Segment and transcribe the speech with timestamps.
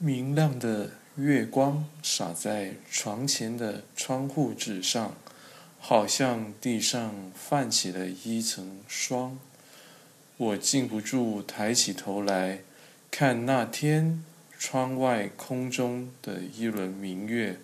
[0.00, 5.16] 明亮的月光洒在床前的窗户纸上，
[5.80, 9.36] 好像地上泛起了一层霜。
[10.36, 12.60] 我禁不住抬起头来
[13.10, 14.24] 看那天
[14.56, 17.58] 窗外空中的一轮明月，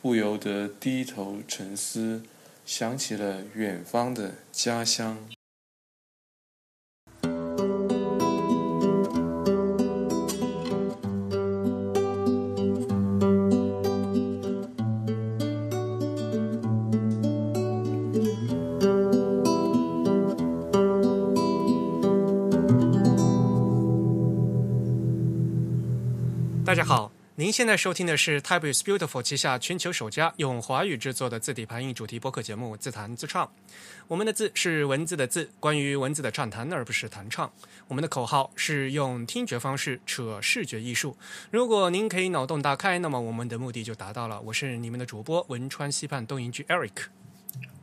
[0.00, 2.22] 不由得低头沉思，
[2.64, 5.28] 想起了远方的家乡。
[27.44, 33.44] 您现在收听的是 Type is Beautiful 旗下全球首家用华语制作的字体排印主题播客节目《自弹自唱》。
[34.08, 37.52] 我们的字是文字的字，关于文字的畅谈，而不是弹唱。
[37.86, 41.14] 我们的口号是用听觉方式扯视觉艺术。
[41.50, 44.40] 如果您可以脑洞大开，那么我们的目的就达到了。
[44.40, 47.08] 我是你们的主播汶川西畔东营居 Eric，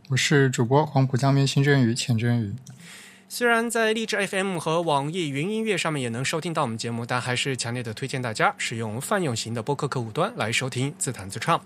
[0.09, 2.55] 我是主播黄浦江边新真鱼浅真鱼。
[3.33, 11.63] 虽然在荔枝 FM 和网易云音乐上面也能收听到我们节目，但还是强烈的推荐大家使用泛用型的播客客户端来收听自弹自唱。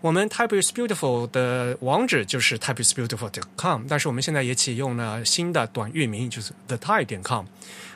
[0.00, 7.46] 我们 Type is Beautiful 的网址就是 Type is Beautiful.com，但是我们现在也启用了新的短域名，就是 The Type 点 com。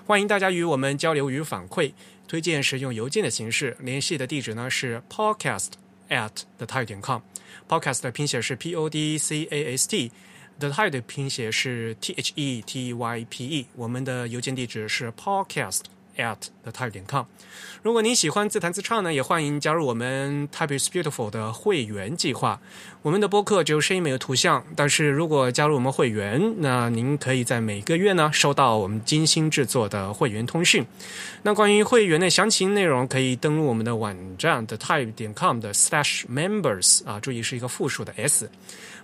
[0.07, 1.95] 欢迎大家与我们交流与反馈，
[2.29, 5.71] 推荐使用邮件的形式，联系的地址呢是 Podcast
[6.11, 7.23] at The Type 点 com。
[7.69, 10.13] Podcast 的拼写是 P O D C A S T。
[10.59, 15.81] The Type 的拼写是 T H E T Y P E，我们的邮件地址是 podcast
[16.17, 17.25] at the type 点 com。
[17.83, 22.61] 如果您喜欢自弹自唱呢，也欢迎加入我们 Type is Beautiful 的会员计划。
[23.03, 30.87] 我们的播客只有声音没有图像，但是如果加入我们会员，那您可以在每个月呢收到我们精心制作的会员通讯。
[31.43, 38.49] 那关于会员的详情内容，可以登录我们的网站 the type 点 com 的 slash members 啊，注意是一个复数的 s。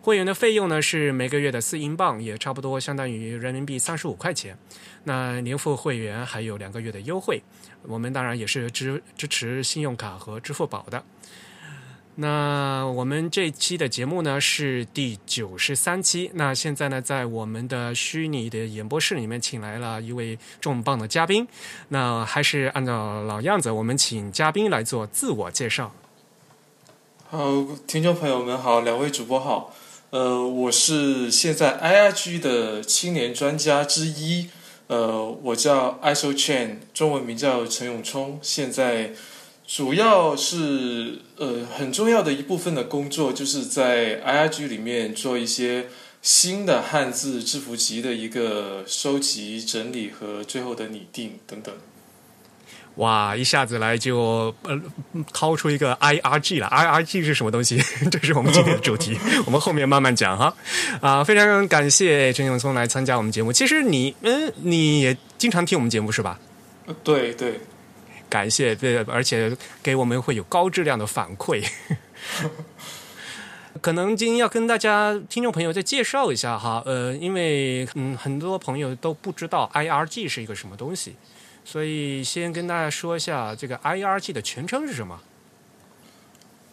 [0.02, 4.56] 会员的费用呢是每个月的四英镑，也差不多相当于人民币三十五块钱。
[5.04, 7.42] 那年付会员还有两个月的优惠。
[7.82, 11.02] 我们当然也是支支持信用卡和支付宝的。
[12.16, 16.30] 那我们这期的节目呢是第九十三期。
[16.34, 21.46] 那现在呢，在我们的虚拟的演播室里面，请来了一位重磅的嘉宾。
[21.88, 25.92] 那还是按照老样子，我们请嘉宾来做自我介绍。
[27.30, 29.74] 好，听众朋友们好，两位主播好。
[30.10, 34.48] 呃，我是现在 IRG 的青年专家之一，
[34.88, 38.40] 呃，我叫 ISO Chen，中文名叫陈永聪。
[38.42, 39.12] 现在
[39.64, 45.86] 主要是呃很重要的一部分的工作，就是在 IRG 里面做一些
[46.20, 51.72] 新的汉字字符集的一个收集、整理和最后的拟定等等。
[52.96, 54.78] 哇，一下子来就呃
[55.32, 57.80] 掏出一个 I R G 了，I R G 是什么东西？
[58.10, 60.54] 这是我们今天的主题， 我们后面慢慢讲哈。
[61.00, 63.52] 啊，非常感谢陈永松来参加我们节目。
[63.52, 66.38] 其实你嗯，你也经常听我们节目是吧？
[67.02, 67.60] 对对，
[68.28, 71.64] 感谢对，而且给我们会有高质量的反馈。
[73.80, 81.14] 可能今天要跟大家听众朋友再介绍一下哈，呃，因为嗯很多朋友都不知道 I R G 是一个什么东西。
[81.70, 85.20] 所以，先跟大家说一下这个 IRG 的全称是什么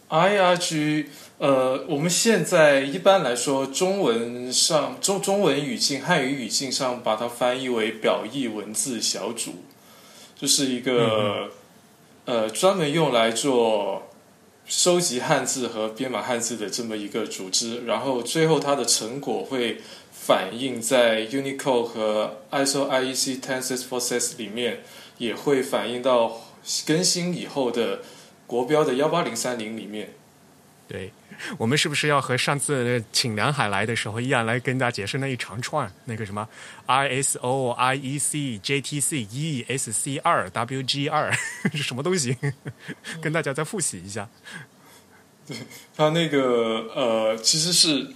[0.08, 1.06] ？IRG，
[1.38, 9.62] 呃，我们现在一般来说，中文上中中文语境、汉语语境上，把它翻译为表意文字小组，
[10.34, 11.52] 就是一个
[12.24, 14.10] 呃专门用来做
[14.68, 17.84] 收集汉字和编码汉字的这么一个组织。
[17.86, 19.78] 然后，最后它的成果会。
[20.10, 24.82] 反映在 Unicode 和 ISO IEC 10646里面，
[25.16, 26.42] 也会反映到
[26.86, 28.00] 更新以后的
[28.46, 30.12] 国标的幺八零三零里面。
[30.88, 31.12] 对，
[31.58, 36.48] 我们是不是要和上次请梁海来的时候一样，来跟大家解释那一长串那个什么
[36.86, 39.26] ISO IEC JTC
[39.66, 41.30] ESC 二 WG 二
[41.72, 42.36] 是什么东西？
[43.20, 44.28] 跟大家再复习一下。
[45.46, 45.56] 对，
[45.96, 48.08] 它那个呃，其实是。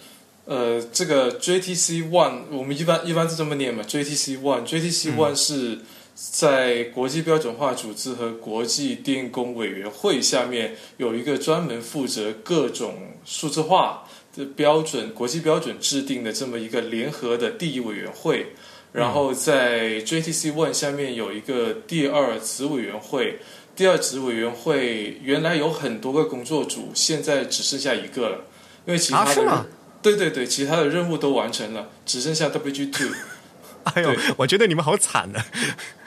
[0.44, 5.78] 呃，这个 JTC One 我们一般一般是这么念嘛，JTC One，JTC One 是
[6.14, 14.04] 在国际标准化组织和国际电工委员会下面有一个专门负责各种数字化
[14.36, 18.54] 的标准、国际标准制定的这么一个联合的第一委员会。
[18.92, 23.38] 然后在 JTC One 下面有一个第二子委员会，
[23.74, 28.44] 第二子委员会原来有很多个工作组，现在只剩下一个了，
[28.84, 29.66] 因为其他的。
[30.02, 33.08] 对对对，其他的任务都完成了，只剩下 WG Two。
[33.84, 35.40] 哎呦，我觉得你们好惨呢。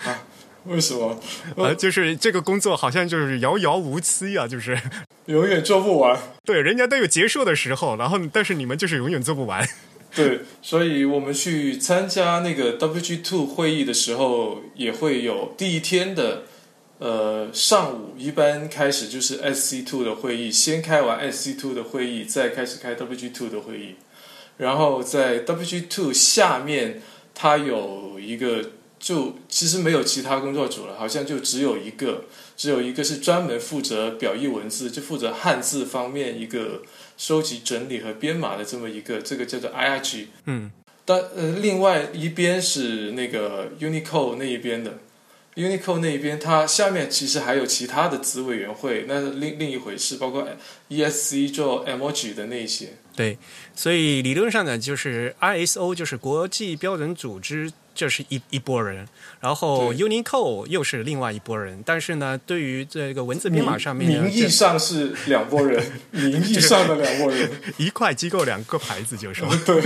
[0.04, 0.24] 啊，
[0.66, 1.20] 为什么？
[1.58, 4.80] 呃，就是这个工作好像就是遥遥无期啊，就是
[5.26, 6.20] 永远做不完。
[6.44, 9.68] 对，人家都有结束的时候，然后但是你们就是永远做不完。
[10.16, 16.44] 对，所以我们去参加那个 WG Two 会议的时候，也会有第一天的
[17.00, 23.96] 呃上午，一般开始就是 SC Two 的会议，先开完 SC Two 的会议，再开始开 WG Two 的会议。
[24.58, 27.02] 然后在 WG Two 下面，
[27.36, 32.24] 它有一个，就其实没有其他工作组了，好像就只有一个，
[32.58, 36.82] 只有一个是专门负责表意文字，就负责汉字方面一个。
[37.18, 40.26] 收集、整理和编码的这么一个，这个叫做 IRG。
[40.48, 40.70] 嗯，
[41.06, 44.98] 但呃，另外一边是那个 Unicode 那一边的
[45.56, 50.46] ，Unicode 那一边，它下面其实还有其他的子委员会，那是另另一回事，包括
[50.90, 52.90] ESC 做 Emoji 的那些。
[53.16, 53.38] 对，
[53.76, 57.72] 所以理论上呢，就是 ISO 就是国际标准组织。
[57.98, 59.08] 这是一一波人，
[59.40, 65.82] 然后 Unicode 又是另外一波人，但是呢，对于这个文字编码上面，名义上是两拨人，
[66.12, 69.82] 名义上的两拨人，一块机构两个牌子， 就是说，对，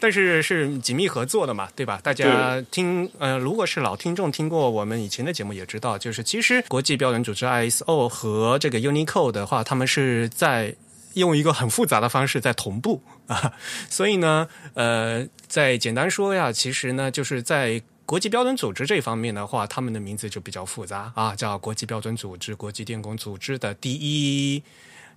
[0.00, 2.00] 但是是紧密合作的嘛，对吧？
[2.02, 10.74] 大家听，呃，如果是老听众听过我们以前的节目，也知道，就是其实国际标准组织 ISO 和这个 Unicode 的话，他们是在。
[11.16, 13.52] 用一个很复杂的方式在同步 啊，
[13.90, 24.62] 所以呢，呃，在简单说呀，其实呢，就是在国际标准组织这方面的话，他们的名字就比较复杂啊，叫国际标准组织、国际电工组织的第一，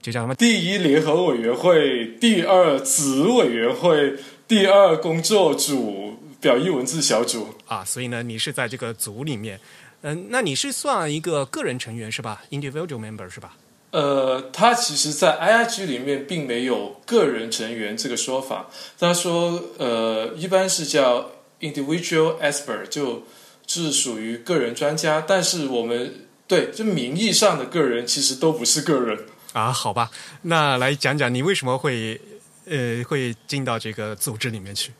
[0.01, 0.33] 就叫什么？
[0.35, 4.15] 第一联合委员会、第二子委员会、
[4.47, 7.85] 第二工作组、表意文字小组啊。
[7.85, 9.59] 所以呢，你是在这个组里面，
[10.01, 13.55] 嗯，那你是算一个个人成员是吧？Individual member 是吧？
[13.91, 18.69] 呃，他其实，在 IIG 里面并没有个人成员这个说法。
[18.99, 23.23] 他说，呃，一般是叫 individual expert，就
[23.67, 25.25] 是属于个人专家。
[25.27, 29.71] 但是我们对，就名义上的个人，其实都不是个人啊。
[29.71, 30.11] 好吧，
[30.43, 32.21] 那来讲讲你为什么会
[32.65, 34.91] 呃会进到这个组织里面去？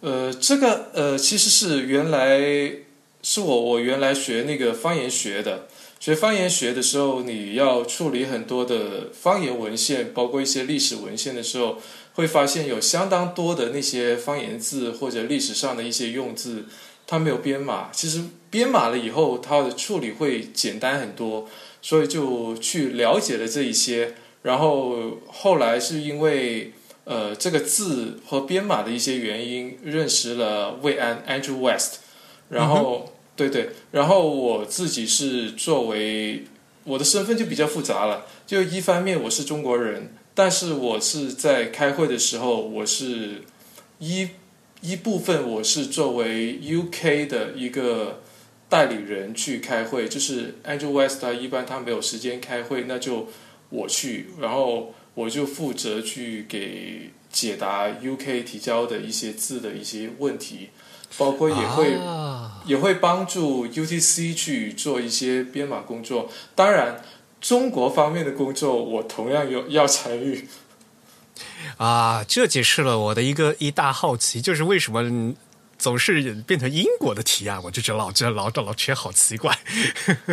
[0.00, 2.40] 呃，这个呃，其实是原来
[3.22, 5.68] 是我我原来学那个方言学的。
[6.04, 11.78] 学方言学的时候，你要处理很多的方言文献，包括一些历史文献的时候，
[12.12, 16.66] 会发现有相当多的那些方言字或者历史上的一些用字，
[17.06, 17.88] 它没有编码。
[17.90, 21.48] 其实编码了以后，它的处理会简单很多，
[21.80, 24.14] 所以就去了解了这一些。
[24.42, 26.74] 然后后来是因为
[27.04, 32.00] 呃这个字和编码的一些原因，认识了魏安 Andrew West，
[32.50, 33.13] 然后。
[33.36, 36.44] 对对，然后我自己是作为
[36.84, 43.42] 我的身份就比较复杂了，就一方面我是中国人，但是我是在开会的时候，我是
[43.98, 44.28] 一
[44.80, 48.20] 一部分我是作为 UK 的一个
[48.68, 53.28] 代理人去开会，就是 Andrew West 他一般他没有时间开会，那就
[53.70, 60.68] 我去，然后我就负责去给解答 UK 提交的一些字的一些问题。
[61.16, 61.98] 包括也会
[62.64, 67.02] 也会帮助 UTC 去做一些编码工作，当然
[67.40, 70.48] 中国方面的工作我同样有要参与。
[71.76, 75.34] 啊，这解释了我的一个一大好奇，就是为什么
[75.78, 79.58] 总是变成英国的提案，我就觉得老这老老觉好奇怪。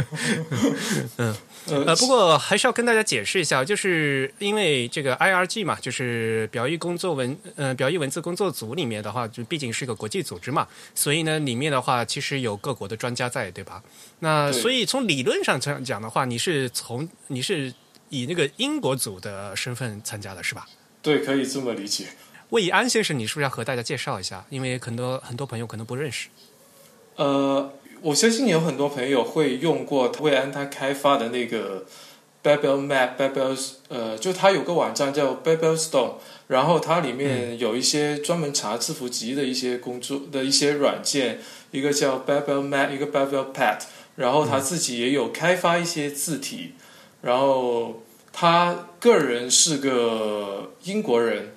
[1.17, 1.35] 嗯。
[1.67, 13.83] 呃，不过还是要跟大家解释一下，就是因为这个 IRG 嘛，就是表意工作文呃表意文字工作组里面的话，就毕竟是一个国际组织嘛，所以呢，里面的话其实有各国的专家在，对吧？
[14.19, 17.71] 那所以从理论上讲讲的话，你是从你是
[18.09, 20.67] 以那个英国组的身份参加的是吧？
[21.03, 22.07] 对，可以这么理解。
[22.49, 24.43] 魏以安先生，你是不是要和大家介绍一下？
[24.49, 26.27] 因为很多很多朋友可能不认识。
[27.17, 27.71] 呃。
[28.01, 31.85] 我相信有很多朋友会用过魏安他开发的那个
[32.43, 33.55] Babel Map，Babel
[33.89, 36.13] 呃，就他有个网站叫 Babel Stone，
[36.47, 41.39] 然后它里面有一些专门查字符集的一些工作的一些软件，
[41.69, 43.81] 一个叫 Babel Map，一个 Babel Pad，
[44.15, 46.71] 然后他自己也有开发一些字体，
[47.21, 48.01] 然后
[48.33, 51.53] 他个人是个英国人，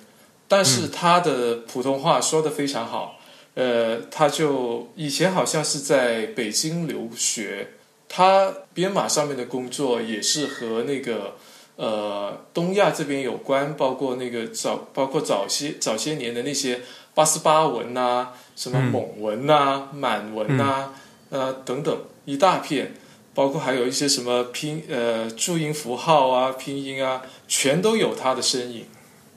[0.47, 3.14] 但是他的普通话说的非常好。
[3.55, 7.69] 呃，他就以前好像是在北京留学，
[8.07, 11.35] 他编码上面的工作也是和那个
[11.77, 16.81] 呃东亚这边有关，包括那个早包括早些早些年的那些
[17.13, 20.89] 八十八文呐，什么蒙文呐、满文呐，
[21.29, 22.93] 呃等等一大片，
[23.33, 28.85] 包括还有一些什么拼呃注音符号啊、拼音啊，全都有他的身影。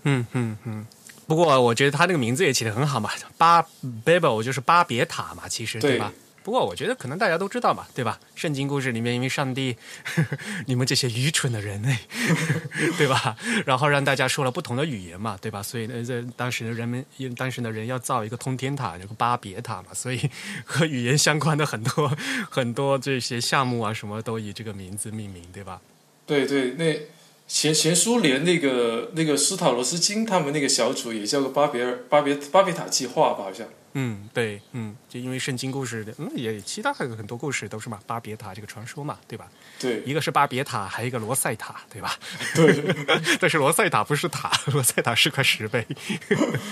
[0.02, 0.87] 嗯嗯嗯。
[1.28, 3.62] 不过我觉得他那个名字也起得很好嘛，巴
[4.04, 6.11] Babel 就是巴别塔嘛，其实对吧？
[6.42, 8.18] 不过我觉得可能大家都知道嘛，对吧？
[8.35, 9.76] 圣经故事里面，因为上帝，
[10.64, 11.94] 你们这些愚蠢的人类，
[12.97, 13.37] 对吧？
[13.66, 15.62] 然后让大家说了不同的语言嘛，对吧？
[15.62, 17.04] 所以呢，在当时的人们，
[17.37, 20.30] 当时的人要造一个通天塔，这个巴别塔嘛，所以
[20.64, 22.11] 和语言相关的很多
[22.49, 25.78] 很多这些项目啊，什么都以这个名字命名，对吧？
[26.25, 26.99] 对对，那
[27.49, 33.67] 前前苏联那个那个斯塔罗斯金他们那个小组也叫个巴别尔巴别巴别塔计划吧，好像。
[33.95, 39.49] 嗯，对，嗯，就因为圣经故事的，嗯，也其他还有很多故事都是嘛，巴别塔这个传说嘛，对吧？
[39.81, 42.14] 对，一个是巴别塔，还有一个罗塞塔，对吧？
[42.55, 42.95] 对，
[43.40, 45.85] 但是罗塞塔不是塔， 罗塞塔是块石碑。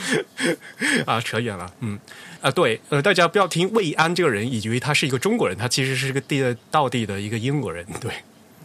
[1.07, 1.99] 啊，扯远了，嗯，
[2.43, 8.13] 啊，对，呃，大家不要听魏安这个人，以为他是一个中国人，他其实是个地道地的一个英国人，对。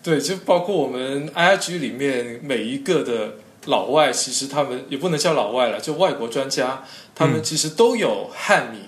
[0.04, 8.82] 对，就包括我们 I G 里面每一个的老外，其实他们也不能叫老外了，就外国专家，他们其实都有汉名，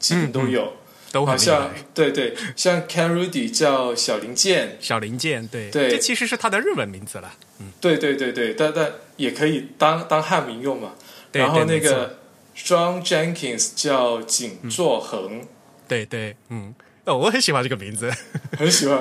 [0.00, 0.72] 基本都有，
[1.12, 10.94] 都好像对对，像 Ken Rudy 叫小零件，小零件，对对，这其实是他的日文名字了，嗯，对对对对，但但也可以当当汉名用嘛。
[11.30, 12.18] 然后那个
[12.56, 15.42] John Jenkins 叫景作恒，
[15.86, 18.10] 对对，嗯，哦，我很喜欢这个名字，
[18.58, 19.00] 很喜欢。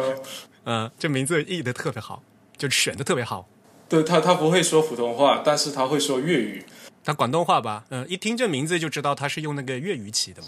[0.65, 2.21] 嗯，这名字译的特别好，
[2.57, 3.47] 就选的特别好。
[3.87, 6.65] 对他，他不会说普通话，但是他会说粤语。
[7.03, 7.85] 他广东话吧？
[7.89, 10.47] 嗯，一听这名字就知道他是用那个粤语起的嘛。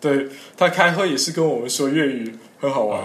[0.00, 3.00] 对他开会也是跟我们说粤语，很好玩。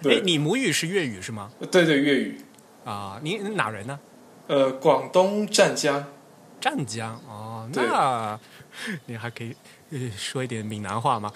[0.00, 1.50] 对，你母语是粤语是吗？
[1.70, 2.40] 对对，粤语。
[2.84, 4.00] 啊，你哪人呢？
[4.46, 6.04] 呃，广东湛江。
[6.58, 8.40] 湛江哦，那
[9.06, 9.54] 你还可以
[10.16, 11.30] 说一点闽南话吗？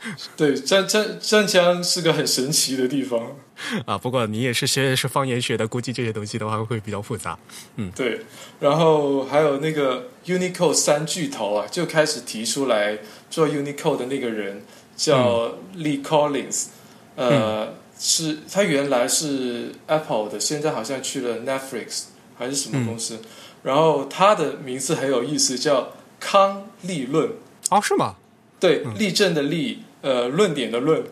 [0.36, 3.36] 对，湛湛湛江是个很神奇的地方
[3.86, 3.96] 啊。
[3.98, 7.38] 不过你也是学是方言学的，估计这些东西的话会比较复杂。
[7.76, 8.20] 嗯，对。
[8.60, 12.98] 然后还有那个 Unicode 三巨头啊，就开始提出来
[13.30, 14.62] 做 Unicode 的那个人
[14.96, 16.66] 叫 Lee Collins，
[17.16, 22.04] 呃，是他原来是 Apple 的，现在好像去了 Netflix
[22.38, 23.20] 还是什么公司。
[23.62, 27.30] 然后他的名字很有意思，叫康利论。
[27.70, 28.14] 哦，是吗？
[28.60, 29.82] 对，立正的立。
[30.06, 31.02] 呃，论点的论，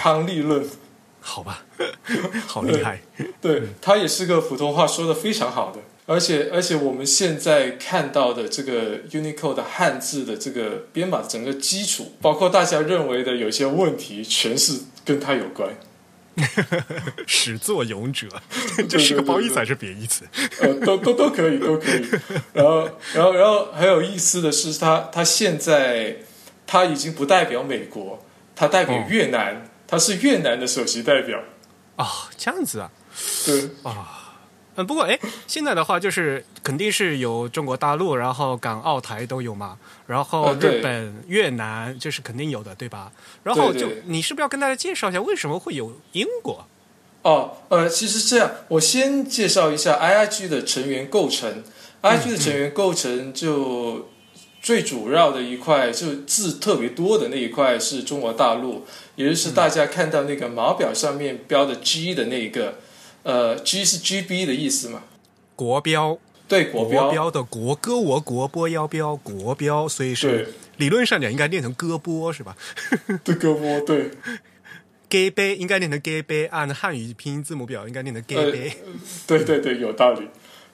[0.00, 0.64] 康利论，
[1.20, 1.64] 好吧，
[2.46, 3.00] 好厉害。
[3.40, 15.76] 对他也是个普通话说的非常好的，而且而且我们现在看到的这个 Unicode 的汉字的这个编码整个基础，包括大家认为的有些问题，全是跟他有关。
[17.26, 18.28] 始作俑者，
[18.88, 20.24] 这是个褒义词还是贬义词？
[20.60, 22.06] 呃，都都都可以，都可以。
[22.52, 26.18] 然后，然后，然后很有意思的是，他他现在。
[26.72, 28.18] 他已经不代表美国，
[28.56, 31.38] 他代表越南，他是越南的首席代表。
[31.96, 32.90] 啊，这样子啊？
[33.44, 34.38] 对啊，
[34.76, 39.76] 嗯，不过哎，现在的话就是肯定是有中国大陆，然后港澳台都有嘛，
[40.06, 43.12] 然后日本、越南这是肯定有的，对吧？
[43.42, 46.66] 然后就你是不是要跟大家介绍一下为什么会有英国？
[47.20, 51.62] 哦，呃，其实这样，我先介绍一下 I I G 的成员构成
[52.00, 54.08] ，I I G 的成员构成就。
[54.62, 62.78] 最主要的一块就字特别多的那一块是中国大陆，也就是大家看到那个码表上面标的 G 的那一个，
[63.24, 65.02] 呃，G 是 GB 的意思嘛？
[65.56, 66.16] 国标
[66.46, 72.56] 对国标的国歌我国波腰标国标，所以是理论上讲应该念成歌波是吧？
[73.24, 74.12] 对歌波对
[75.10, 78.72] ，G 杯应该念成 G 杯，按汉语拼音字母表应该念成 G 杯。
[79.26, 80.28] 对对对，有道理。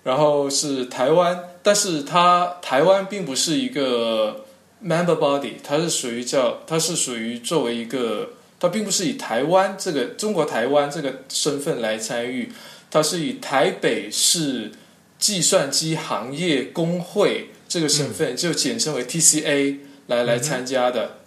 [0.04, 4.44] 然后是台湾，但是它台湾并不是一个
[4.82, 12.50] member body，它是属于叫它是属于作为一个，它并不是以台湾这个中国台湾这个身份来参与，
[12.90, 14.72] 它是以台北市
[15.18, 21.18] 计算机行业工会这个身份，就简称为 TCA 来来参加的。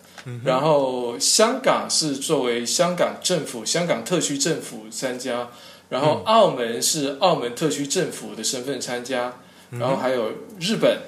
[0.43, 5.49] 然后香港是作为香港政府、香港特区政府参加。
[5.91, 9.33] 然后澳门是澳门特区政府的身份参加，
[9.71, 10.99] 然后还有日本、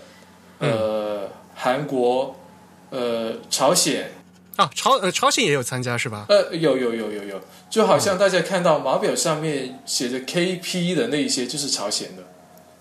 [0.60, 2.36] 呃韩国、
[2.90, 4.12] 呃朝鲜。
[4.58, 6.26] 啊朝呃朝鲜也有参加是吧？
[6.28, 12.24] 呃有有有有有，就好像大家看到码表上面写着 KP 的那一些就是朝鲜的。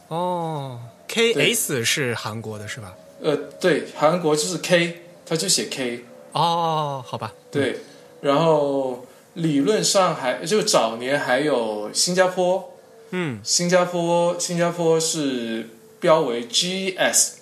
[0.08, 2.92] 哦，KS 是韩国的是吧？
[3.22, 7.78] 呃对，韩国就是 K，他就写 K 哦，好吧，对，
[8.20, 9.06] 然后。
[9.34, 12.74] 理论上还就早年还有新加坡，
[13.10, 15.68] 嗯，新加坡新加坡是
[16.00, 17.32] 标为 GS，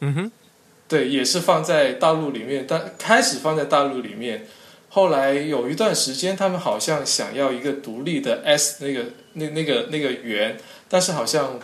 [0.00, 0.32] 嗯哼，
[0.88, 4.46] 对，也是放在大陆里面，但开始放在大陆里面，
[4.88, 9.04] 后来有一段时间他们好像想要一个独立的 S 那个
[9.34, 11.58] 那那个那个圆，但是好像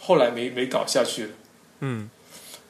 [0.00, 1.30] 后来没没搞下去了，
[1.80, 2.10] 嗯，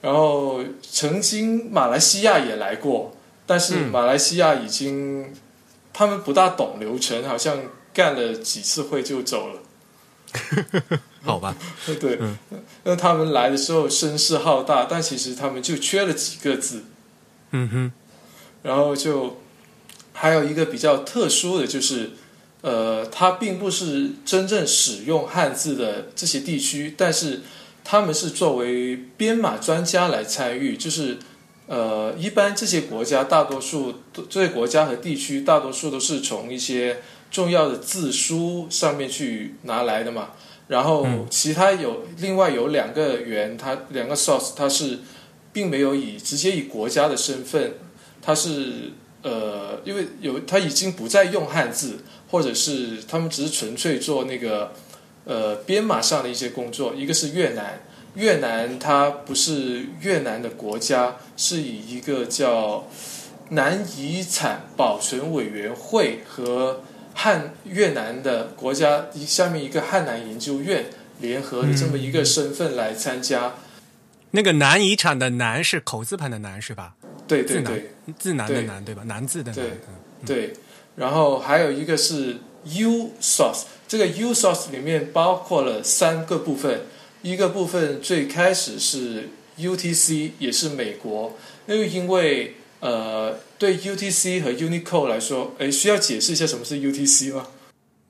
[0.02, 3.16] 然后曾经马来西亚也来过。
[3.46, 5.34] 但是马来西亚已经
[5.92, 7.58] 他们不大懂流程，好像
[7.92, 9.62] 干了几次会就走了。
[11.22, 11.54] 好吧，
[12.00, 12.18] 对，
[12.84, 16.84] 那他们来的时候声势浩大，但其实他们就缺了几个字。
[17.50, 17.92] 嗯哼，
[18.62, 19.40] 然后就
[20.12, 22.12] 还有一个比较特殊的就是，
[22.62, 27.42] 呃，它并不是真正使用汉字的这些地区，但是
[27.82, 31.18] 他们是作为编码专家来参与，就是
[31.70, 33.94] 呃，一般这些国家大多数
[34.28, 37.00] 这些国家和地区大多数都是从一些
[37.30, 40.30] 重要的字书上面去拿来的嘛。
[40.66, 44.98] 然后其他有另外有两个源，它两个 source 它是
[45.52, 47.74] 并没有以直接以国家的身份，
[48.20, 48.90] 它是
[49.22, 51.98] 呃，因为有它已经不再用汉字，
[52.32, 54.72] 或者是他们只是纯粹做那个
[55.24, 56.94] 呃编码上的一些工作。
[56.96, 62.88] 一个是越南，越南它不是越南的国家，是以一个叫
[63.50, 66.82] 南遗产保存委员会和
[67.14, 70.86] 汉越南的国家下面一个汉南研究院
[71.20, 73.54] 联合的这么一个身份来参加。
[74.32, 76.94] 那个南遗产的南是口字旁的南是吧？
[77.26, 79.02] 对对对字南的对南对吧？
[79.04, 79.70] 南字的南对。
[79.70, 79.94] 嗯
[80.26, 80.52] 对，
[80.96, 86.82] 然后还有一个是 U source，这个 U source 里面包括了三个部分，
[87.22, 91.36] 一个部分最开始是 UTC，也是美国，
[91.66, 97.46] 那又因为呃对 UTC 和 Unicode 来说，诶，需要解释一下什么是 UTC 吗？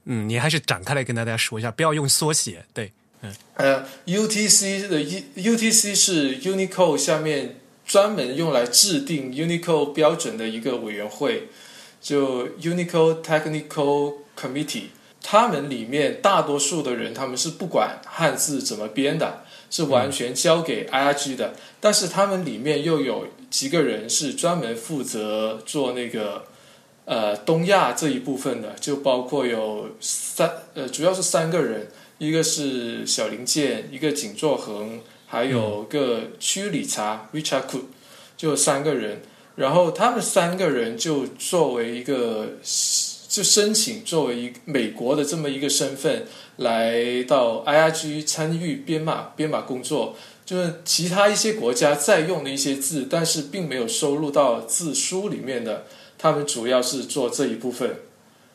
[0.05, 2.65] 嗯，你还是展开来跟大家说一下，不要用缩写。
[2.73, 11.49] 对，嗯呃，UTC 的 U UTC 是 Unicode 下面专门用来制定 Unicode 标准的一个委员会，
[12.01, 14.85] 就 Unicode Technical Committee。
[15.23, 21.55] 他们里面大多数的人，他们是不管汉字怎么编的，是完全交给 IRG 的。
[21.79, 26.45] 但是他们里面又有几个人是专门负责做那个
[27.05, 37.65] 呃东亚这一部分的，就包括有三呃，主要是三个人，一个是小林健，一个井作恒，还有个区理查 Richard
[38.37, 39.23] 就三个人。
[39.57, 42.53] 然后他们三个人就作为一个
[43.31, 55.85] 就申请作为一美国的这么一个身份来到 IRG 参与编码编码工作，就是其他一些国家在用的一些字，但是并没有收录到字书里面的，
[56.19, 58.01] 他们主要是做这一部分。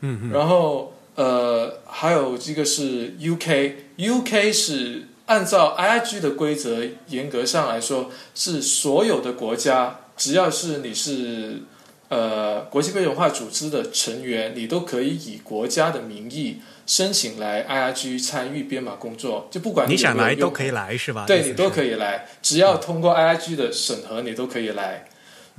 [0.01, 11.61] 嗯嗯然后呃，还有这个是 UK，UK 是按照 IRG 的规则，严格上来说是所有的国家，只要是你是
[12.09, 20.71] 呃国际标准化组织的成员，你都可以以国家的名义申请来 IRG 参与编码工作，就不管你想来都可以。
[20.71, 21.23] 来是吧？
[21.25, 21.85] 对你都可以。
[21.85, 25.05] 以来，只要通过 IIG 的审核，你都可以来。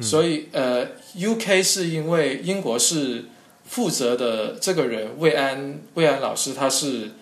[0.00, 0.84] 所以呃
[1.16, 3.26] ，UK 是因为英国是
[3.64, 7.12] 负责的这个人魏安魏安老师，他是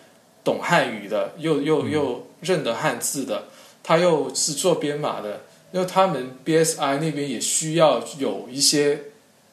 [0.42, 3.44] 懂汉语的，又又又认得汉字的，
[3.82, 9.02] 他又是做编码的，因为他们 BSI 那边也需要有一些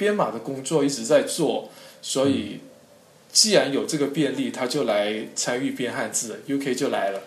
[0.02, 1.70] 编码的工作一直在做，
[2.02, 2.60] 所以
[3.32, 7.22] 既然有这个便利，他就来参与编汉字，UK 就来了。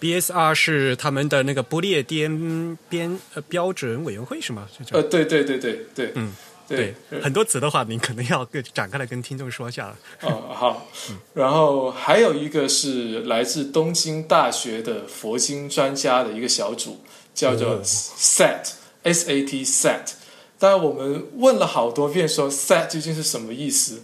[0.00, 4.68] BSR 是他们的那个不列颠编呃标准委员会是吗？
[5.10, 6.32] 对对对对对，嗯，
[6.68, 9.96] 对，很多词的话，您可能要跟展开来跟听众说一下了。
[10.22, 10.86] 哦，好。
[11.34, 17.00] 然后还有一个是来自东京大学的佛经专家的一个小组，
[17.34, 18.70] 叫做 SAT
[19.02, 20.12] S A T SAT。
[20.58, 24.02] 当然，我们问了好多遍，说 “set” 究竟是什么意思？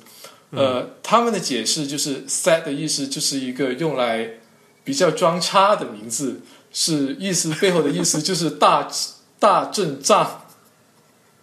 [0.50, 4.40] 呃，他们的解释就是 “set” 的意思就是一个用来
[4.82, 6.40] 比较装叉的名字，
[6.72, 8.90] 是意思背后的意思就是大
[9.38, 10.46] 大阵仗。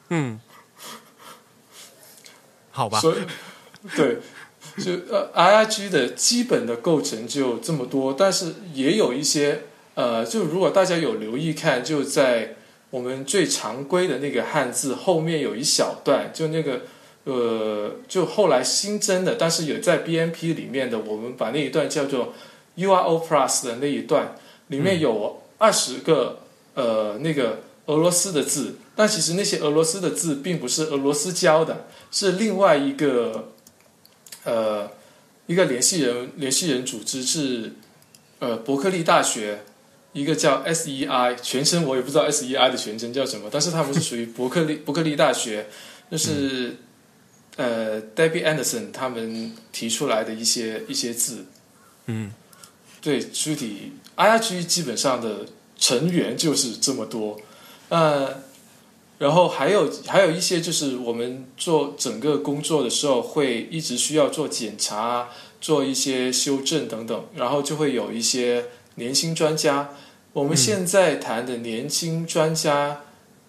[0.09, 0.39] 嗯，
[2.71, 2.99] 好吧。
[2.99, 3.17] 所以，
[3.95, 4.17] 对，
[4.77, 9.63] 就呃，IRG 的基本的构成就这么多，但是也有一些
[9.95, 12.56] 呃，就如果大家有留意看，就在
[12.97, 16.81] 我们最常规的那个汉字后面有一小段，就那个
[17.25, 22.33] 呃，就后来新增的，但是也在 BMP 里面的，我们把那一段叫做
[22.75, 24.35] URO Plus 的那一段，
[24.69, 26.39] 里面有二十个
[26.73, 33.49] 呃那个俄罗斯的字，但其实那些俄罗斯的字并不是俄罗斯教的，是另外一个
[34.43, 34.89] 呃
[35.45, 37.73] 一个联系人联系人组织是
[38.39, 39.65] 呃伯克利大学
[40.17, 45.67] 一个叫 SEI 全称我也不知道 SEI 的全称叫什么，但是他们是属于伯克利伯克利大学，
[46.09, 46.77] 就是、
[47.55, 51.45] 呃 Debbie Anderson 他们提出来的一些一些字，
[52.07, 52.31] 嗯，
[52.99, 55.45] 对，具体 IRG 基本上的
[55.77, 57.39] 成员就是这么多，
[57.89, 58.41] 呃，
[59.19, 65.29] 然后还有还有一些就是我们做整个工作的时候会一直需要做检查、
[65.61, 69.91] 做一些修正等等，然后就会有一些年轻专家。
[70.37, 73.01] 我们现在谈的年轻专家，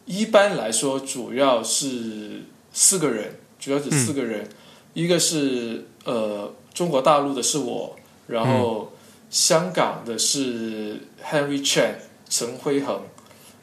[0.06, 4.48] 一般来说主要是四个人，主要是四个人，
[4.94, 7.94] 一个是呃中国大陆的是我，
[8.26, 8.90] 然后
[9.28, 11.96] 香港的是 Henry Chan
[12.26, 13.02] 陈辉恒，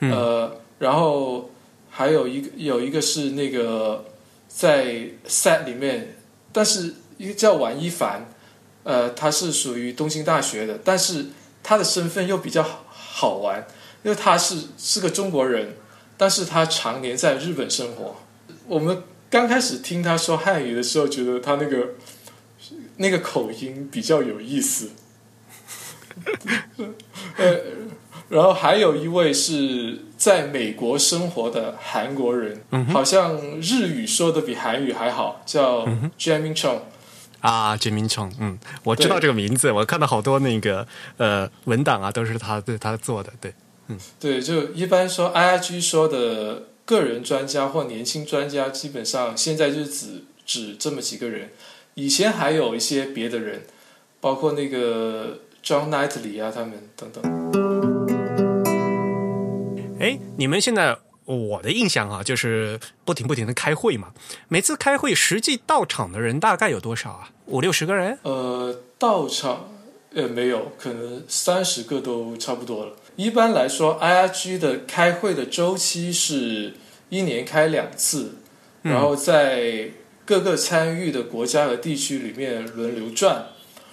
[0.02, 1.50] 呃，然后。
[1.98, 4.04] 还有一个有一个是那个
[4.50, 6.18] 在 set 里面，
[6.52, 8.30] 但是一个叫王一凡，
[8.84, 11.28] 呃，他是属于东京大学的，但是
[11.64, 12.85] 他的身份又比较好
[13.42, 13.66] 玩，
[14.04, 15.76] 因为他是是个中国人，
[16.18, 18.16] 但是他常年在日本生活。
[18.68, 21.96] 我们刚开始听他说汉语的时候，觉得他那个
[22.98, 24.92] 那个口音比较有意思，
[27.38, 27.60] 呃。
[28.28, 32.60] 然后还有一位是在美国生活的韩国人，
[32.92, 35.86] 好像日语说的比韩语还好，叫
[36.18, 36.80] Jaming Chong。
[37.46, 43.54] 啊，Jamin Chong，嗯，我知道这个名字，我看到好多那个呃文档啊，都是他对他做的，对，
[43.88, 51.52] 嗯，对，就一般说 IRG 说的个人专家或年轻专家，基本上现在就只指这么几个人，
[51.94, 53.62] 以前还有一些别的人，
[54.20, 57.24] 包括那个 John Knightley 啊，他们等等。
[60.00, 64.14] 哎，你们现在我的印象啊，就是不停不停的开会嘛。
[64.48, 67.32] 每次开会，实际到场的人大概有多少啊？
[67.48, 68.18] 五六十个人？
[68.24, 69.72] 呃，到场
[70.14, 72.94] 呃没有，可能三十个都差不多了。
[73.16, 76.74] 一般来说，IRG 的开会的周期是
[77.10, 78.36] 一年开两次，
[78.84, 79.90] 然后在
[80.26, 83.48] 各个参与的国家和地区里面轮流转。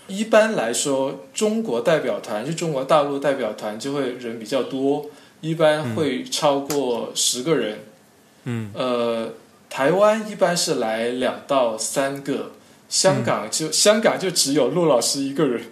[0.09, 5.07] 一般来说，中国代表团就中国大陆代表团就会人比较多。
[5.43, 7.81] 一般会超过十个人，
[8.45, 9.33] 嗯，呃，
[9.69, 12.53] 台湾一般是来两到三个，
[12.89, 15.65] 香港就香港就只有陆老师一个人，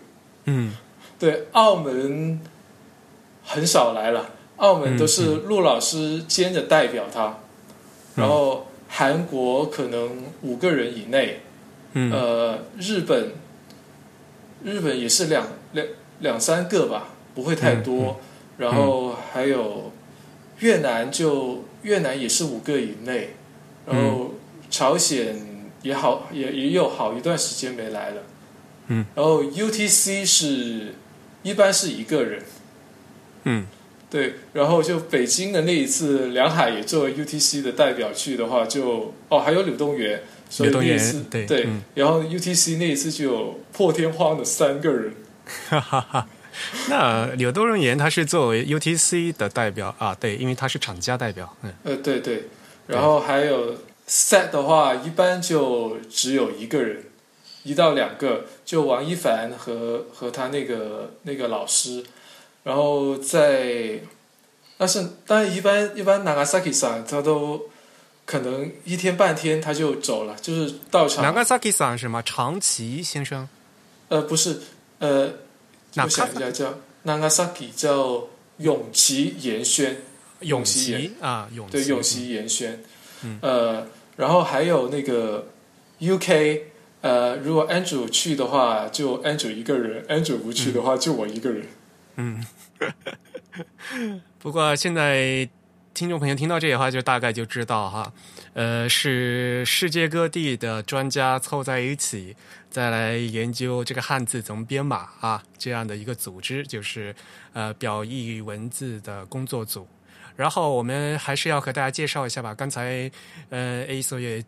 [0.47, 0.77] 嗯，
[1.21, 2.41] 对，澳门
[3.45, 7.39] 很少来了，澳门都是陆老师兼着代表他，
[8.17, 11.43] 然后韩国可能五个人以内，
[11.93, 13.35] 嗯，呃，日本
[14.65, 15.87] 日本也是两两
[16.19, 18.21] 两三个吧，不会太多。
[18.61, 19.91] 然后还有
[20.59, 23.31] 越南，就越南也是五个以内，
[23.87, 24.35] 然后
[24.71, 25.35] 朝鲜
[25.81, 28.23] 也好，也也有好一段时间没来了，
[28.89, 30.95] 嗯，然后 UTC 是
[31.43, 32.43] 一般是一个人，
[33.45, 33.67] 嗯，
[34.11, 45.15] 对，然后就北京的那一次，梁海也作为 UTC 的代表去的话，就哦还有柳东元，所以那一次对，然后 UTC 那一次就有破天荒的三个人，
[45.71, 46.27] 哈哈哈。
[46.89, 52.45] 那柳东人言他是作为 UTC 的代表啊，对，因为他是厂家代表，嗯，呃，对对，
[52.87, 53.77] 然后还有
[54.09, 57.05] set 的话，一般就只有一个人，
[57.63, 62.05] 一到两个，就王一凡和和他那个那个老师，
[62.65, 64.01] 然后在，
[64.77, 67.69] 但是但是一般一般 Nagasaki 上他都
[68.25, 71.25] 可能一天半天他就走了，就是到场。
[71.25, 72.23] Nagasaki 上是吗？
[72.23, 73.49] 长崎先生？
[74.09, 74.61] 呃，不是，
[74.99, 75.33] 呃。
[75.97, 76.75] 我想一下，叫
[77.05, 79.97] Nagasaki，叫永琪岩轩，
[80.41, 82.81] 永琪啊，永对永琪岩轩，
[83.23, 83.39] 嗯。
[83.43, 85.49] 呃，然后还有那个
[86.01, 86.61] UK，
[87.01, 91.67] 呃，如果 Andrew 去的话，就 Andrew 一个人；Andrew 不去的话，就我一个人。
[92.17, 92.47] 嗯，
[94.39, 95.49] 不过现在
[95.95, 98.13] 听众朋友听到这些话，就大概就知道哈，
[98.53, 102.37] 呃，是世界各地的专家凑在一起。
[102.71, 107.13] 再来研究这个汉字怎么编码啊，这样的一个组织就是
[107.53, 109.87] 呃表意文字的工作组。
[110.37, 112.55] 然后我们还是要和大家介绍一下吧。
[112.55, 113.11] 刚才
[113.51, 114.43] 呃 A 所也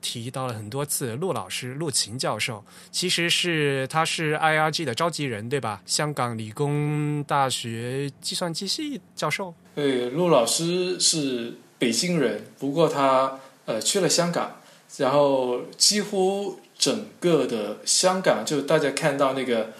[0.00, 5.82] 提到了很多次，陆老师陆琴教授其实是他是 IRG 的召集人对吧？
[5.84, 9.54] 香港理工大学计算机系教授。
[9.74, 14.60] 对，陆老师是北京人，不过他呃去了香港，
[14.96, 16.58] 然后几乎。
[16.78, 19.72] 整个的香港，就大家看到那个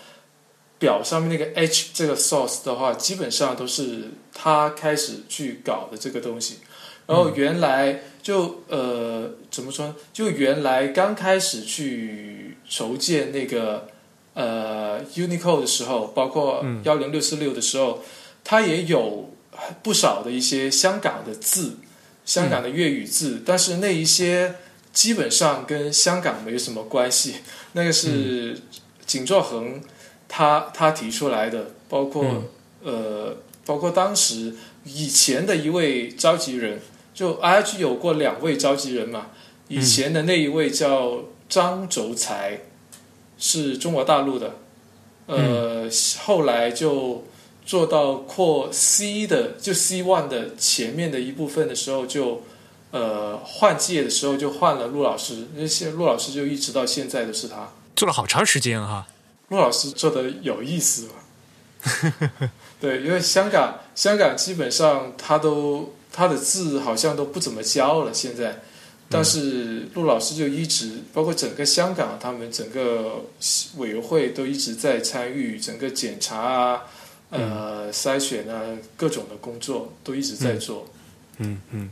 [0.79, 6.61] 表上面那个 H 这个 source 的话，基本上都是他开始去搞的这个东西。
[7.07, 9.95] 然后原来就呃怎么说？
[10.13, 13.89] 就原来刚开始去筹建那个
[14.35, 18.03] 呃 Unicode 的时候，包括幺零六四六的时候，
[18.43, 19.31] 它也有
[19.83, 21.77] 不少的一些香港的字，
[22.25, 24.57] 香港的粤语字，但是那一些。
[24.97, 27.35] 基本上跟香港没什么关系，
[27.73, 28.59] 那个是
[29.05, 29.79] 景作恒
[30.27, 32.45] 他他提出来的，包括
[32.83, 34.55] 呃，包括当时
[34.85, 36.81] 以前的一位召集人
[37.13, 39.27] 就 IIG 有过两位召集人嘛，
[39.69, 42.63] 以前的那一位叫张轴才，
[43.37, 44.57] 是中国大陆的，
[45.27, 45.87] 呃，
[46.25, 47.23] 后来就
[47.67, 52.41] 做到扩 C 的，就 C one 的前面的一部分的时候就。
[52.97, 59.07] 呃，换届的时候就换了陆老师，那现陆老师就一直到现在都是他做了好长时间哈。
[59.49, 61.09] 陆老师做的有意思
[62.81, 68.63] 对，因为香港香港基本上他都他的字好像都不怎么教了，现在，
[69.11, 73.25] 但是陆老师就一直包括整个香港他们整个
[73.77, 76.83] 委员会都一直在参与整个检查啊，
[77.31, 78.63] 呃，筛选啊
[78.97, 80.87] 各种的工作都一直在做。
[81.39, 81.91] 嗯嗯。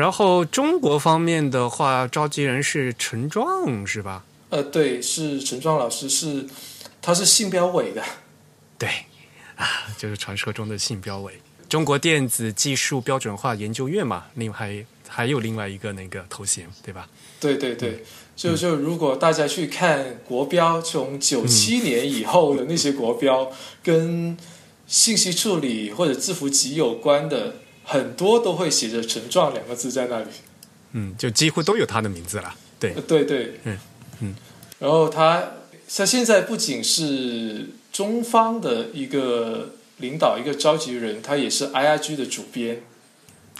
[0.00, 4.24] 然后中国方面的话，召集人是陈壮，是吧？
[4.48, 6.46] 呃，对，是陈壮老师，是
[7.02, 8.02] 他是信标委的，
[8.78, 8.88] 对，
[9.56, 9.66] 啊，
[9.98, 11.34] 就是传说中的信标委，
[11.68, 17.06] 中国电子技术标准化研究院嘛，另外还还有另外一个那个头衔，对吧？
[17.38, 18.02] 对对对，
[18.34, 24.34] 就就如果大家去看国标，从九七年以后的那些国标，跟
[24.86, 27.56] 信息处理或者字符集有关的。
[27.90, 30.26] 很多都会写着“陈壮”两个字在那里，
[30.92, 32.54] 嗯，就几乎都有他的名字了。
[32.78, 33.78] 对，对对，嗯
[34.20, 34.34] 嗯。
[34.78, 35.54] 然后他
[35.92, 42.82] 他现在不仅是中方的一个领导，一个召集人，他也是 IRG 的主编。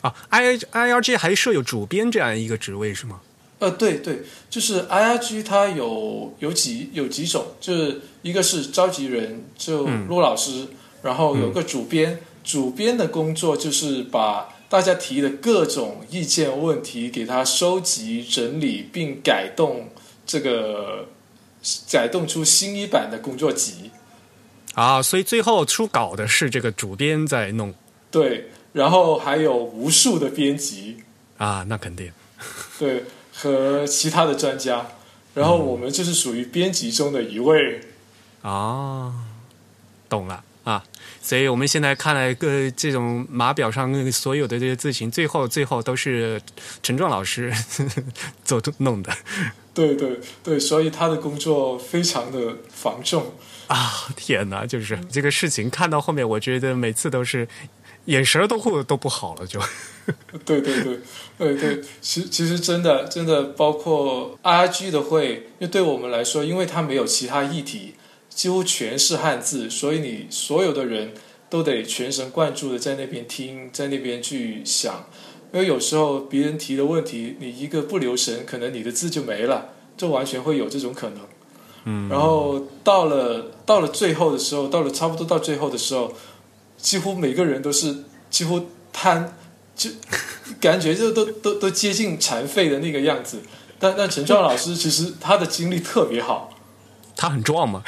[0.02, 3.22] 啊，I IRG 还设有主编这样一个职位是吗？
[3.58, 10.68] 呃，对对，就是 IRG 它有有几有几种，就是一个是召集人，就陆老师，
[11.02, 12.20] 然后有个主编。
[12.50, 19.88] 主编的工作就是把大家提的各种意见问题给他收集整理，并改动
[20.26, 21.06] 这个
[21.92, 23.92] 改动出新一版的工作集。
[24.74, 27.72] 啊，所以最后出稿的是这个主编在弄。
[28.10, 30.96] 对，然后还有无数的编辑。
[31.38, 32.10] 啊，那肯定。
[32.80, 34.88] 对，和其他的专家，
[35.34, 37.80] 然后我们就是属于编辑中的一位。
[38.42, 39.14] 啊，
[40.08, 40.42] 懂了。
[41.20, 46.40] 啊，所以我们现在看来，各这种码表上所有的这些字形，最后最后都是
[46.83, 47.52] 陈壮老师
[48.44, 49.12] 做弄的。
[49.72, 53.33] 对对对，所以他的工作非常的繁重
[53.68, 54.09] 啊！
[54.16, 57.46] 天哪，就是这个事情看到后面，我觉得每次都是
[58.06, 59.61] 眼神都会都不好了，就。
[60.44, 60.98] 对对对
[61.38, 67.94] 对对，其其实真的真的，包括 R G 的会，因为对我们来说，因为它没有其他议题。
[68.40, 71.12] 几乎全是汉字，所以你所有的人
[71.50, 75.05] 都得全神贯注的在那边听，在那边去想。
[75.53, 81.18] 因为有时候别人提的问题，你一个不留神，可能你的字就没了，就完全会有这种可能。
[81.85, 82.09] 嗯。
[82.09, 86.14] 然后到了到了最后的时候，到了差不多到最后的时候，
[86.79, 87.94] 几乎每个人都是
[88.31, 89.37] 几乎瘫，
[89.76, 89.90] 就
[90.59, 93.42] 感觉就都都都接近残废的那个样子。
[93.79, 96.49] 但但陈壮老师其实他的精力特别好。
[97.20, 97.83] 他很壮嘛，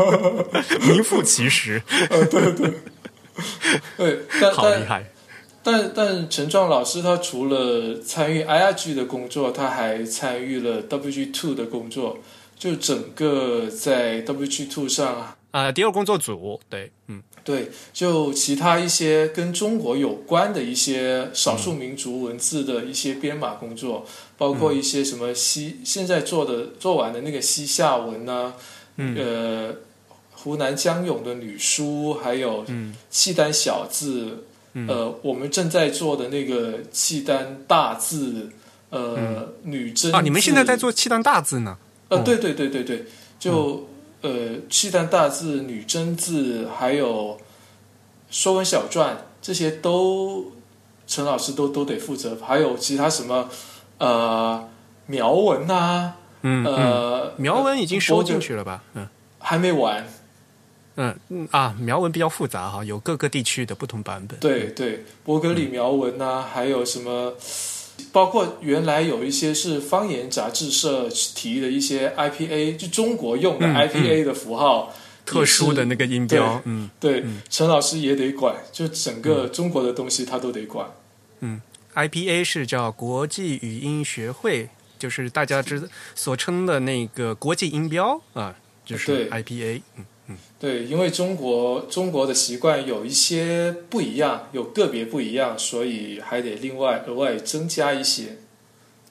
[0.88, 1.82] 名副其实。
[2.08, 2.72] 呃，对对
[3.98, 5.04] 对，但好厉害。
[5.62, 12.18] 但但陈壮老师他除了参与 IRG 的工作，他还参与了 WG Two 的工作，
[12.58, 17.22] 就整个在 WG Two 上啊，第二工作组，对，嗯。
[17.46, 24.04] 对，就其他一些跟中国有关的一些少数民族文字的一些编码工作，
[24.36, 28.52] 包括一些什么西现在做的做完的那个西夏文呢，
[28.96, 29.72] 呃，
[30.32, 32.66] 湖南江永的女书，还有
[33.12, 34.44] 契丹小字，
[34.88, 38.50] 呃，我们正在做的那个契丹大字，
[38.90, 41.78] 呃，女真啊，你们现在在做契丹大字呢？
[42.08, 43.04] 呃，对对对对对，
[43.38, 43.88] 就。
[44.26, 47.38] 呃，契丹大字、女真字，还有
[48.28, 50.50] 《说文小传》，这些都
[51.06, 52.36] 陈老师都都得负责。
[52.44, 53.48] 还有其他什么
[53.98, 54.68] 呃
[55.06, 58.82] 苗文呐，嗯，呃苗文已经收进去了吧？
[58.94, 59.06] 嗯，
[59.38, 60.04] 还没完。
[60.96, 64.40] 嗯嗯啊，苗文比较复杂哈，有各个地区的不同版本。
[64.40, 67.34] 对对，波格里苗文呐，还有什么？
[68.12, 80.88] 包括原来有一些是方言杂志社提的一些 IPA，就中国用的 IPA 的符号，特殊的那个音标，嗯，对，陈老师也得管，就整个中国的东西他都得管。
[81.40, 81.60] 嗯
[81.94, 90.04] ，IPA 是叫国际语音学会，就是大家知所称的那个国际音标啊，就是 IPA，嗯。
[90.58, 98.38] 对，因为中国中国的习惯有一些不一样，有个别不一样，所以还得另外额外增加一些。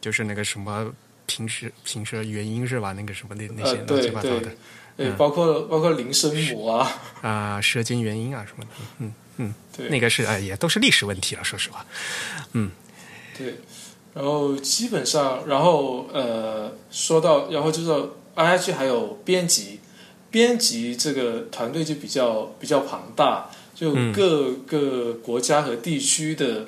[0.01, 0.93] 就是那个什么
[1.25, 2.93] 平时平时元音是吧？
[2.93, 4.51] 那个什么那那些乱七八糟的，
[4.97, 11.85] 对，包括包括零声母啊啊，舌尖元音啊什么的，嗯，嗯，对，那个是哎，也都是历史问题了，说实话。
[12.53, 12.71] 嗯，
[13.37, 13.55] 对。
[14.13, 19.81] 然后基本上，然后呃，说到，然后就是 IIG 还有编辑，
[20.35, 26.67] 编辑这个团队就比较比较庞大，就各个国家和地区的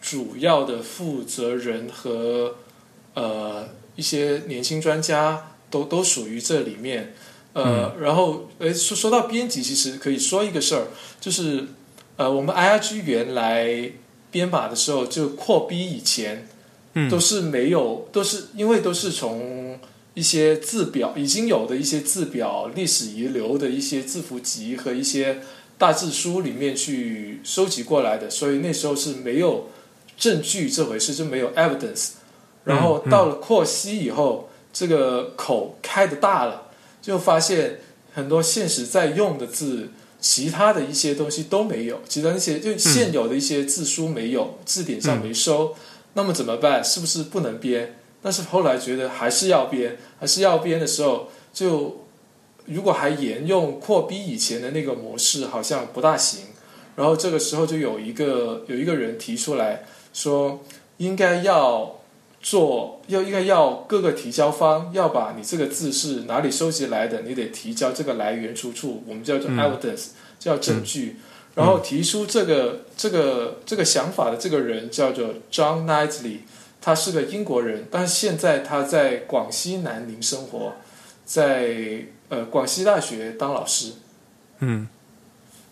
[0.00, 2.54] 主要的负责人和
[3.12, 7.12] 呃一些年轻专家都都属于这里面。
[7.52, 10.86] 呃，然后呃说说到编辑，其实可以说一个事儿，
[11.20, 11.66] 就是
[12.16, 13.92] 呃我们 IRG 原来
[14.30, 16.48] 编码的时候就扩逼以前。
[17.10, 19.80] 都是没有，都是因为都是从
[20.14, 25.40] 一些字表已经有的一些字表历史遗留的一些字符集和一些
[25.78, 29.68] 大字书里面去收集过来的，所以那时候是没有
[30.16, 32.10] 证据这回事，就没有 evidence。
[32.64, 36.70] 然后到了扩西以后，这个口开的大了，
[37.00, 37.80] 就发现
[38.12, 39.88] 很多现实在用的字，
[40.20, 45.74] 其他的一些东西都没有，其他那些就现有的一些字书没有，字典上没收。
[46.14, 46.84] 那么怎么办？
[46.84, 47.96] 是不是不能编？
[48.22, 52.06] 但是后来觉得还是要编，还是要编的时候，就
[52.66, 56.46] 如果还沿用扩逼以前的那个模式，好像不大行。
[56.94, 60.60] 然后这个时候就有一个有一个人提出来说，
[60.98, 62.00] 应该要
[62.40, 70.08] 做，要应该要各个提交方要把你这个字是哪里收集来的，你得提交这个来源出处，我们叫做 evidence，
[70.38, 71.16] 叫证据。
[71.54, 76.38] 然后提出这个这个这个想法的这个人叫做 John Knightley，
[76.82, 80.74] 他是个英国人，但是现在他在广西南宁生活，
[81.24, 83.92] 在呃广西大学当老师。
[84.58, 84.88] 嗯，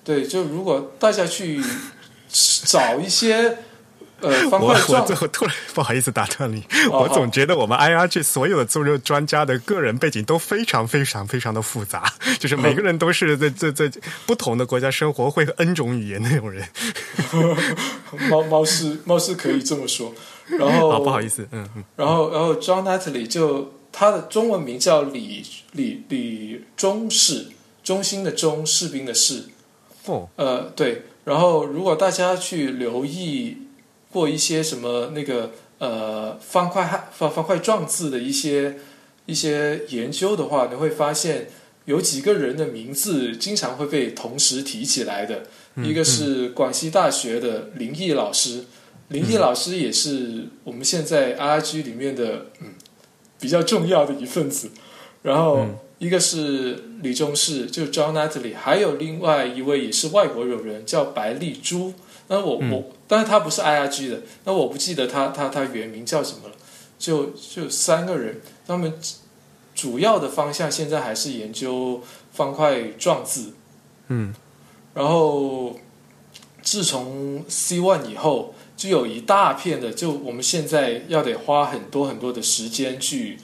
[0.04, 1.60] 对，就如果大家去
[2.64, 3.58] 找一些。
[4.22, 13.90] 呃， 我我最后突然不好意思打断你，我总觉得我们 IRG 所有的做肉专家的个人背景都非常非常非常的复杂， 就是每个人都是在在在
[14.26, 16.68] 不同的国家生活，会 N 种语言那种人。
[18.28, 20.12] 猫猫是猫是可以这么说，
[20.58, 27.46] 然后不好意思，嗯嗯，然后然后 John Natalie 就他的中文名叫李李李中士，
[27.82, 29.44] 中心的中士兵的士，
[30.06, 33.58] 哦，呃对，然后如果大家去留意。
[34.12, 38.76] 过一些什么那个呃方块汉方方块状字的一些
[39.26, 41.48] 一些研究的话，你会发现
[41.84, 45.44] 有几个人的名字经常会被同时提起来的。
[45.76, 48.64] 一个是广西大学的林毅老师，
[49.10, 52.74] 林毅老师也是我们现在 RG 里面的嗯
[53.38, 54.70] 比较重要的一份子。
[55.22, 55.66] 然后
[55.98, 61.92] 一个是李忠士，就 John Natalie，还有另外一位也是外国友人叫白丽珠。
[62.28, 62.84] 那我我。
[63.06, 66.54] 但是他不是 IRG 的，那我不记得他他他原名叫什么了。
[66.96, 68.94] 就就三个人，他们
[69.74, 72.00] 主要的方向现在还是研究
[72.32, 73.54] 方块状字。
[74.08, 74.32] 嗯，
[74.94, 75.76] 然后
[76.62, 83.36] 自从 C one 以后，就有一大片的，就我们现在要得花很多很多的时间去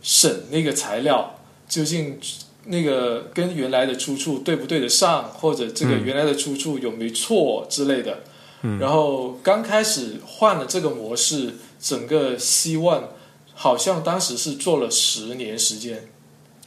[0.00, 2.18] 审那个材料，究竟
[2.64, 8.20] 那个跟原来的出处对不对得上，或者这个原来的出处有没错之类的。
[8.80, 13.02] 然后刚开始换了这个模式，整个 C one
[13.52, 16.08] 好像当时是做了十年时间，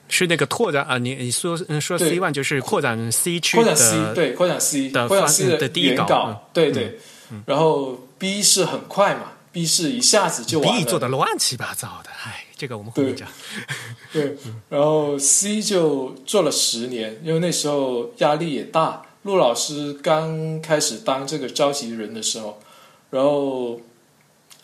[0.08, 7.00] 是那个拓展啊，你你说说 C one 就是扩展 C 区扩展 C 对扩展 C 的扩展 C 的第一稿，对对，
[7.46, 13.28] 然后 B 是很快嘛，B 是一下子就完了，B 做的乱七八糟的，哎，这个我们后面讲，
[14.12, 14.36] 对，
[14.70, 19.04] 然后 C 就做了十年，因为那时候压力也大。
[19.24, 22.62] 陆老师刚开始当这个召集人的时候，
[23.10, 23.82] 然后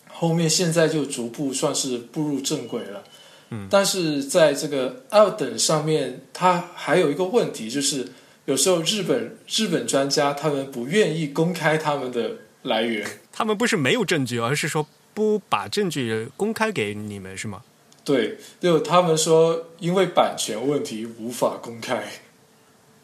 [0.08, 3.04] 后面现在就逐步算是步入正轨了。
[3.50, 8.14] 嗯，但是在这个 L 等上面，他还有一个问题，就是
[8.46, 13.08] 有时候日本日本专家他们不愿意公开他们的来源。
[13.32, 17.64] 他们不是没有证据，而是说不把证据公开给你们，是吗？
[18.04, 22.04] 对，就他们说因为版权问题无法公开。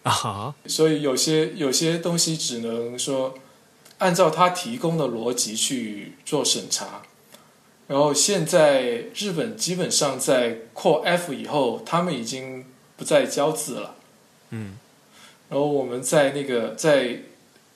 [0.04, 3.38] 啊，所以有些有些东西只能说
[4.00, 7.02] 按照他提供的逻辑去做审查。
[7.88, 13.96] 然后现在日本基本上在扩 F 以后，他们已经不再交字了。
[14.52, 14.78] 嗯，
[15.50, 17.22] 然后我们在那个在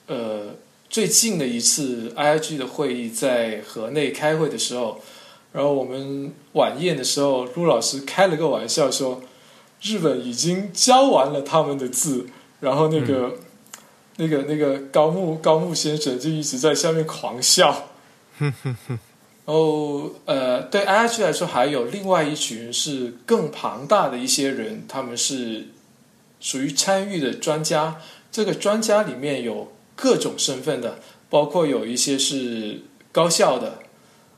[0.06, 0.54] 呃
[0.94, 5.00] 最近的一次 IIG 的会议在河内开会的时候，
[5.52, 9.20] 然后我们晚宴的时候，陆老师开了个玩笑说。
[9.82, 12.28] 日本已经教完了他们的字，
[12.60, 13.34] 然后那个、
[14.18, 17.88] 那个、那个高木高木先生就一直在下面狂笑。
[18.38, 18.48] 然
[19.46, 25.70] 后呃，对 IIG 来说，还有另外一群是更庞大的一些人，他们是
[26.38, 28.00] 属于参与的专家。
[28.30, 30.98] 这个专家里面有各种身份的，
[31.30, 32.82] 包括有一些是
[33.12, 33.78] 高校的，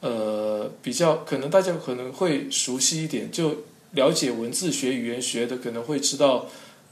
[0.00, 6.46] 呃，比较可能大家可能会熟悉一点，就了解文字学、语言学的，可能会知道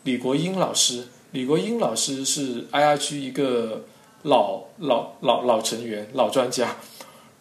[0.05, 1.07] 李国英老师。
[1.33, 3.83] 李国英老师是 IRG 一个
[4.23, 6.77] 老老老老成员、老专家，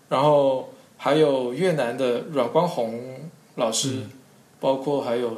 [0.09, 4.07] 然后还有越南的阮光宏老师，
[4.59, 5.37] 包括还有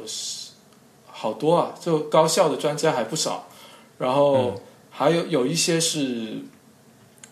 [1.06, 3.46] 好多啊，就高校的专家还不少，
[3.98, 4.54] 然后
[4.96, 6.38] 还有有一些是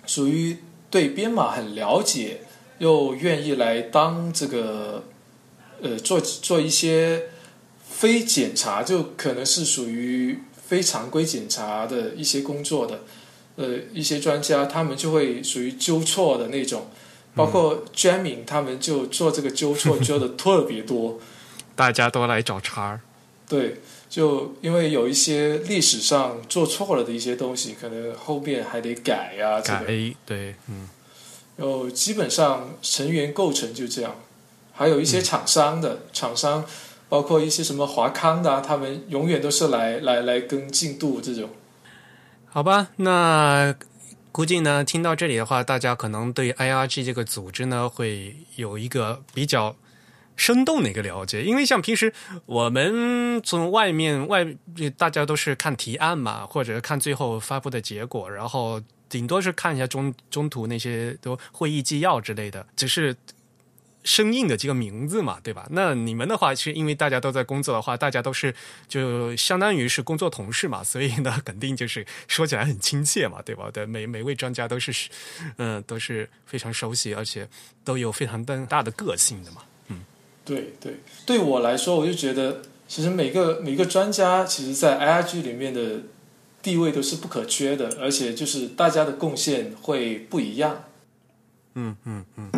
[0.06, 0.58] 属于
[0.90, 2.42] 对编码很了解，
[2.78, 5.04] 又愿意来当这个
[5.80, 7.30] 呃做做一些
[7.88, 10.38] 非检查，就可能是属于。
[10.66, 13.00] 非常规检查的一些工作的，
[13.56, 16.88] 呃，一些专家他们就会属于纠错的那种，
[17.34, 21.20] 包括 Jamming 他们就做这个纠错 纠的特别多，
[21.76, 23.00] 大家都来找茬儿。
[23.46, 23.76] 对，
[24.14, 29.60] 就因为有一些历史上做错了的一些东西，可能后面还得改呀。
[29.60, 29.82] 改
[30.24, 30.88] 对，嗯。
[31.56, 34.14] 然后基本上成员构成就这样，
[34.72, 36.64] 还有一些厂商的厂商。
[37.06, 41.50] 包括一些什么华康的，他们永远都是来来来跟进度这种。
[42.46, 43.74] 好吧，那
[44.32, 49.76] 估计呢，听到这里的话，大家可能对 IRG 这个组织呢，会有一个比较
[50.36, 51.42] 生动的一个了解。
[51.42, 52.12] 因为像平时
[52.46, 54.46] 我们从外面外，
[54.96, 63.16] 大家都是看提案嘛，或者看最后发布的结果，然后顶多是看一下中中途那些都会议纪要之类的，只是。
[64.06, 65.66] 生硬的几个名字嘛，对吧？
[65.70, 68.54] 那你们的话，其实因为大家都在工作的话，大家都是
[68.86, 73.70] 就相当于是工作同事嘛，所以呢，肯定就是说起来很亲切嘛，对吧？
[73.72, 75.08] 对，每 每位专家都是，
[75.56, 77.48] 嗯，都是非常熟悉，而且
[77.82, 79.62] 都有非常大的个性的嘛。
[80.44, 86.02] 对对，对我来说，我就觉得其实每个每个专家，其实在 IRG 里面的
[86.62, 90.84] 地位都是不可缺的，而且就是大家的贡献会不一样。
[91.74, 92.50] 嗯嗯嗯。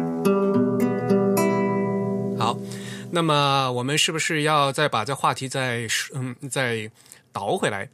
[2.39, 2.59] 好，
[3.12, 6.91] 那么我们是不是要再把这话题再嗯再
[7.32, 7.89] 倒回来？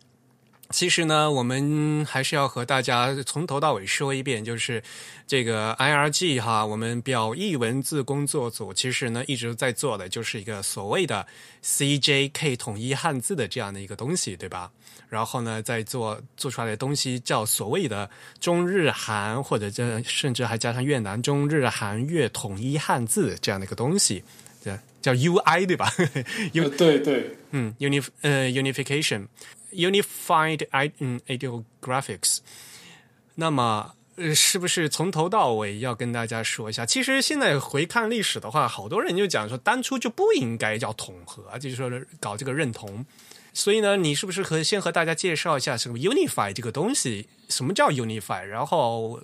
[0.73, 4.83] 其实呢，我们还是要和大家从头到尾说一遍，就是
[5.27, 11.27] 这个 IRG 哈，我们表意文字工作组其实呢一直在做的就是一个所谓的
[11.63, 14.71] CJK 统一汉字的这样的一个东西，对吧？
[15.09, 18.09] 然后呢，在做做出来的东西叫所谓的
[18.41, 24.25] 中日韩，或者这甚至还加上越南中日韩越统一汉字这样的一个东西。
[25.03, 25.93] 叫 UI 对吧
[26.53, 29.27] ？U 对对，嗯，unif 呃 unification，unified
[29.73, 30.67] unified
[31.27, 32.39] ideographics。
[33.35, 33.95] 那么
[34.35, 36.85] 是不是从头到尾要跟大家说一下？
[36.85, 43.05] 其实现在回看历史的话，好多人就讲说，当初就不应该叫统合，就是说搞这个认同。
[43.55, 47.29] 所以呢，你是不是和先和大家介绍一下什么 unify 这个东西？
[47.49, 48.43] 什么叫 unify？
[48.43, 49.21] 然后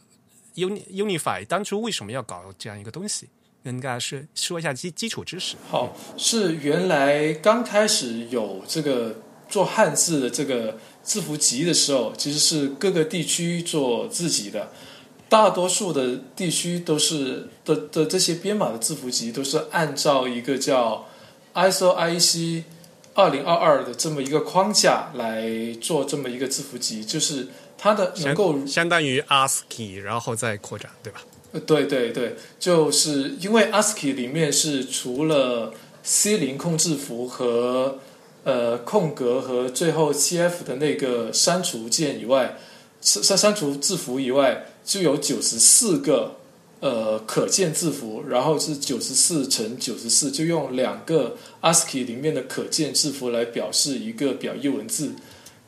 [0.54, 3.28] uni unify 当初为什么要搞这样一个东西？
[3.64, 5.56] 跟大家说说一下基基础知识。
[5.70, 14.70] 好，是原来刚开始有这个做汉字的这个字符集的时候，其实是各个地区做自己的。
[15.28, 21.06] 大多数的地区都是的的这些编码的字符集都是按照一个叫
[21.52, 22.62] ISO IEC
[23.12, 25.46] 二零二二的这么一个框架来
[25.82, 31.20] 做这么一个字符集，就是它的能够相当于 ASCII，然后再扩展，对吧？
[31.66, 37.98] 对对对，就是因为 ASCII 里面是除了 C 零控制符和
[38.48, 42.56] 呃空格和最后 CF 的那个删除键以外，
[43.02, 46.36] 删删除字符以外，就有九十四个
[46.80, 55.12] 呃可见字符，然后是九十四乘九十四，就用两个 ASCII 里面的可见字符来表示一个表意文字，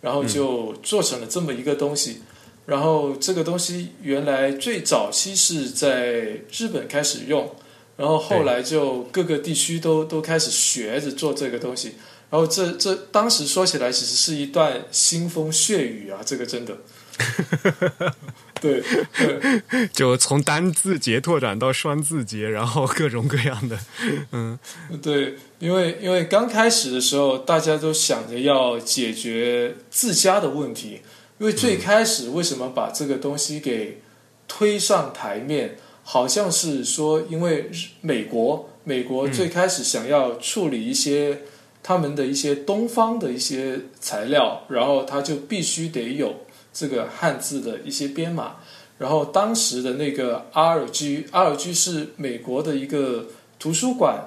[0.00, 2.22] 然后就做成了这么一个东西。
[2.64, 7.50] 然后这个东西原来最早期是在日本开始用，
[7.98, 11.96] 然后后来就各个地区都都开始学着做这个东西。
[12.30, 16.20] 然后这这当时说起来，其实是一段腥风血雨啊！
[16.24, 16.78] 这个真的，
[18.60, 18.82] 对，
[19.92, 23.78] 就从单字节拓展到双字节，然后各种各样的，
[24.32, 24.58] 嗯，
[25.02, 31.00] 对，因为因为刚开始的时候，大家都想着要解决自家的问题。
[31.38, 34.02] 因为最开始为什么把这个东西给
[34.46, 37.70] 推上台面，好像是说，因为
[38.02, 41.40] 美国美国最开始想要处理一些
[41.82, 46.36] 他们的一些东方的一些材料，然后他就必须得有
[46.72, 48.56] 这个汉字的一些编码。
[48.98, 53.28] 然后当时的那个 RG RG 是美国的一个
[53.58, 54.26] 图书馆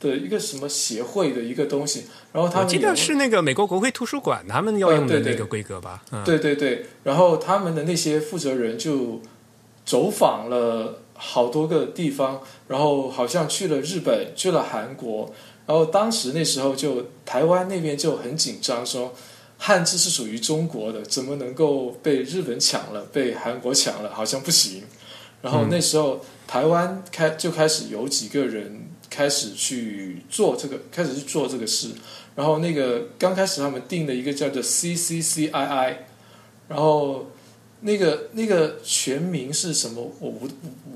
[0.00, 6.02] 的一个什么协会的一个东西，然后他我记得是那个美国国会图书馆他们要用的那个规格吧？
[6.10, 9.20] 嗯，对对对，然后他们的那些负责人就
[9.84, 15.32] 走访了好多个地方，然后好像去了日本，去了韩国，
[15.70, 19.14] 然后当时那时候就台湾那边就很紧张，说
[19.56, 24.82] 汉字是属于中国的，怎么能够被日本抢了，被韩国抢了，好像不行。
[25.42, 31.90] 然后那时候台湾开就开始有几个人开始去做这个，开始去做这个事。
[32.34, 35.94] 然后那个刚开始他们定的一个叫做 CCCII，
[36.66, 37.30] 然后
[37.82, 40.12] 那个那个全名是什么？
[40.18, 40.48] 我不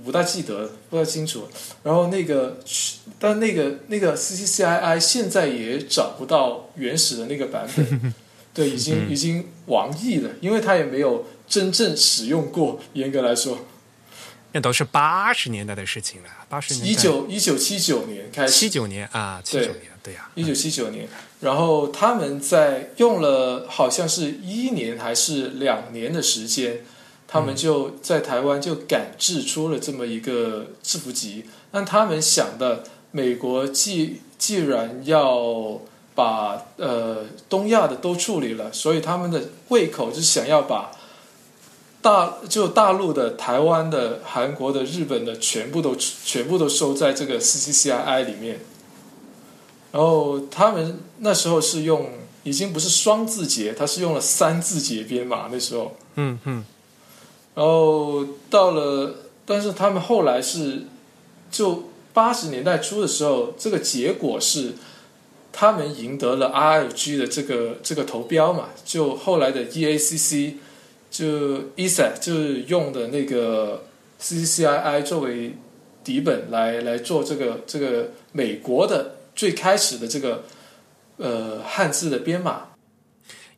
[0.05, 1.49] 不大记得，不太清楚。
[1.83, 2.59] 然后那个，
[3.19, 8.15] 但那个那个 CCCII 现在也找不到原始的那个版本，
[8.53, 12.81] 对，已经已经亡佚了，因为它也没有真正使用过。
[12.93, 13.59] 严格来说，
[14.53, 21.09] 那都是八十年代的事情了，八十年代一九一九七九年开始七，九年啊，七九对年，对呀、一九七九年，
[21.45, 26.81] 然后他们在用了好像是一年还是两年的时间，
[27.29, 31.45] 他们就在台湾就赶制出了这么一个制服集。
[31.73, 35.83] 那他们想的，美国既既然要
[36.15, 40.93] 把呃东亚的都处理了，所以他们的胃口就想要把
[42.01, 48.61] 大就大陆的、台湾的、韩国的、日本的全部都全部都收在这个 CCCII 里面。
[49.95, 52.11] 然后他们那时候是用
[52.43, 55.49] 已经不是双字节，他是用了三字节编码。
[55.53, 56.65] 那时候，嗯嗯，
[57.55, 59.15] 然后到了，
[59.47, 60.83] 但是他们后来是
[61.49, 64.73] 就八十年代初的时候，这个结果是
[65.53, 70.55] 他们赢得了 RFG 的这个这个投标嘛，就后来的 EACC
[71.09, 71.27] 就
[71.77, 73.85] ESA 就是用的那个
[74.21, 75.55] CCCII 作为
[76.03, 80.45] 底本来来做这个这个美国的最开始的这个
[81.17, 82.69] 呃汉字的编码。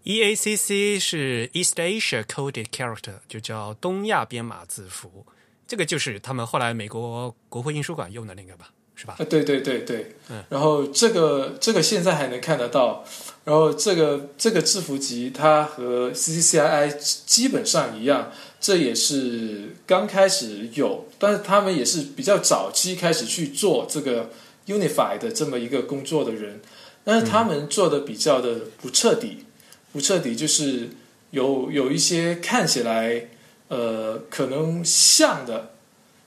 [0.04, 5.26] EACC E 是 East Asia Coded Character，就叫东亚编码字符。
[5.66, 9.16] 这个就是他们后来美国国会印书馆用的那个吧，是吧？
[9.18, 13.04] 啊，对对对对，嗯然后这个这个现在还能看得到，
[13.44, 16.96] 然后这个这个字符集它和 CCCII
[17.26, 24.30] 基本上一样，这也是刚开始有，但是他们也是比较早期开始去做这个
[24.66, 26.60] Unify 的这么一个工作的人，
[27.04, 29.44] 但是他们做的比较的不彻底，
[29.92, 30.90] 不彻底就是
[31.30, 33.28] 有有一些看起来
[33.68, 35.70] 呃可能像的。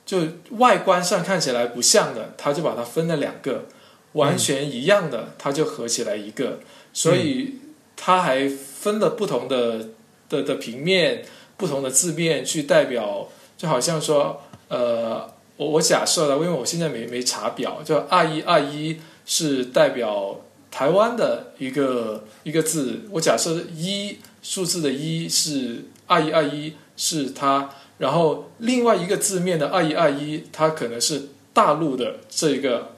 [0.06, 0.18] 就
[0.58, 3.66] 外观上看起来不像的，他就把它分了两个；
[4.14, 6.62] 完全一样的，他就合起来一个。
[6.92, 7.60] 所以
[7.96, 9.90] 他还分了不同的
[10.28, 11.24] 的的平面、
[11.58, 20.40] 不同的字面去代表，就好像说，呃，我我假设了，因为我现在没没查表，就二一二一是代表
[20.72, 27.72] 台湾的一个一个字，我假设一数字的一是二一二一是它。
[27.98, 32.96] 然后另外一个字面的二一二一，它可能是大陆的这个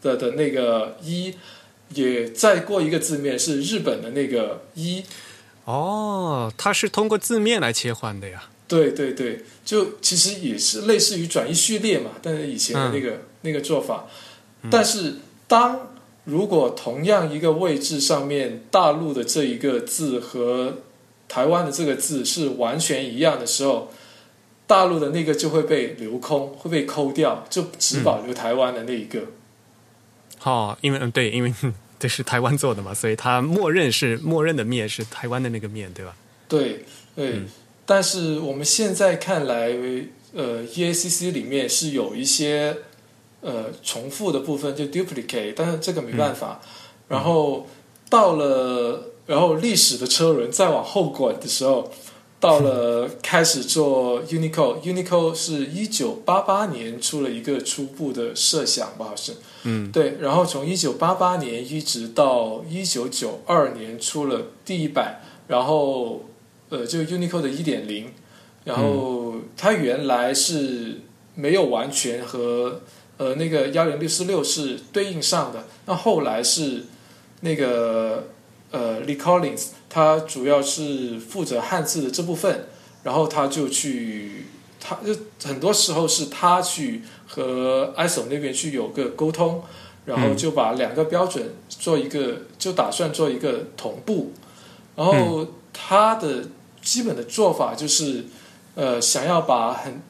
[0.00, 1.34] 的的那个一，
[1.92, 5.02] 也再过一个字面是日本的那个一。
[5.64, 8.44] 哦，它是通过字面来切换的呀。
[8.70, 14.06] 对对对，就其实也是类似于转移序列嘛，但是以前的那个、那个做法。
[14.70, 15.16] 但是
[15.48, 15.88] 当
[16.22, 20.78] 如果同样一个位置上面大陆的这一个字和
[21.26, 23.90] 台湾的这个字是完全一样的时候，
[24.68, 29.22] 大陆的那个就会被留空，会被抠掉，就只保留台湾的那一个。
[30.44, 31.52] 哦，因为嗯对，因为
[31.98, 36.14] 这是台湾做的嘛，所以它默认是默认的面是台湾的那个面，对吧？
[36.48, 36.84] 对
[37.16, 37.42] 对，
[37.90, 39.74] 但是我们现在看来，
[40.32, 42.76] 呃，EACC 里面是有一些
[43.40, 46.60] 呃重复的部分，就 duplicate，但是这个没办法。
[47.08, 47.66] 然后
[48.08, 51.90] 到了，然后历史的车轮再往后滚的时候，
[52.38, 59.34] 到了 开始做 Unicode，Unicode 是一九八八年出了一个初步的设想吧，好像。
[59.64, 66.22] 嗯，对，然后从一九八八年一直到一九九二年出了第一版，然后
[66.70, 68.12] 呃，就 Unicode 的一点零，
[68.64, 71.00] 然后它原来是
[71.34, 72.80] 没有完全和
[73.18, 76.84] 呃那个幺零六四六是对应上的，那后来是
[77.40, 78.28] 那个
[78.70, 82.66] 呃 Lee Collins，他主要是负责汉字的这部分，
[83.02, 84.46] 然后他就去，
[84.78, 85.14] 他就
[85.44, 89.62] 很多时候是他去和 ISO 那边去有个沟通，
[90.04, 94.32] 然后就把两个标准做一个，就打算做一个同步，
[94.94, 96.44] 然后他的
[96.82, 98.24] 基本的做法就是，
[98.74, 100.00] 呃，想要把很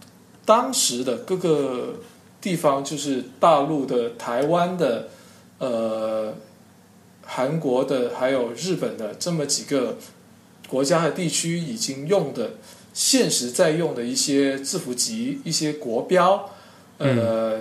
[0.44, 2.00] 当时的各个
[2.40, 5.08] 地方，就是大陆的、台湾的、
[5.58, 6.34] 呃
[7.22, 9.96] 韩国的还有日本的这么几个
[10.68, 12.54] 国家和地区已经用的
[12.92, 16.50] 现实在用的一些字符集、一些国标，
[16.98, 17.60] 呃，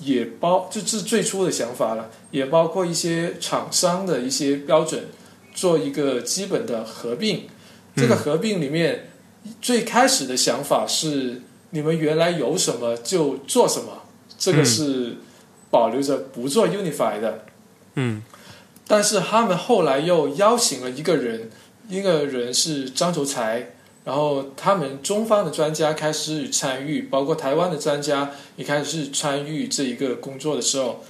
[0.00, 5.06] 也包就是最初的想法了，也包括一些厂商的一些标准，
[5.52, 7.48] 做一个基本的合并。
[7.96, 9.08] 这个合并里面，
[9.60, 14.02] 最开始的想法是你们原来有什么就做什么，
[14.38, 15.16] 这个是
[15.70, 17.44] 保留着不做 Unify 的。
[17.94, 18.22] 嗯。
[18.86, 21.50] 但是他们后来又邀请了一个人，
[21.88, 23.70] 一个人是张卓才，
[24.04, 31.02] 然后他们中方的专家开始参与，包括台湾的专家也开始参与这一个工作的时候，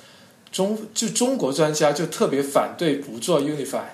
[0.52, 3.86] 中就中国专家就特别反对不做 Unify，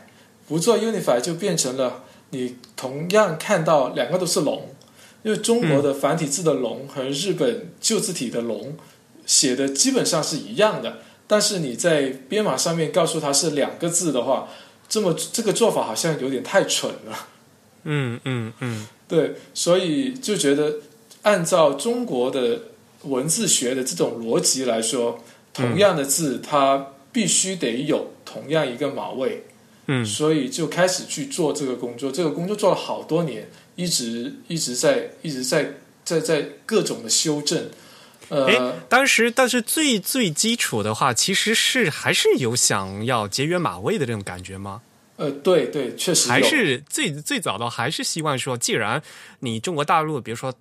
[0.47, 4.75] 不做 Unify 就变成了你同样看到两个都是龙，
[5.23, 8.75] 因为中国的繁体字的龙和日本旧字体的龙
[9.27, 11.01] 写的基本上是一样的。
[11.27, 14.49] 但是你在编码上面告诉它是两个字的话，
[14.89, 17.29] 这么这个做法好像有点太蠢了。
[17.83, 20.77] 嗯嗯嗯对，所以就觉得
[21.21, 22.63] 按照中国的
[23.03, 25.23] 文字学的这种逻辑来说，
[25.53, 29.45] 同样的字它必须得有同样一个码位，
[29.87, 32.13] 嗯所以就开始去做这个工作。
[32.13, 35.75] 这个工作做了好多年，一直一直在一直在
[36.05, 37.71] 在在各种的修正。
[38.29, 44.83] 呃诶，当时但是最最基础的话，其实是还是有想要节约马位的这种感觉吗？
[45.17, 49.03] 呃，对对，确实还是最最早的还是希望说，既然
[49.41, 50.55] 你中国大陆，比如说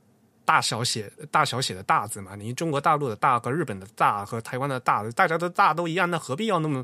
[0.44, 6.84] 大小写大小写的大字嘛，你中国大陆的大和日本的大和台湾的大，大家的大都一样，那何必要那么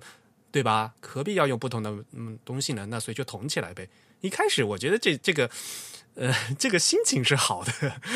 [0.56, 0.94] 对吧？
[1.02, 2.86] 何必要用不同的嗯东西呢？
[2.90, 3.86] 那所以就统起来呗。
[4.22, 5.50] 一开始我觉得这这个。
[6.18, 7.74] 呃，这个心情是好的，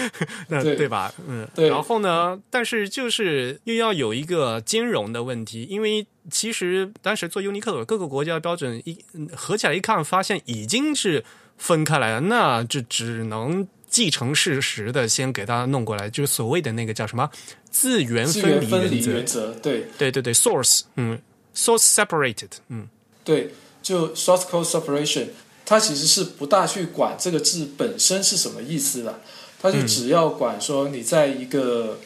[0.47, 1.13] 那对对吧？
[1.27, 11.25] 嗯，对然后呢，但是就是又要有一个兼容的问题，因为其实当时做 Unicode 各个国家的标准一嗯合起来一看，发现已经是
[11.57, 17.29] 分开来了，那就只能继承事实的先给它弄过来，就是所谓的那个叫什么
[17.69, 19.11] 自源资分离源分离原则。
[19.11, 21.19] 原则，对对对对，source，嗯
[21.59, 22.87] ，source separated，嗯。
[23.23, 23.51] 对，
[23.81, 25.27] 就 source code separation，
[25.65, 29.19] 它其实是不大去管这个字本身是什么意思的，
[29.61, 31.99] 它就只要管说你在一个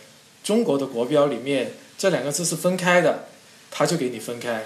[0.43, 3.27] 中国的国标里面，这两个字是分开的，
[3.71, 4.63] 它就给你分开；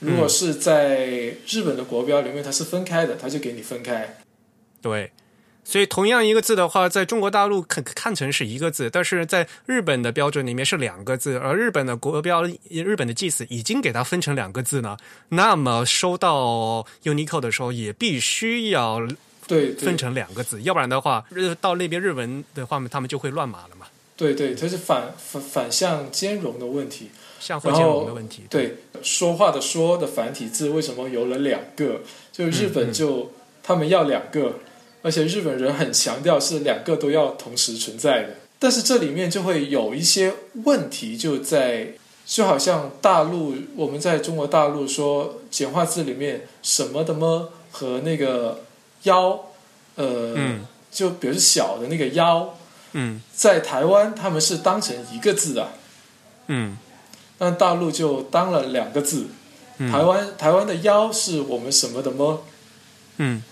[0.00, 1.06] 如果是在
[1.46, 4.18] 日本的国标里面，它是分开的，它就给你分开。
[4.80, 5.12] 对。
[5.64, 14.96] 所以同样一个字的话，在中国大陆看看成是一个字，但是在日本的标准里面是两个字，而日本的国标、日本的祭祀已经给它分成两个字呢。
[15.28, 19.00] 那么收到 Unicode 的时候，也必须要
[19.46, 23.86] 对对分成两个字，要不然的话，日到那边日文的话，他们就会乱码了嘛，
[24.16, 27.10] 对对，它是反反反向兼容的问题。
[27.40, 28.44] 相互兼容的问题。
[28.48, 32.00] 对，说话的“说”的繁体字为什么有了两个？
[32.30, 33.32] 就日嗯本就、
[33.64, 34.60] 他们要两个，
[35.02, 38.28] 而且日本人很强调是两个都要同时存在的。
[38.58, 40.32] 但是这里面就会有一些
[40.64, 41.94] 问题，就在
[42.24, 48.62] 就好像大陆我们在中国大陆说简化字里面什么的么和那个
[49.02, 49.30] 幺，
[49.96, 50.60] 呃，嗯
[50.92, 52.54] 就比如小的那个幺，
[52.92, 55.68] 嗯在台湾他们是当成一个字的。
[56.46, 56.78] 嗯
[57.38, 59.26] 但大陆就当了两个字，
[59.78, 62.44] 嗯台湾台湾的幺是我们什么的么？
[63.16, 63.42] 嗯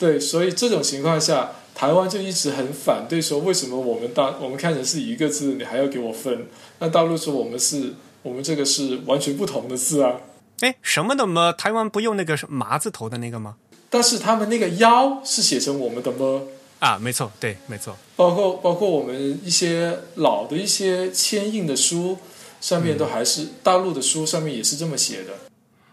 [0.00, 6.46] 对，所以这种情况下，台湾就一直很反对说，为什么我们大我们看成是一个字，你还要给我分？
[6.78, 7.92] 那大陆说我们是
[8.22, 10.22] 我们这个是完全不同的字啊，
[10.60, 11.52] 哎，什么的么？
[11.52, 13.56] 台湾不用那个麻字头的那个吗？
[13.90, 16.44] 但是他们那个腰是写成我们的么？
[16.78, 17.94] 啊，没错，对，没错。
[18.16, 22.16] 包括包括我们一些老的一些签印的书，
[22.58, 25.49] 上面都还是、大陆的书上面也是这么写的。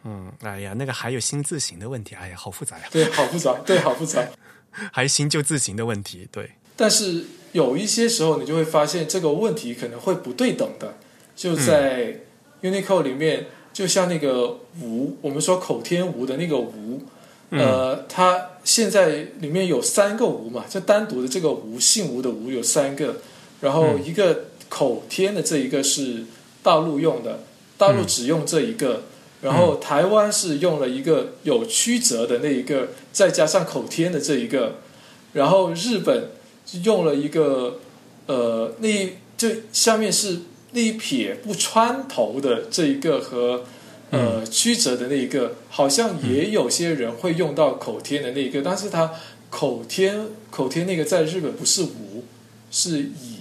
[0.10, 4.26] 嗯，哎呀，那个还有新字形的问题，哎呀，好复杂呀，对，好复杂， 对，好复杂。
[4.94, 10.96] 还新旧字形的问题，对，但是有一些时候，你就会发现这个问题可能会不对等的。
[11.36, 12.22] 就在
[12.62, 17.02] Unicode 里面，就像那个“无”，我们说口天无的那个“无”，
[17.52, 23.18] 呃，它现在里面有三个“无”嘛，就单独的这个“无”，姓吴的“吴”有三个，
[23.60, 26.24] 然后一个口天的这一个是
[26.64, 27.44] 大陆用的，
[27.78, 29.04] 大陆只用这一个。
[29.42, 34.78] 然后台湾是用了一个有曲折的那一个，再加上口天的这一个，
[35.34, 36.30] 然后日本
[36.84, 37.80] 用了一个
[38.26, 40.40] 呃，那一就下面是
[40.72, 43.64] 那一撇不穿头的这一个和
[44.10, 49.12] 呃曲折的那一个，好像也有些人会用到口天的那一个，但是它
[49.50, 52.24] 口天口天那个在日本不是无，
[52.72, 53.37] 是乙，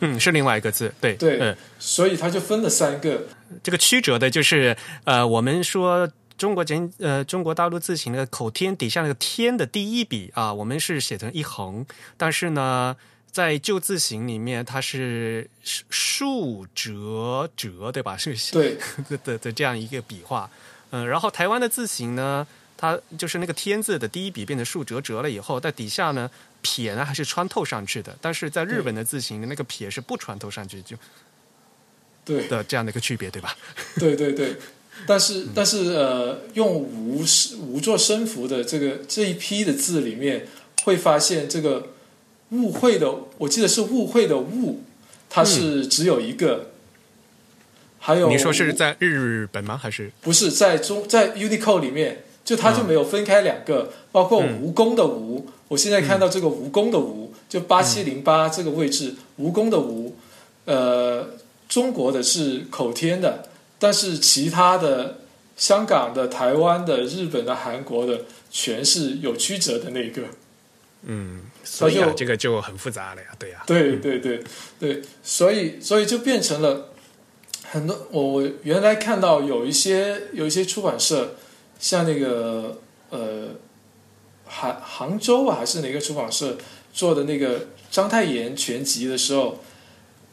[0.00, 3.22] 嗯，是另外一个字，对对，嗯，所以它就分了三个。
[3.62, 6.10] 这个曲折的就是呃，我们说。
[6.38, 11.86] 中国简呃，中国大陆字形的口天底下那个“天”的第一笔啊，我们是写成一横，
[12.18, 12.94] 但是呢，
[13.32, 18.18] 在旧字形里面，它是竖折折，对吧？
[18.18, 18.76] 是对
[19.24, 20.50] 的的这样一个笔画。
[20.90, 26.30] 嗯，然后台湾的字形呢，它就是那个“天”字的第一笔变成竖折折了以后，在底下呢，
[26.66, 30.96] 撇呢还是穿透上去的，但是在日本的字形那个撇是不穿透上去，就
[32.24, 33.56] 对的这样的一个区别，对吧？
[34.00, 34.56] 对对对。
[35.06, 37.22] 但是，但是，呃，用无
[37.60, 40.48] 无作声符的这个这一批的字里面，
[40.84, 41.88] 会发现这个
[42.52, 44.82] 误会的，我记得是误会的误，
[45.28, 46.70] 它是只有一个。
[47.98, 49.76] 还有你说是在日本吗？
[49.76, 60.12] 还是不是在中在 Unicode 里面，就它就没有分开两个，包括蜈蚣的蜈，我现在看到这个蜈蚣的蜈，就八七零八这个位置，蜈蚣的蜈，
[60.64, 61.28] 呃，
[61.68, 63.48] 中国的是口天的。
[63.78, 65.18] 但是其他的
[65.54, 70.22] 香港的、台湾的、日本的、韩国的，全是有曲折的那个。
[71.02, 73.62] 嗯，所以啊，这个就很复杂了呀，对呀。
[73.66, 74.42] 对对对
[74.80, 76.88] 对，所以所以就变成了
[77.64, 78.06] 很多。
[78.10, 81.34] 我我原来看到有一些有一些出版社，
[81.78, 82.78] 像那个
[83.10, 83.48] 呃
[84.58, 86.56] 杭杭州啊，还是哪个出版社
[86.92, 89.58] 做的那个章太炎全集的时候，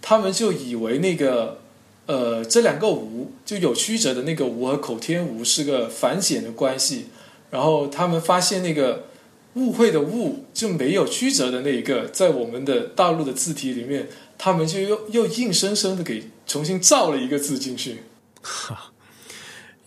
[0.02, 1.60] 他们就以为那个。
[2.06, 7.06] 呃，这两个无就有曲折的那个无和口天无是个反简的关系，
[7.50, 9.06] 然后他们发现那个
[9.54, 18.04] 误会的误就没有曲折的那一个，在我们的大陆的字体里面，他们就又又硬生生的给重新造了一个字进去，
[18.42, 18.92] 哈，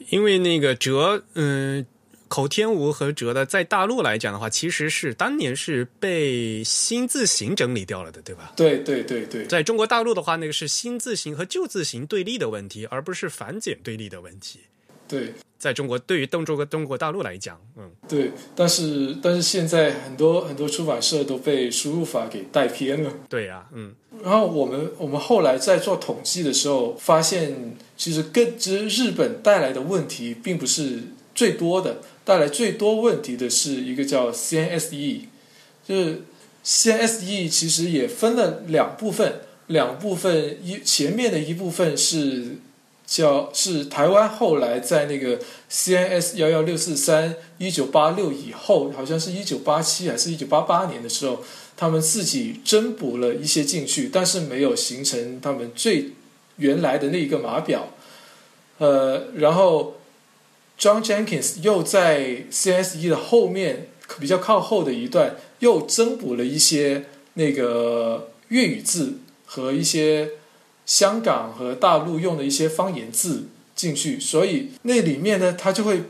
[0.09, 1.85] 因为那个折，嗯。
[2.29, 8.53] 口天吴和哲的，在大陆来讲的话，其实是当年是被新字形整理掉了的，对吧？
[8.57, 14.61] 对对对对，在中国大陆的话，那个是新字形和旧字形对立的问题，而不是繁简对立的问题。
[15.09, 23.13] 对，在中国，对于东中国中国大陆来讲，嗯，对，但是但是现在很多很多出版社都被输入法给带偏了。
[23.29, 23.95] 对呀，嗯。
[24.25, 31.05] 然后我们我们后来在做统计的时候，发现其实跟其实日本带来的问题并不是
[31.35, 32.03] 最多的。
[32.27, 35.21] 带来最多问题的是一个叫 CNSE，
[35.87, 36.23] 就是
[36.65, 42.57] CNSE 其实也分了两部分，两部分一前面的一部分是
[43.07, 45.39] 叫是台湾后来在那个
[45.71, 51.45] CNS 幺幺六四三一九八六以后，好像是一九八七还是一九八八年的时候，
[51.77, 56.11] 他们自己增补了一些进去，但是没有形成他们最
[56.57, 57.91] 原来的那一个码表，
[58.79, 59.93] 呃，然后。
[60.79, 63.89] John Jenkins 又在 CSE 的后面
[64.21, 69.15] 比较靠后的一段又增补了一些那个粤语字
[69.45, 70.33] 和一些
[70.85, 76.03] 香港和大陆用的一些方言字进去，所以那里面呢，他就会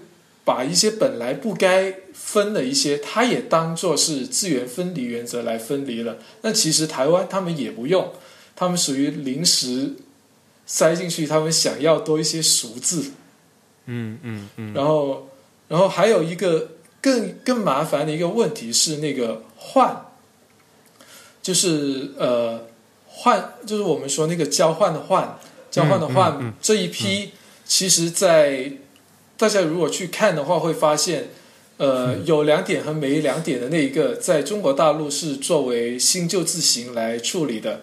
[0.45, 6.19] 把一些本来不该分的一些，他也当做是资源分离原则来分离了。
[6.43, 8.13] 那其实台湾他们也不用，
[8.55, 9.95] 他们属于临时
[10.67, 13.13] 塞进去，他们想要多一些熟字。
[13.87, 15.29] 嗯嗯嗯，然后，
[15.69, 20.07] 然后还有一个更更麻烦的一个问题是那个换，
[21.43, 22.67] 就是呃
[23.07, 25.39] 换，就是我们说那个交换的换，
[25.71, 27.31] 交换的换这一批，
[27.65, 28.73] 其实，在
[29.37, 31.31] 大家如果去看的话，会发现，
[31.77, 37.83] 呃，有两点和没两点的那一个，在中国大陆是作为新旧字形来处理的，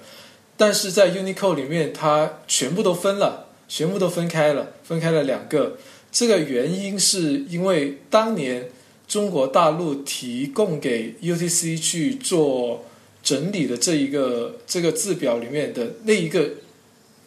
[0.58, 5.78] 但是在 Unicode 里面，它全部都分了，全部都分开了，分开了两个。
[6.14, 8.70] 这个原因是因为当年
[9.07, 12.86] 中国大陆提供给 UTC 去做
[13.24, 16.51] 整理的这一个这个字表里面的那一个，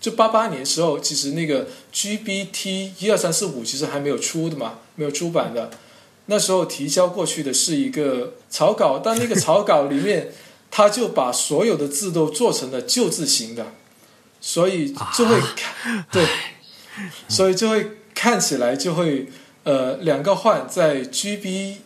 [0.01, 5.71] 就八八年时候，其实那个 GBT 一二三四五其实还没有出的嘛，没有出版的。
[6.27, 10.33] 那时候提交过去的是一个草稿，但那个草稿里面，
[10.71, 13.67] 他就把所有的字都做成了旧字形的，
[14.41, 16.25] 所以就会看对，
[17.29, 17.91] 所以就会。
[18.17, 19.27] 看起来就会，
[19.63, 21.77] 呃，两个换在 GB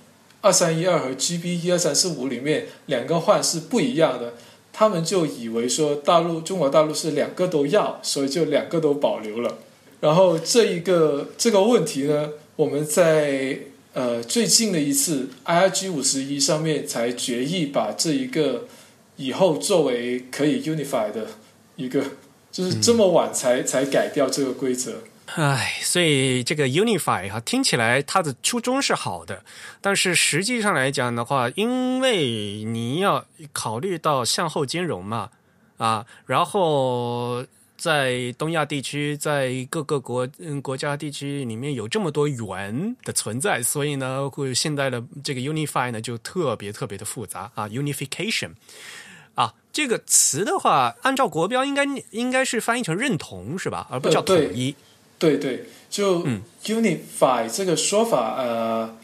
[0.41, 4.35] 二三一二和 GB 一二三四五里面，两个换是不一样的。
[4.73, 9.59] 他们就以为说大陆中国大陆是两个都要，所以就两个都保留了。
[10.01, 13.59] 然后这一个这个问题呢，我们在
[13.93, 18.67] 呃最近的一次 IRG 五十一上面才决议把这一个
[19.17, 21.27] 以后作为可以 unify 的
[21.75, 22.03] 一个，
[22.53, 24.93] 就是这么晚才才改掉这个规则。
[25.35, 29.45] 唉，所以这个 unify 哈，听起来它的初衷是好的，
[29.81, 35.31] 但是实际上来讲的话，因为你要考虑到向后兼容嘛，
[35.79, 37.45] 啊，然后。
[37.81, 48.51] 在东亚地区，在各个国嗯国家地区里面有这么多元的存在，所以呢，会现在的这个 unify 呢就特别特别的复杂啊，unification
[49.35, 54.77] 啊这个词的话，按照国标应该应该是翻译成认同是吧，而不叫统一。
[55.21, 56.27] 对对，就
[56.65, 58.97] unify 这个说法，呃，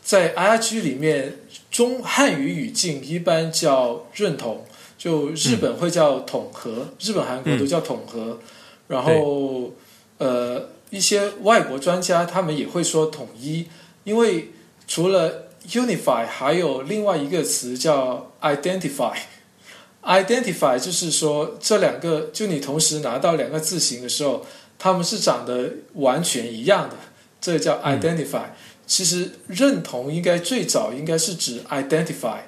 [0.00, 1.40] 在 IRG 里面
[1.72, 4.64] 中汉语语境一般叫认同。
[4.98, 8.40] 就日本会叫统合，日本、韩国都叫统合，
[8.88, 9.74] 然后
[10.16, 13.66] 呃，一些外国专家他们也会说统一，
[14.04, 14.52] 因为
[14.88, 24.46] 除了 unify，还有另外一个词叫 identify，identify 就是说这两个，就你同时拿到两个字形的时候，
[24.86, 26.96] 他们是长得完全一样的，
[27.40, 28.44] 这叫 identify。
[28.86, 32.38] 其实认同应该最早应该是指 identify。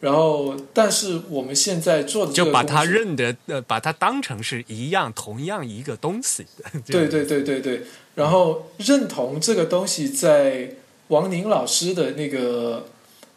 [0.00, 6.44] 然后，但是我们现在做的就把它认得，呃，把它当成是一样、同样一个东西。
[6.86, 7.82] 对对对对对。
[8.14, 10.70] 然后认同这个东西，在
[11.08, 12.86] 王宁老师的那个、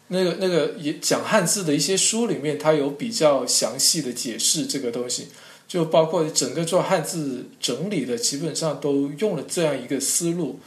[0.08, 5.28] 那个、那个也讲汉字的一些书里面，他有比较详细的解释这个东西。
[5.68, 10.58] 就包括整个做汉字整理的，基本上都用了这样一个思路。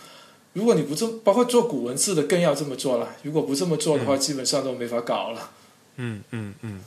[0.54, 3.16] 如果你不这么，包括做古文字的，更要这么做了。
[3.24, 5.50] 如果不这么做的话，基本上都没法搞了。
[5.96, 6.82] 嗯嗯嗯，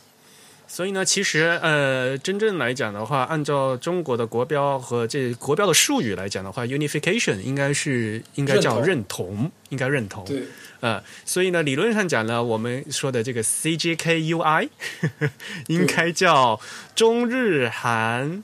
[0.74, 10.24] 所以呢，其实呃，真正来讲的话，按照中国的国标和这国标的术语来讲的话，unification 应该是应该叫认同，应该认同。
[10.24, 10.42] 对，
[10.80, 14.68] 呃，所以呢，理论上讲呢，我们说的这个 CJKUI
[15.68, 16.60] 应该叫
[16.96, 18.42] 中日韩。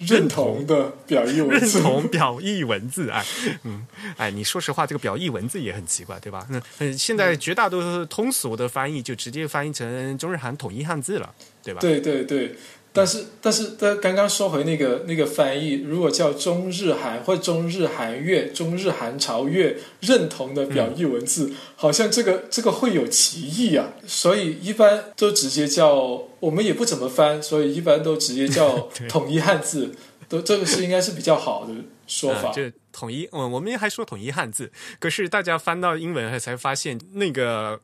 [0.00, 3.24] 认同的表意文字，认同表意文字，哎，
[3.64, 3.86] 嗯，
[4.16, 6.46] 哎，你说实话，这个表意文字也很奇怪，对吧？
[6.78, 11.80] 嗯，现在绝大多数通俗的翻译就直接翻译成中日韩统一汉字了，对吧？
[11.80, 12.56] 对对对。
[12.92, 29.94] 但是，但是，但刚刚说回那个那个翻译，如果叫中日韩或中日韩越、中日韩朝越认同的表意文字，好像这个这个会有歧义啊，所以一般都直接叫，我们也不怎么翻，所以一般都直接叫 统一汉字，
[30.28, 31.72] 都这个是应该是比较好的
[32.08, 32.50] 说法。
[32.50, 37.80] 就统一，嗯，我们还说统一汉字，可是大家翻到英文才发现那个。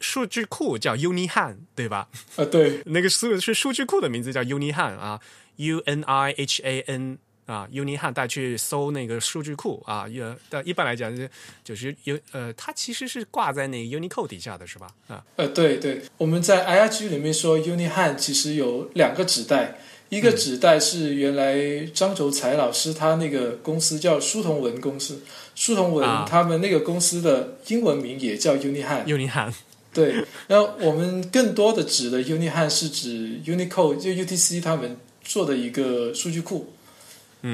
[0.00, 2.08] 数据库叫 UniHan，对吧？
[2.36, 5.20] 啊，对，那个数是数据库的名字叫 UniHan 啊
[5.56, 11.24] ，U N I H A N 啊，UniHan，大家去搜那个数据库啊，呃，但一般来讲就
[11.62, 14.88] 就是有呃，它其实是挂在那个 Unicode 底下的是吧？
[15.08, 19.78] 啊，呃，对对，我们在 IRG 里面说 UniHan 其实有两个纸袋，
[20.08, 25.22] 一个纸袋是原来张轴才老师他那个公司叫书同文公司，
[25.54, 29.52] 书同文他们那个公司的英文名也叫 UniHan，UniHan。
[29.94, 36.74] 对，然后我们更多的指的 UniHan 是指 Unicode，就 UTC 他们做的一个数据库，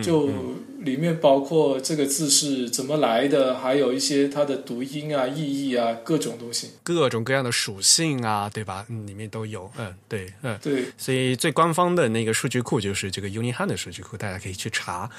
[0.03, 0.30] 就
[0.78, 8.86] 里面包括这个字是怎么来的，还有一些它的读音啊、意义啊，各种东西，各种各样的属性啊，对吧？
[8.88, 9.70] 嗯，里面都有。
[9.76, 10.84] 嗯，对，嗯，对。
[10.97, 15.11] 所以最官方的那个数据库就是这个 UniHan 的数据库，大家可以去查。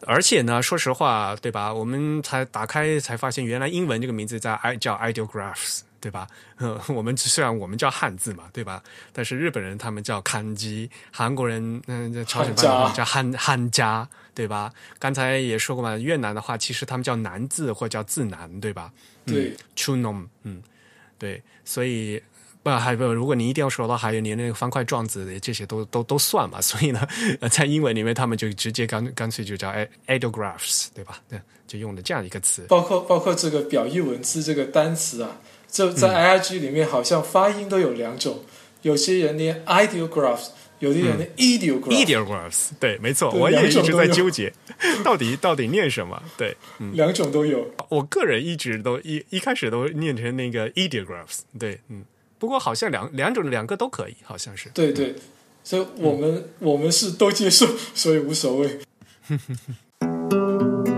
[0.00, 1.72] 而且呢，说实话，对吧？
[1.72, 5.80] 我们才打开才发现，原来英文这个名字在 i 叫 Ideographs。
[6.00, 6.26] 对吧？
[6.58, 8.82] 嗯， 我们虽然我们叫汉字嘛，对吧？
[9.12, 14.72] 但是日本人他们叫汉基，韩国人嗯，朝鲜半岛叫汉汉家，对吧？
[14.98, 18.92] 刚才也说过嘛，越南的话其实他们叫南字或叫字南，对吧？
[19.24, 20.62] 对，Chunom，嗯，
[21.18, 22.22] 对，所以
[22.62, 26.60] 不还不，如果你一定要说的话，还有你那个方块状子这些都都都算嘛。
[26.62, 27.06] 所以呢，
[27.50, 29.72] 在英文里面他们就直接干干脆就叫
[30.06, 31.20] ideographs，对吧？
[31.28, 32.62] 对，就用的这样一个词。
[32.68, 35.38] 包括包括这个表意文字这个单词啊。
[35.70, 38.42] 就在 IIG 里面，好像发音都有两种，
[38.82, 40.48] 有些人念 ideographs，
[40.78, 42.70] 有的人念 ideographs。
[42.80, 44.52] 对，没错，我也一直在纠结，
[45.04, 46.22] 到底到底念什么？
[46.36, 46.56] 对，
[46.92, 47.70] 两种都有。
[47.88, 51.40] 我个人一直都一一开始都念成那个 ideographs。
[51.58, 52.04] 对，嗯，
[52.38, 54.70] 不过好像两两种两个都可以，好像是。
[54.70, 55.14] 对对，
[55.62, 58.78] 所以我们我们是都接受，所以无所谓。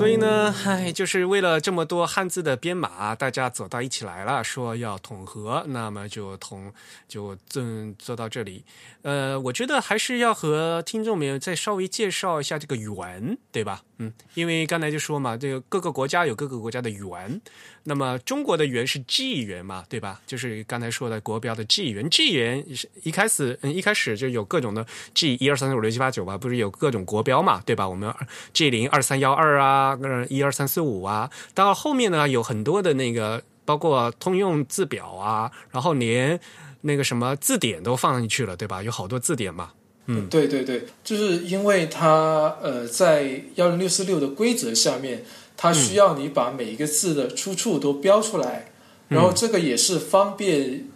[0.00, 6.72] 所以呢，唉，就是为了这么多汉字的编码，大家走到一起来了，说要统合，那么就统
[7.06, 8.64] 就正做到这里。
[9.02, 13.82] 呃，我觉得还是要和听众们再稍微介绍一下这个语文，对吧？
[14.02, 17.38] 嗯，因为刚才就说嘛，这个各个国家有各个国家的语文。
[17.84, 20.20] 那么中国的元是 G 元嘛，对吧？
[20.26, 22.64] 就是刚才说的国标的 G 元，G 元
[23.02, 27.86] 一开始嗯一开始就有各种的 G 一二三四五六七八九吧，不是有各种国标嘛，对吧？
[27.86, 28.10] 我们
[28.54, 29.98] G 零二三幺二啊，
[30.30, 36.40] 一二三四五啊，到后面呢有很多的那个，包括通用字表啊，然后连
[36.80, 38.82] 那个什么字典都放进去了，对吧？
[38.82, 39.72] 有好多字典嘛。
[40.12, 45.24] 嗯，对对对，就是因为它呃，在幺零六四六的规则下面，
[45.56, 48.72] 它需要你把每一个字的出处都标出来，
[49.06, 50.88] 然后这个也是方便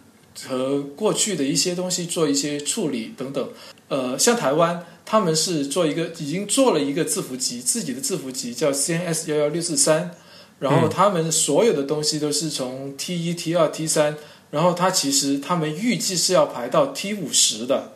[0.45, 3.49] 和过去的一些东西做一些处理等等。
[3.87, 10.11] 呃，像台湾，他们是做一个已经做了一个字符集，自己的字符集叫 CNS 幺幺六四三，
[10.59, 14.17] 然后他们所有的东西都是从 T 一、T 二、T 三，
[14.51, 17.93] 然后它其实他们预计是要排到 T 五十的。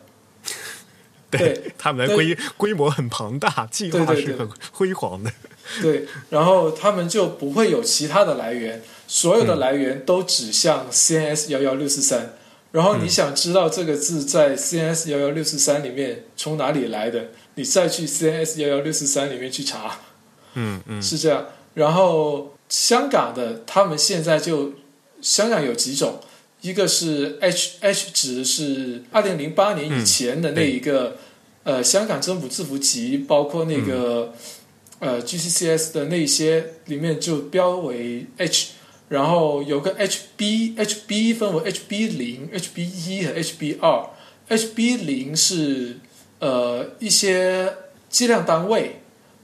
[1.30, 5.30] 对他们的规规模很庞大，计划是很辉煌的。
[5.80, 12.34] 对，然后他们就不会有其他的来源，所有的来源都指向 CNS 幺幺六四三。
[12.72, 19.98] 然后你想知道这个字在 CNS 幺幺六四三里面从哪里来的，你再去 CNS 幺幺六四三里面去查。
[20.54, 21.46] 嗯嗯， 是这样。
[21.74, 24.72] 然后香港的他们现在就
[25.22, 26.20] 香港有几种。
[26.62, 31.16] 一个是 H H 值是二零零八年以前的那一个，
[31.64, 34.34] 呃，香港政府字符集，包括那个
[34.98, 38.72] 呃 G C C S 的那些里面就标为 H，
[39.08, 44.10] 然后有个 H B H B 分为 H B 零、H B 一和 H B 二
[44.48, 45.96] ，H B 零是
[46.40, 47.72] 呃一些
[48.10, 48.96] 计量单位，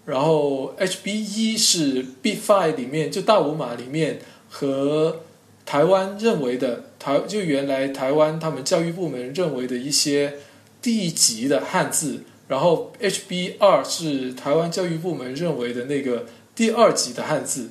[0.05, 5.23] 然后 H B 一是 B five 里面就大五码里面和。
[5.67, 10.35] 台湾认为的台就原来台湾他们教育部门认为的一些
[10.81, 17.71] 地级的汉字，然后 HB 二是台湾教育部门认为的那个第二级的汉字，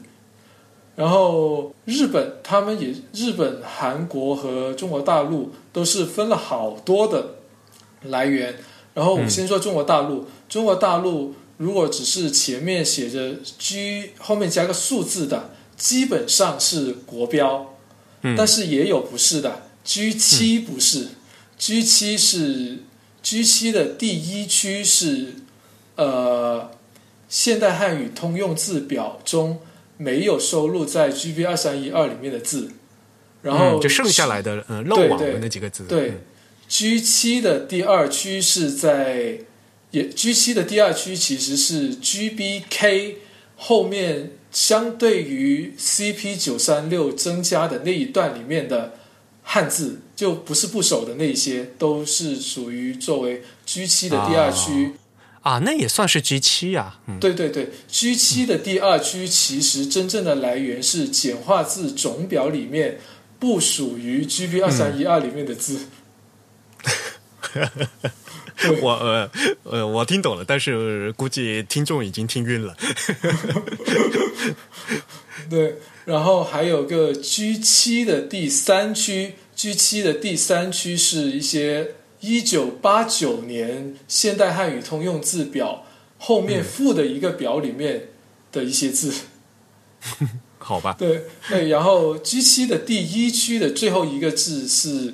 [0.98, 7.36] 然后日本他们也日本、韩国和中国大陆都是分了好多的
[8.04, 8.56] 来源，
[8.94, 17.72] 然后我们先说中国大陆，中国大陆如果只是前面写着 G 后面加个数字的，基本上是国标。
[18.38, 21.10] 但是也有不是的，G 七不是
[21.58, 22.80] ，G 七是
[23.22, 25.34] G 七的第一区是
[25.96, 26.72] 呃
[27.28, 29.60] 现代汉语通用字表中
[29.98, 32.72] 没有收录在 GB 二三一二里面的字，
[33.42, 35.84] 然后就剩下来的嗯漏网的那几个字。
[35.84, 36.14] 对
[36.68, 39.40] ，G 七的第二区是在
[39.92, 43.16] 也 G 七的第二区其实是 GBK
[43.56, 44.32] 后面。
[44.56, 48.94] 相对于 CP 九三六增加的那一段里面的
[49.44, 54.94] 汉字，就不是部首的那些，都是属于作为 G 七的第二区
[55.42, 57.02] 啊，那也算是 G 七呀。
[57.20, 63.02] 对对对，G 七的第二区其实真正的来源是简化字总表里面
[63.38, 65.88] 不属于 GB 二三一二里面的字。
[68.82, 69.30] 我呃
[69.64, 72.76] 呃，我听懂了，但是估计听众已经听晕了。
[75.50, 75.76] 对，
[76.06, 85.86] 然后还有个 G 七的第三区，G 七的第三区是一些一九八九年现代汉语通用字表
[86.18, 88.10] 后面附的一个表里面
[88.52, 89.14] 的一些字。
[90.58, 90.96] 好吧。
[90.98, 95.14] 对对，然后 G 七的第一区的最后一个字是。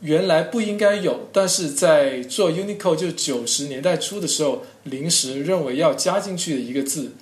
[0.00, 7.12] 原来不应该有，但是在做 Unicode 就九十年代初的时候，临时认为要加进去的一个字，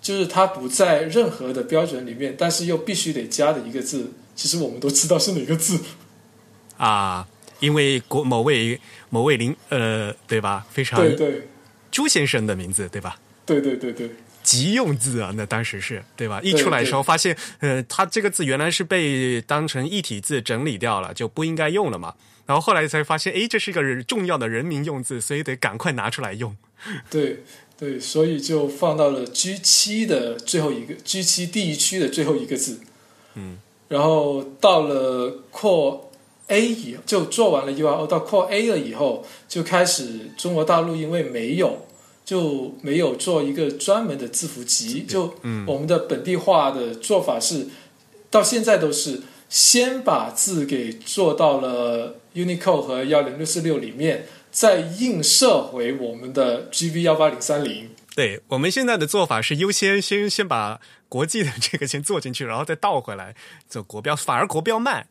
[0.00, 4.12] 就是它不在任何的标准里面，但是又必须得加的一个字。
[4.34, 5.78] 其实我们都知道是哪个字
[6.76, 7.28] 啊，
[7.60, 10.66] 因为国某位某位林呃，对吧？
[10.70, 11.48] 非常对对，
[11.92, 13.16] 朱先生的名字对吧？
[13.46, 14.10] 对对对对。
[14.44, 16.40] 急用字啊，那当时是对吧？
[16.42, 22.14] 一出来的时候发现，呃，他这个字原来是被当成一体字整理掉了，就不应该用了嘛。
[22.46, 26.54] 然后后来才发现，哎，这是一个重要的人民用字，所以得赶快拿出来用。
[27.10, 27.42] 对
[27.78, 32.80] 对，所以就放到了 G 七的最后一个 G 七第一区的最后一个字。
[33.34, 33.56] 嗯，
[33.88, 36.12] 然后到了扩
[36.48, 41.83] A 以就做完了 URO，到扩 A 了以后，就开始中国大陆因为没有。
[42.24, 45.34] 就没有做一个专门的字符集，就
[45.66, 47.68] 我们的本地化的做法是，
[48.30, 57.90] 到现在都是先把字给做到了 Unicode 和幺零六四六里面，再映射回我们的 GB 幺八零三零。
[58.16, 63.34] 对我们现在的做法是优先先先把国际的这个先做进去，然后再倒回来
[63.68, 65.08] 走国标，反而国标慢。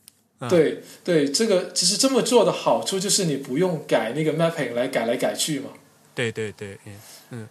[0.50, 5.70] 对对，这个其实这么做的好处就是你不用改那个 mapping 来改来改去嘛。
[6.16, 6.94] 对对对，嗯
[7.32, 7.50] 嗯，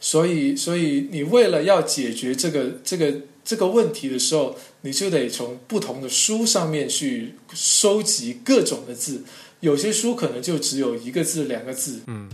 [0.00, 3.14] 所以所以你为了要解决这个这个
[3.44, 9.24] 这个问题的时候，你就得从不同的书上面去收集各种的字，
[9.60, 12.30] 有些书可能就只有一个字两个字，嗯，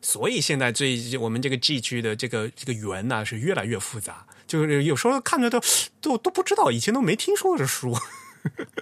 [0.00, 5.60] 所以现在最我们这个 G 区的这个这个圆呢是越来越复杂，就是有时候看着都
[6.00, 7.96] 都都不知道，以前都没听说过这书。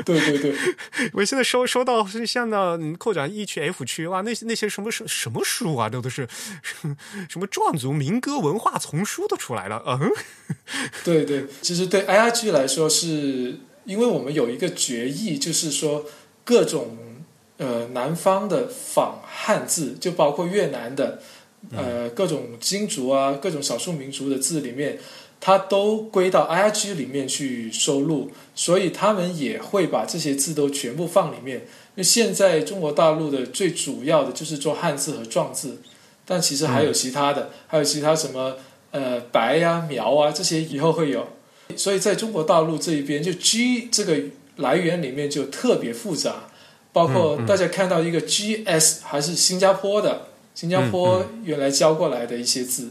[0.05, 0.55] 对 对对，
[1.13, 6.29] 我现在收收到是像到扩展 E 区 F 区哇，那些那些什么什什么书啊，这都是
[7.29, 9.83] 什么壮族民歌文化丛书都出来了。
[9.87, 10.11] 嗯，
[11.05, 16.05] 对对，其实对 IRG 来说，是因为我们有一个决议，就是说
[16.45, 16.97] 各种
[17.59, 21.21] 呃南方的仿汉字，就包括越南的
[21.73, 24.99] 呃各种金族啊、各种少数民族的字里面。
[25.41, 31.67] 它都归到 IIG 里面去收录，所以他们也会把这些字都全部放里面。
[31.95, 35.81] 那现在中国大陆的最主要的就是做汉字和壮字，
[36.25, 38.57] 但其实还有其他的，还有其他什么
[38.91, 41.29] 呃白呀、苗啊这些以后会有。
[41.77, 44.19] 所以在中国大陆这一边，就 G 这个
[44.57, 46.49] 来源里面就特别复杂，
[46.93, 52.91] 包括大家看到一个 GS 还是新加坡的，新加坡原来教过来的一些字，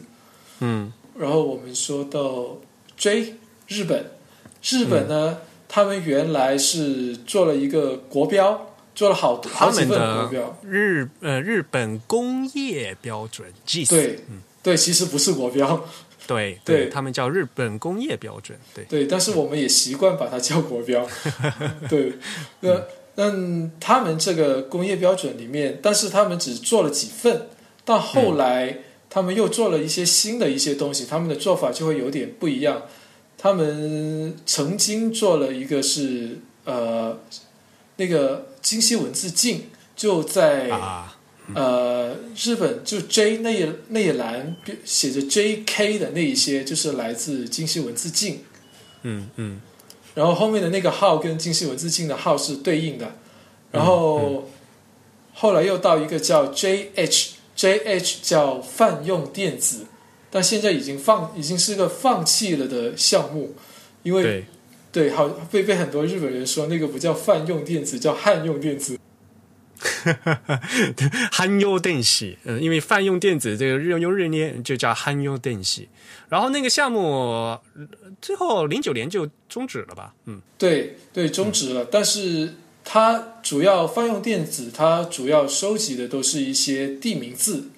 [0.59, 0.93] 嗯。
[1.17, 2.57] 然后我们说到
[2.97, 3.35] J
[3.67, 4.11] 日本，
[4.61, 5.37] 日本呢，
[5.69, 10.59] 他们原来是做了一个国标，做了好好几份国标。
[10.61, 14.19] 日呃日本工业标准 G 对，
[14.61, 15.85] 对，其实不是国标。
[16.27, 18.57] 对对，他们叫日本工业标准。
[18.73, 21.07] 对对，但是我们也习惯把它叫国标。
[21.87, 22.13] 对，
[22.59, 22.81] 那
[23.15, 27.47] 那他们这个工业标准里面，但是他们只做了几份，
[27.85, 28.79] 到后来。
[29.15, 32.81] 他们又做了一些新的一些东西，他们的做法就会有点不一样。
[33.37, 37.17] 他们曾经做了一个是呃
[37.95, 40.69] 那个精细文字镜，就在
[41.53, 48.41] 呃日本就 J 那一那一栏写着 J.K 的那一些，就是来自精细文字镜。
[49.03, 49.61] 嗯嗯。
[50.15, 53.15] 然后后面的那个号跟精细文字镜的号是对应的。
[53.71, 54.49] 然后
[55.33, 57.34] 后来又到一个叫 J.H。
[57.55, 59.85] J H 叫泛用电子，
[60.29, 63.55] 但现在已经放已经是个放弃了的项目，
[64.03, 64.45] 因为
[64.91, 68.99] 对好被被很多日本人说那个不叫泛用电子，叫汉用电子。
[71.31, 75.87] 汉用电子，嗯，因为泛用电子这个日用日念就叫汉用电子，
[76.27, 77.57] 然后那个项目
[78.21, 80.13] 最后零九年就终止了吧？
[80.25, 82.53] 嗯，对对，终止了，但是。
[82.87, 87.69] 它主要泛用电子，它主要收集的都是一些地名字，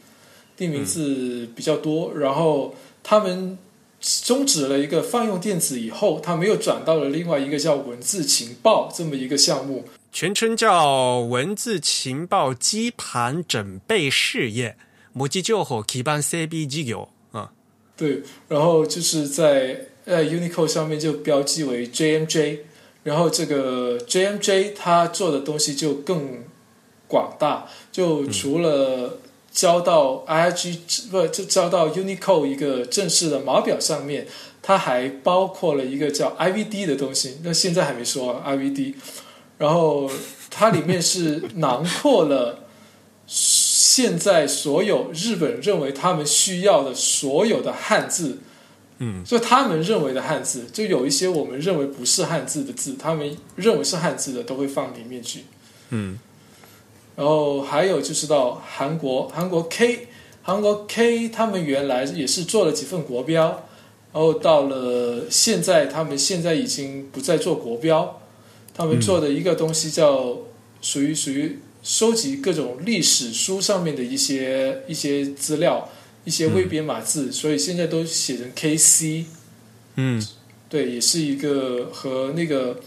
[0.57, 2.13] 地名字比较多。
[2.13, 3.57] 然后他们
[4.01, 14.75] 终止了一个泛用电子以后，他们又转到了另外一个叫文字情报这么一个项目，全称叫文字情报基盘准备事业。
[15.13, 17.51] 模基就和基盘 CB 机构啊，
[17.95, 22.59] 对，然后就是在呃 Unicode 上面就标记为 JMJ。
[23.03, 26.43] 然后这个 JMJ 它做的东西就更
[27.07, 29.19] 广大，就除了
[29.49, 34.27] 交到 IRG 不就交到 Unicode 一个正式的码表上面，
[34.61, 37.37] 它还包括了一个叫 IVD 的东西。
[37.43, 38.95] 那现在还没说 IVD，
[39.57, 40.11] 然后
[40.49, 42.67] 它里面是囊括了
[43.25, 48.39] 现在所有日本认为他们需要的所有的汉字。
[48.99, 55.41] 嗯，所以他们认为的汉字，就有一些我们认为不是汉字的字，他们认为是汉字的都会放里面去。
[55.91, 56.17] 嗯，
[57.15, 60.07] 然后还有就是到韩国，韩国 K，
[60.41, 63.67] 韩国 K，他们原来也是做了几份国标，
[64.11, 68.19] 然后到了现在，他们现在已经不再做国标，
[68.73, 70.39] 他们做的一个东西叫
[70.81, 75.87] 属于属于收集各种历史书上面的一些一些资料。
[76.27, 79.23] 一些未编码字，所以现在都写成 KC。
[79.95, 80.21] 嗯，
[80.67, 82.81] 对，也是一个和那个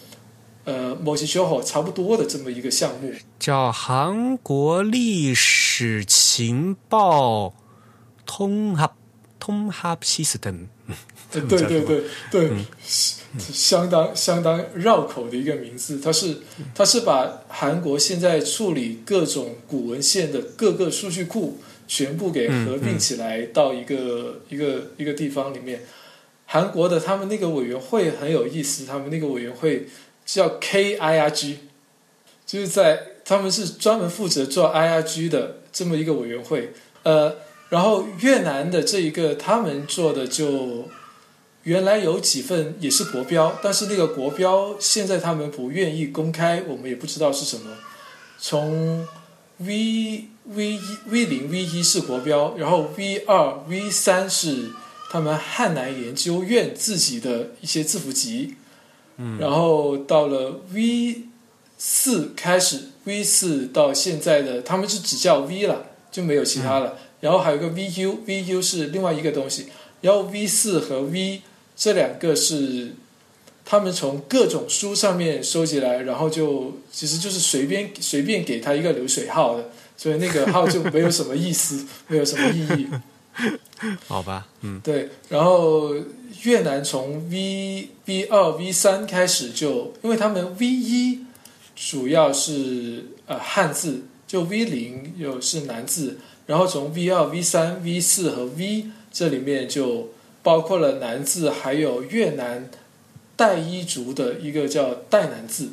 [0.64, 7.55] 呃某些修好差不多的这么一个项目，叫韩国历史情报
[8.27, 8.90] 通合
[9.39, 10.66] 通合 system。
[11.32, 12.51] 对 对对对对，
[13.39, 15.98] 相当相当绕口的一个名字。
[15.98, 16.40] 它是
[16.74, 21.59] 它是把韩国现在处理各种古文献的各个数据库。
[21.91, 25.83] 全部给合并起来到一个一个一个地方里面。
[26.47, 29.89] 韩国的他们那个委员会很有意思，他们那个委员会
[30.25, 31.57] 叫 KIRG，
[32.47, 36.73] 就是在他们是专门负责做 IRG 的这么一个委员会。
[37.03, 37.35] 呃，
[37.71, 40.89] 然后越南的这一个他们做的就
[41.65, 47.77] 原来有几份也是国标，但是那个国标现在他们不愿意公开，我们也不知道是什么。
[48.39, 49.07] 从
[49.59, 54.70] V V 一 V 零 V 一是国标，然后 V 二 V 三是
[55.10, 58.56] 他们汉南研究院自己的一些字符集，
[59.16, 61.22] 嗯，然后到了 V
[61.78, 66.98] 四开始，V 四到现在的他们是只叫 V 了，就没有其他了。
[67.20, 69.66] 然后还有个 VU，VU 是另外一个东西。
[70.01, 71.43] 然后 V 四和 V
[71.77, 72.94] 这两个是
[73.64, 79.70] 他们从各种书上面收集来，然后就其实就是随便随便给他一个流水号的，
[80.01, 82.89] 所以那个号就没有什么意思， 没有什么意义。
[84.09, 85.94] 好吧，嗯，对，然后
[86.44, 91.20] 越南从 V V 二 V 三开始就，因为他们 V 一
[91.77, 96.16] 主要是呃汉字，就 V 零有是南字，
[96.47, 100.09] 然后从 V 二 V 三 V 四和 V 这里面就
[100.43, 102.70] 包括了南字，还有越南
[103.36, 105.68] 傣彝族的一个叫傣南字，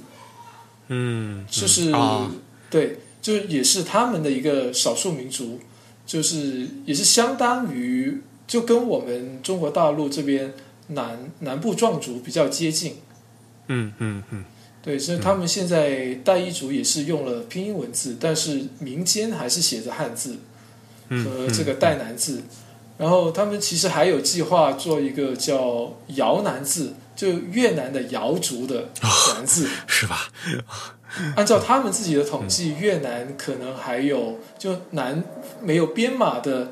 [0.89, 2.29] 嗯，就是、啊。
[2.69, 5.59] 对，就也是他们的一个少数民族，
[6.05, 10.53] 就是也是相当于就跟我们中国大陆这边
[10.87, 12.97] 南南部壮族比较接近。
[13.67, 14.45] 嗯嗯嗯，
[14.81, 15.89] 对，所以他们现在
[16.23, 20.37] 傣彝族也是用了拼音文字，但是民间还是写着汉字
[21.09, 22.43] 嗯和这个傣南字。
[22.97, 28.89] 然后他们其实还有计划做一个叫瑶南字，就越南的瑶族的
[29.35, 29.67] 南字。
[29.85, 30.29] 是吧？
[31.35, 35.23] 按照他们自己的统计，越南可能还有就南
[35.61, 36.71] 没有编码的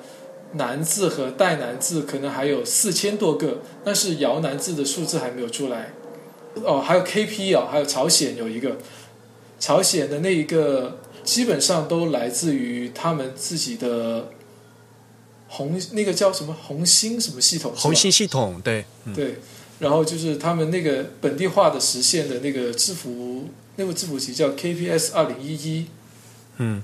[0.54, 5.94] 南字和代南字，可能还有四千多个，但是瑶南字的数字还没有出来。
[6.64, 8.78] 哦，还有 KP 啊、还有朝鲜有一个，
[9.60, 14.30] 朝鲜的那一个基本上都来自于他们自己的
[15.50, 17.74] 红那个叫什么红星什么系统？
[17.76, 19.36] 红星系统，对，嗯对，
[19.80, 25.88] 然后就是他们那个本地化的实现的那个字符，那部字符集叫 KPS 二零一一，
[26.58, 26.82] 嗯。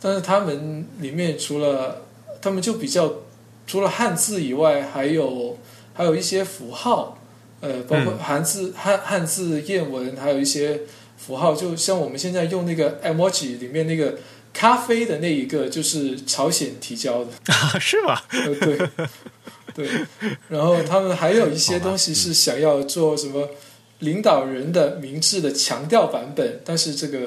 [0.00, 2.02] 但是他们里面除了
[2.40, 3.20] 他们就比较
[3.66, 5.56] 除了汉字以外，还有
[5.94, 7.18] 还有一些符号，
[7.60, 8.18] 呃，包括嗯。
[8.18, 10.80] 汉字、汉汉字谚文，还有一些
[11.16, 14.18] 符号，就像我们现在用那个 emoji 里面那个
[14.52, 17.30] 咖啡的那一个，就是朝鲜提交的。
[17.46, 18.20] 啊， 是吗？
[18.30, 18.88] 呃，对，
[19.72, 19.88] 对，
[20.48, 23.48] 然后他们还有一些东西是想要做什么
[24.02, 27.26] 领导人的明智的强调版本，但是这个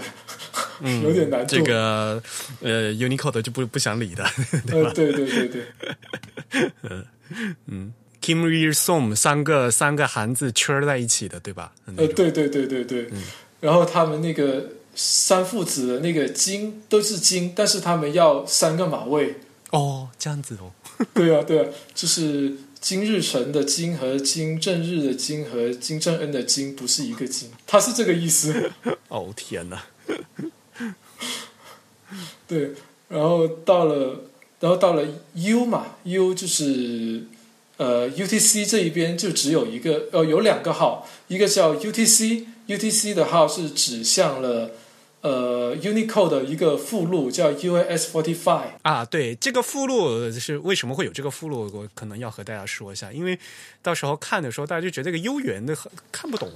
[0.81, 1.55] 嗯， 有点难度。
[1.55, 2.21] 这个
[2.61, 4.23] 呃，Unicode 就不不想理的。
[4.71, 5.63] 呃，对对对对，
[8.21, 11.71] Kim Il Sung 三个三个韩字圈在一起的，对吧？
[11.85, 13.03] 那呃，对对对对对。
[13.03, 13.09] 对，
[13.61, 14.65] 然后他们那个
[14.95, 19.35] 三父子的那个金都是金，但是他们要三个马位，
[19.71, 20.71] 哦，这样子哦，
[21.13, 22.51] 对啊对啊，就是
[22.85, 28.71] 金日成的金和金正日的金和金正恩的金不是一个金，他是这个意思。
[29.09, 29.85] 哦天哪，
[32.47, 32.73] 对，
[33.09, 34.25] 然后到了，
[34.59, 35.03] 然后到了
[35.33, 37.23] U 嘛，U 就是
[37.77, 44.69] 呃 UTC 这一边就只有一个，呃有两个号，一个叫 UTC，UTC 的号是指向了
[45.25, 48.67] 呃 Unicode 的一个附录叫 UAS forty five。
[48.83, 51.67] 啊，对，这个附录是为什么会有这个附录？
[51.73, 53.39] 我可能要和大家说一下，因为
[53.81, 56.51] 到时候看的时候，大家就觉得这个悠远的很看不懂。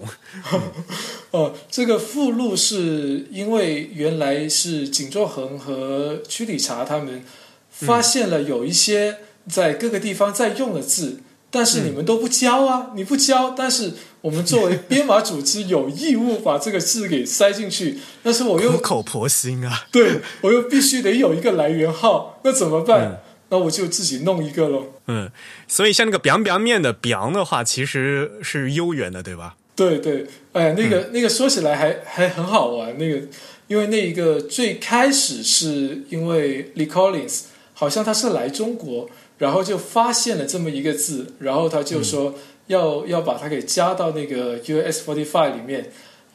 [1.32, 7.24] 哦，这个附录是因为原来是井作恒和曲理查他们
[7.72, 9.18] 发现了有一些
[9.50, 11.22] 在各个地方在用的字，
[11.52, 19.88] 但是你们都不教啊，你不教，但是我们作为 编码组织有义务把这个字给塞进去，但是我又苦口婆心啊！
[19.92, 23.22] 对我又必须得有一个来源号，那怎么办？
[23.52, 24.86] 那我就自己弄一个喽。
[25.08, 25.32] 嗯，
[25.68, 29.56] 所以像那个 biang biang 面的 biang 的话，其实是悠远的，对吧？
[29.76, 32.96] 对对，哎，那个、那个说起来还还很好玩。
[33.00, 33.22] 那个，
[33.66, 39.10] 因为那一个最开始是因为 Lee Collins 好像他是来中国，
[39.40, 42.36] 然后就发现了这么一个字，然后他就说
[42.68, 45.92] 要、要把它给加到那个 US forty five 里面。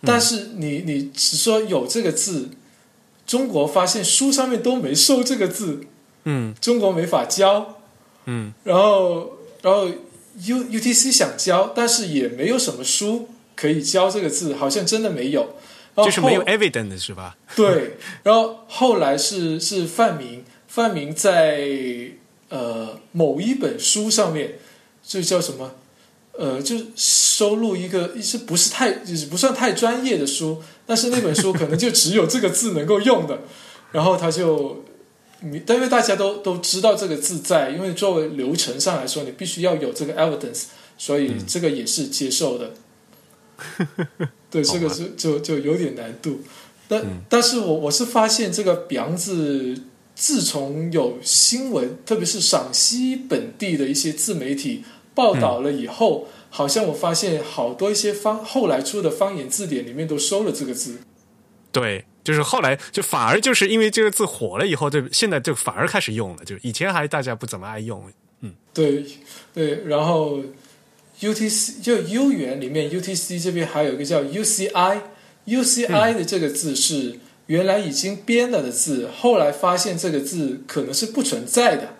[0.07, 2.51] 但是你你只说有这个字，
[3.27, 5.85] 中国发现书上面都没收这个字，
[6.25, 7.81] 嗯中国没法教。
[8.27, 15.55] 嗯然后，然后 U UTC 想教，但是也没有什么书可以教这个字，好像真的没有。
[15.95, 17.37] 然后就是没有 evidence 是吧？
[17.55, 21.69] 对，然后后来是是范明，范明在
[22.55, 24.59] 呃某一本书上面，
[25.03, 25.75] 就叫什么？
[26.39, 33.41] 呃，就收录一个，是不是太就是不算太专业的书，但是那本书可能就只有这个字能够用的，
[33.93, 34.85] 然后他就，
[35.41, 40.65] 你但因为大家都都知道这个字在，因为作为流程上来说，你必须要有这个 evidence，
[40.99, 42.73] 所以这个也是接受的。
[44.51, 46.41] 对，这个是就就有点难度。
[46.89, 49.75] 但、但是我我是发现这个“表”字，
[50.15, 54.85] 自从有新闻，特别是陕西本地的一些自媒体
[55.15, 61.01] 报道了以后，好像我发现好多一些方后来出的方言字典里面都收了这个字。
[61.73, 68.05] 对，就是后来就反而就是因为这个字火了以后，就现在就反而开始用了，就是以前还大家不怎么爱用。
[68.41, 69.05] 嗯对
[69.53, 70.41] 对，然后
[71.21, 81.95] UTC 就 U 元里面 UTC 这边还有一个叫 UCI，UCI 的这个字是原来已经编了的字，后来发现这个字可能是不存在的，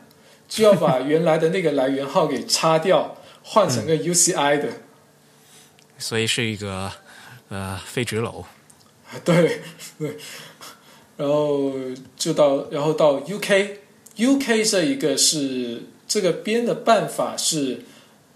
[0.49, 4.69] 就要把原来的那个来源号给擦掉，换成个 UCI 的。
[5.99, 6.91] 所以是一个
[7.49, 8.45] 呃非纸篓。
[9.25, 9.61] 对
[9.99, 10.17] 对，
[11.17, 11.73] 然后
[12.17, 17.83] 就到然后到 UK，UK 这一个是这个编的办法是。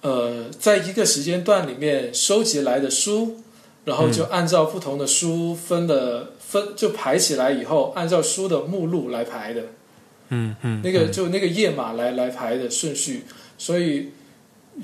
[0.01, 3.43] 呃，在一个时间段里面收集来的书，
[3.85, 9.65] 然后就按照不同的书分的分就排起来以后，按照书的目录来排的。
[10.31, 13.25] 嗯嗯，那个就那个页码来来排的顺序。
[13.59, 14.09] 所以，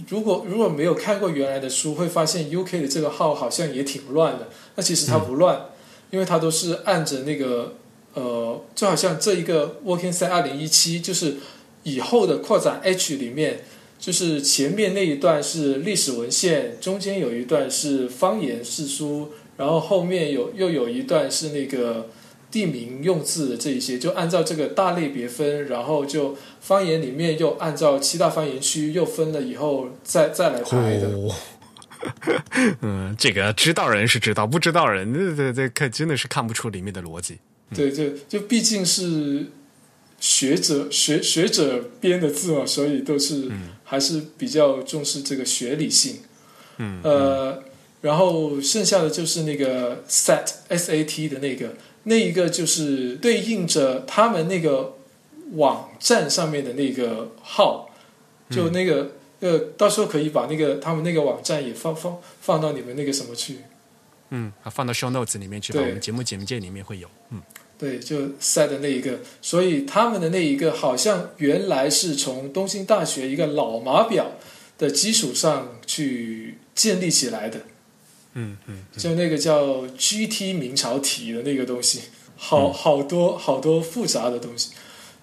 [0.09, 4.49] 如果如果没有看过原来的书，会发现 UK 的这个号好像也挺乱的。
[4.77, 5.71] 那其实它不乱，
[6.11, 7.75] 因为它都是按着那个
[8.13, 11.37] 呃，就好像这一个 Working 三二零一七，就是
[11.85, 13.65] 以后的扩展 H 里面。
[13.97, 22.09] 就是前面那一段是历史文献，中间有一段是方言四书，然后后面有又有一段是那个
[22.51, 31.11] 地名用字的这一些，就按照这个大类别分，然后就方言里面又按照七大方言区又分了以后再再来排的。
[32.83, 37.39] 嗯，这个知道人是知道，不知道人这这这看真的是看不出里面的逻辑。
[37.75, 39.47] 对，就就毕竟是。
[40.21, 43.51] 学者学学者编的字嘛，所以都是
[43.83, 46.21] 还是比较重视这个学理性。
[46.79, 47.63] 嗯，呃，
[48.05, 51.73] 然后剩下的就是那个 SAT S A T 的那个，
[52.03, 54.99] 那一个就是对应着他们那个
[55.53, 57.89] 网站上面的那个号，
[58.51, 63.57] 就那个呃，到时候可以把那个他们那个网站也放放放到你们那个什么去。
[64.29, 67.09] 嗯，放到 Show Notes 里面去，我们节目简介里面会有。
[67.31, 67.41] 嗯。
[67.79, 74.33] 对，就赛的那一个，所以他们的那一个好像原来是从东京大学一个老码表
[74.77, 77.61] 的基础上去建立起来的。
[78.35, 82.03] 嗯嗯，就那个叫 GT 明朝体的那个东西，
[82.37, 84.71] 好好多好多复杂的东西。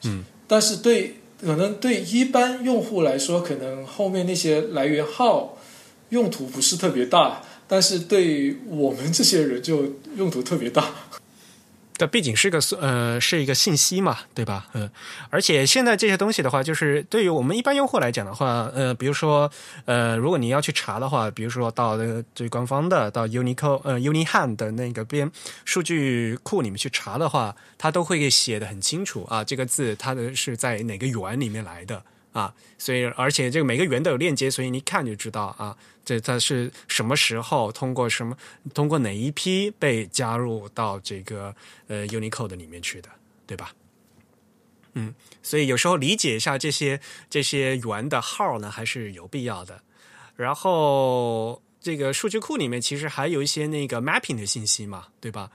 [0.04, 5.58] 嗯，但是对可能对一般用户来说，可能后面那些来源号
[6.10, 10.94] 用途不是特别大，但是对我们这些人就用途特别大。
[12.02, 14.66] 这毕竟是个呃是一个信息嘛，对吧？
[14.74, 14.90] 嗯，
[15.30, 19.52] 而且现在这些东西的话，就是对于我们一般用户来讲的话，呃，比如说
[19.86, 25.30] 呃，如果你要去查的话，比如说到那个最官方的到 Unico 呃 Unihan 的那个边
[25.64, 32.02] 数据库里面去查的话，它都会写的很清楚啊，这个字它的是在哪个源里面来的
[32.32, 35.78] 啊，所以而且这个每个圆都有链接，所以你一看就知道啊。
[36.04, 38.36] 这它是什么时候通过什么
[38.74, 41.56] 通过哪一批被加入到这个
[41.88, 43.10] 呃 Unicode 里面去的，
[43.46, 43.72] 对吧？
[44.94, 45.14] 嗯，
[45.44, 47.00] 所以有时候理解一下这些
[47.30, 49.80] 这些圆的号呢，还是有必要的。
[50.36, 55.52] 然后这个数据库里面其实还有一些那个 mapping 的信息嘛，对吧？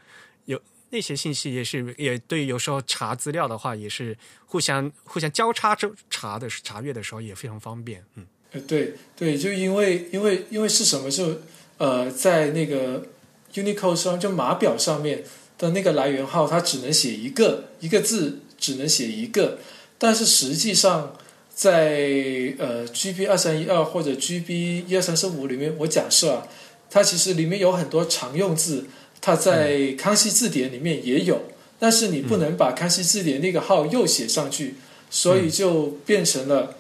[0.91, 8.27] 那些信息也是也对，有时候查资料的话也是互相互相交叉查查的查阅的时候也非常方便，嗯。
[8.67, 11.11] 对对，就因为因为因为是什么？
[11.11, 11.43] 就
[11.77, 13.05] 呃，在那个
[13.53, 15.25] Unicode 上，就码表上面
[15.59, 19.59] 的那个来源号，它只能写一个一个字，只能写一个。
[19.99, 21.15] 但是实际上，
[21.55, 26.47] 在呃 GB 二三一二或者 GB 一二三四五里面，我假设啊，
[26.89, 28.87] 它其实里面有很多常用字，
[29.27, 31.47] 它在康熙字典里面也有，
[31.81, 34.77] 但是你不能把康熙字典那个号又写上去，
[35.11, 36.77] 所以就变成了。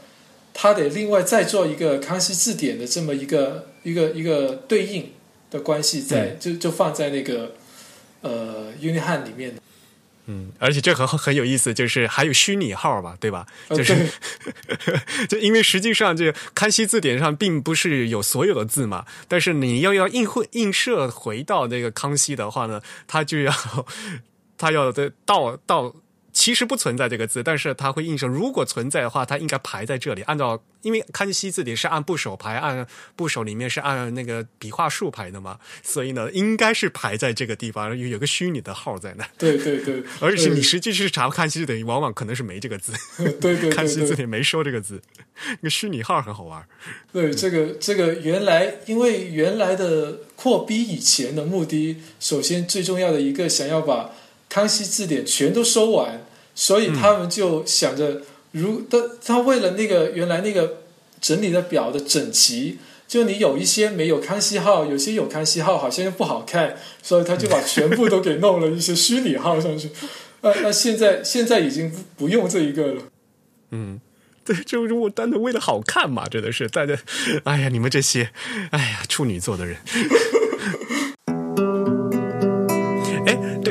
[0.55, 5.10] 他得另外再做一个康熙字典的这么一个一个一个对应
[5.51, 7.55] 的关系，在就就放在那个
[8.20, 9.52] 呃 Unihan 里面
[10.27, 13.47] 嗯，而且这很很有意思，就是还有虚拟号吧，对吧？
[13.70, 13.94] 就是
[15.28, 23.53] 就因为实际上这康熙字典上并不是有所有的字嘛，但是你要要映会映射回到那个康熙的话呢，他就要
[24.59, 25.94] 他要的到到。
[26.36, 28.28] 其实不存在这个字，但是它会印上。
[28.28, 30.20] 如果存在的话，它应该排在这里。
[30.22, 32.86] 按照，因为康熙字典是按部首排，按
[33.16, 39.26] 部首里面是按那个笔画数排的嘛，所以呢，应该是排在这个地方，有有个虚拟的号在那。
[39.38, 42.92] 对对对，而且你实际去查康熙字典，往往可能是没这个字。
[43.40, 45.00] 对对，康熙字典没说这个字，
[45.48, 46.62] 那个虚拟号很好玩。
[47.10, 54.10] 对，这个这个原来，因为原来的扩逼以前的目的，首先最重要的一个，想要把
[54.50, 56.26] 康熙字典全都收完。
[56.56, 58.22] 所以他们就想着，
[58.52, 60.78] 如他他为了那个原来那个
[61.20, 69.90] 整理的表的整齐，就你有一些没有康熙号，有些有康熙号，好像又不好看，所以他就把全部都给弄了一些虚拟号上去。
[70.40, 73.02] 那， 那现在现在已经不不用这一个了。
[73.72, 74.00] 嗯，
[74.42, 76.96] 对，就是我单纯为了好看嘛，真的是大家，
[77.44, 78.30] 哎呀，你们这些，
[78.70, 79.76] 哎呀，处女座的人。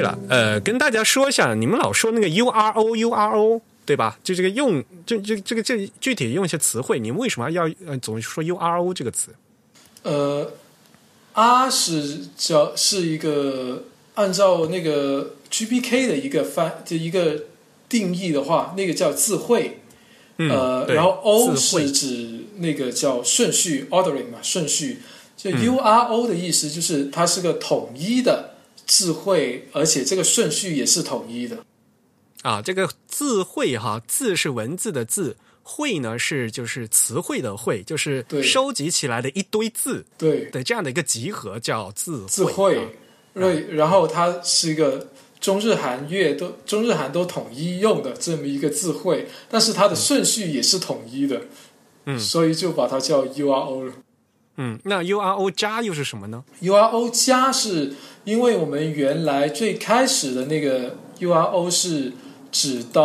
[0.06, 4.18] 了，呃，跟大家说一下，你们老说那个 U R O U R O，对吧？
[4.24, 9.32] 就这个用，就这这个这具体用一些词汇，你们为什么要呃总说 U R O 这个词？
[10.04, 10.52] 呃
[11.34, 17.44] ，R 是叫是一个按照那个 GPK 的一个翻就一个
[17.90, 19.82] 定义的话，那个叫字汇。
[20.38, 25.00] 呃，然后 O 是指那个叫顺序 ordering 嘛，顺序。
[25.38, 28.55] 就 U R O 的意思就是它是个统一的
[28.86, 31.66] 智慧，而且这个顺序也是统一的。
[32.42, 42.28] 啊，这个智慧哈，字是文字的字，汇呢是就是词汇的汇，就是对收集起来的一堆字对，的这样的一个集合叫字汇。
[42.28, 42.86] 智慧啊，
[43.34, 45.10] 对，然后它是一个
[45.40, 51.42] 中日韩越都中日韩都统一用的这么一个智慧，但是它的顺序也是统一的，
[52.06, 53.94] 嗯所以就把它叫 U R O 了。
[54.58, 57.94] 嗯，那 U R O 加又是什么呢？U R O 加是
[58.26, 62.12] 因为我们原来最开始的那个 U R O 是
[62.52, 63.02] 指到，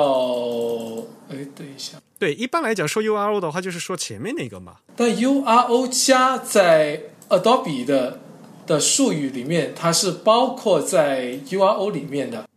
[1.29, 4.79] 哎，等一下，对，一般来讲说 U R O 的话，就是说前面那个嘛。
[4.97, 8.19] 但 U R O 加在 Adobe 的
[8.67, 12.49] 的术语里面，它是包括在 U R O 里面的。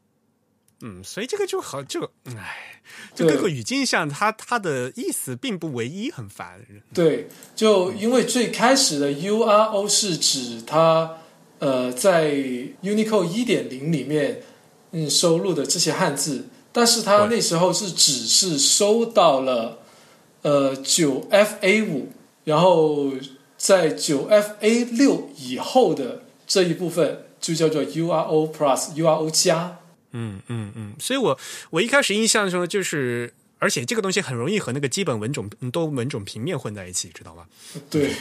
[0.81, 2.81] 嗯，所以这个就好，就哎，
[3.15, 6.59] 就对各个语境下，它它的意思并不唯一，很烦。
[6.93, 11.17] 对，就因为最开始的 U R O 是指它
[11.63, 12.33] 呃在
[12.81, 14.41] Unicode 一点零里面
[14.91, 19.79] 嗯收录的这些汉字，但是它那时候是只是收到了
[20.41, 22.09] 呃九 F A 五，
[22.43, 23.13] 然后
[23.57, 29.79] 在九 F A 六以后的这一部分就叫做 U R O Plus U R O 加。
[30.11, 31.39] 嗯嗯嗯，所以我
[31.71, 37.45] 我一开始印象中就是，而且这个东西很容易和那个基本文种嗯多文种平面混在一起，知道吗？
[37.89, 38.11] 对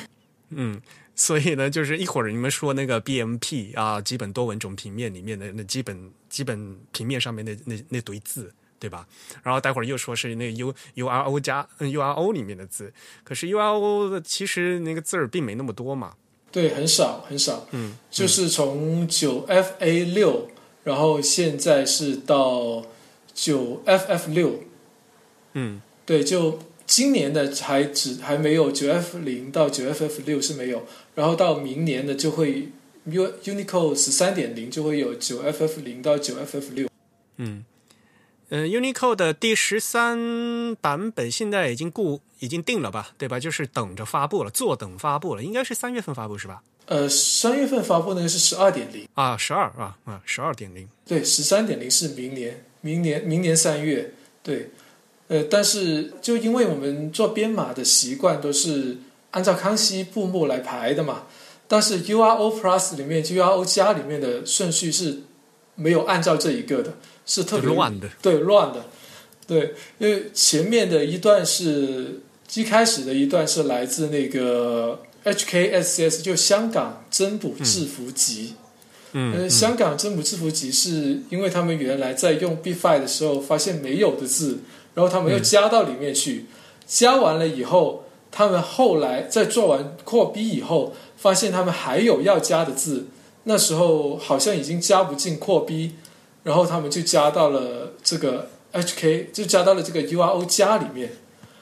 [0.54, 0.80] 嗯，
[1.14, 9.06] 所以呢，就是一会儿你们说那个 BMP 啊，基本多文种平面里面的那基本基本平面上面那那那堆字，对吧？
[9.42, 16.14] 然后待会儿又说是那个 U U R O 加嗯 U R O 里面的字，可是 U R O 的其实那个字儿并没那么多嘛。
[16.50, 17.66] 对，很少很少。
[17.70, 20.48] 嗯，就是从九 FA 六，
[20.84, 22.84] 然后现在是到
[23.32, 24.60] 九 FF 六，
[25.54, 26.58] 嗯对，就
[26.94, 32.68] 今年的还只还没有九 F 零到九 FF 六是没有，然后到明年的就会
[33.04, 36.88] U Unicode 十三点零就会有九 FF 零到九 FF 六。
[37.38, 37.64] 嗯。
[38.50, 43.40] 嗯，Unicode 的第十三版本现在已经固已经定了吧，对吧？
[43.40, 46.62] 就是等着发布了，坐等发布了，应该是三月份发布是吧？
[46.84, 50.86] 呃，三月份发布那个是十二点零，啊，十二啊啊，十二点零。
[51.06, 54.12] 对，十三点零是明年，明年明年三月，
[54.42, 54.68] 对，
[55.32, 58.98] 呃，但是就因为我们做编码的习惯都是
[59.30, 61.22] 按照康熙布幕来排的嘛，
[61.66, 65.20] 但是 URO Plus 里面 URO 加里面的顺序是
[65.74, 66.92] 没有按照这一个的，
[67.24, 68.84] 是特别乱的，对乱的，
[69.46, 72.20] 对，因为前面的一段是
[72.54, 78.54] 一开始的一段是来自那个 HKSS，就香港增补制服集。
[79.14, 84.60] 嗯，呃，香港真普制服集是因为他们原来在用 B5 的时候发现没有的字，
[84.94, 86.46] 然后他们又加到里面去，
[86.86, 93.06] 加完了以后，他们后来在做完扩 B 以后，发现他们还有要加的字，
[93.44, 95.92] 那时候好像已经加不进扩 B，
[96.42, 101.12] 然后他们就加到了这个 HK，就加到了这个 URO 加里面。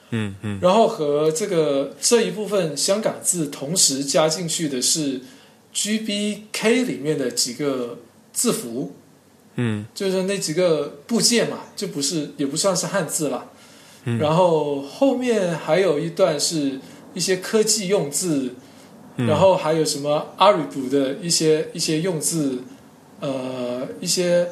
[0.09, 0.59] 嗯嗯。
[0.61, 5.21] 然后和这个这一部分香港字同时加进去的是
[5.73, 7.99] GBK 里面的几个
[8.33, 8.91] 字符，
[9.55, 13.45] 嗯就是那几个部件嘛，就不是也不算是汉字了。
[14.05, 16.79] 嗯然后后面还有一段是
[17.13, 18.55] 一些科技用字，
[19.17, 22.63] 嗯然后还有什么阿里卜的一些一些用字，
[23.19, 24.47] 呃，一些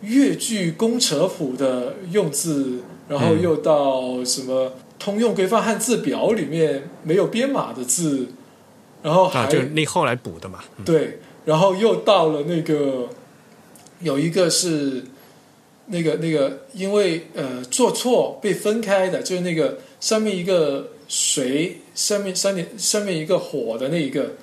[0.00, 2.78] 越剧工程谱的用字，
[3.08, 8.28] 然后又到什么通用规范汉字表里面没有编码的字，
[9.02, 10.60] 然后还、啊，就是那后来补的嘛。
[10.78, 13.08] 嗯对，然后又到了那个
[14.00, 15.02] 有一个是
[15.86, 24.34] 那个那个因为呃做错被分开的，就是那个上面一个水，上面上面上面一个火的那一个，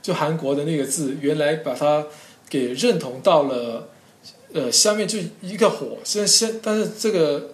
[0.00, 2.06] 就韩国的那个字，原来把它
[2.48, 3.88] 给认同到了
[4.52, 7.50] 呃下面就一个火，现在现但是这个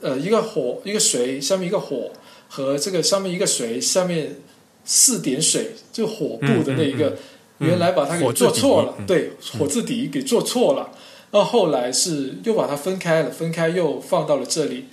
[0.00, 2.12] 呃一个火一个水下面一个火
[2.48, 4.36] 和这个上面一个水下面
[4.84, 7.16] 四点水就火部的那一个。
[7.62, 10.90] 原来把它给做错了，嗯对，火字底给做错了，
[11.30, 14.86] 然后后来是又把它分开了，分开又放到了这里，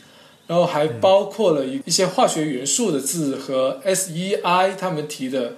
[0.48, 5.56] 然后还包括了一一些化学元素的字和 SEI 他们提的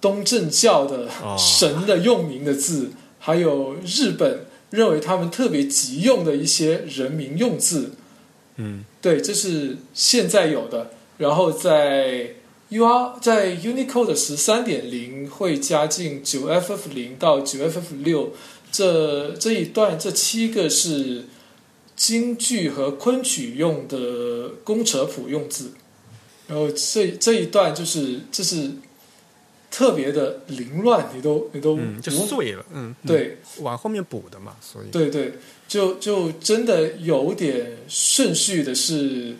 [0.00, 7.92] 东正教的哦神的用名的字，还有日本认为他们特别急用的一些人名用字。
[8.56, 10.90] 嗯对，这是现在有的。
[11.18, 12.30] 然后在
[12.70, 18.32] U R 在 Unicode 十三点零会加进九 FF 零到九 FF 六
[18.72, 21.24] 这这一段，这七个是
[21.96, 25.72] 京剧和昆曲用的公扯谱用字。
[26.46, 28.70] 然后这这一段就是这是
[29.70, 33.38] 特别的凌乱，你都你都嗯，就碎了，嗯，嗯，对。
[33.58, 34.86] 往后面补的嘛，所以。
[34.90, 35.34] 对对，
[35.68, 39.36] 就就真的有点顺序的是，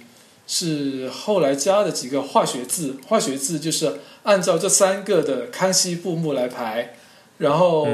[0.52, 6.94] 是后来加的几个化学字，化学字就是按照这三个的康熙布幕来排，
[7.38, 7.86] 然后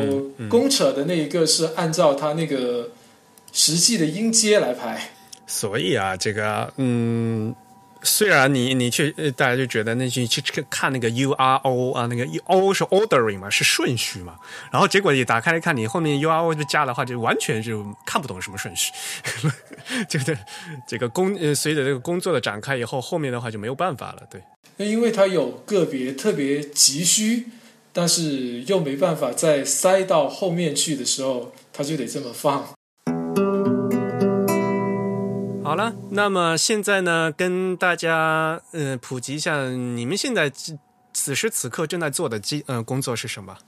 [0.48, 2.88] 公扯的那一个是按照它那个
[3.52, 5.10] 实际的音阶来排。
[5.46, 7.54] 所以啊，这个嗯，
[8.06, 14.36] 虽然你你去大家就觉得那去去看那个 U R O 啊，那个 O 是 ordering 嘛，是顺序嘛，
[14.72, 18.92] 然后结果你打开来看，你后面 U R O 就加的话，就完全就看不懂什么顺序。
[20.08, 20.38] 这个
[20.86, 24.40] 这个工呃随着这个工作的展开以后，后面的话就没有办法了，对。
[24.76, 27.46] 那因为它有个别特别急需，
[27.92, 32.75] 但是又没办法再塞到后面去的时候，它就得这么放。
[35.66, 40.78] 好了，那么现在呢，跟大家呃普及一下，你们现在此
[41.12, 43.58] 此时此刻正在做的机呃工作是什么？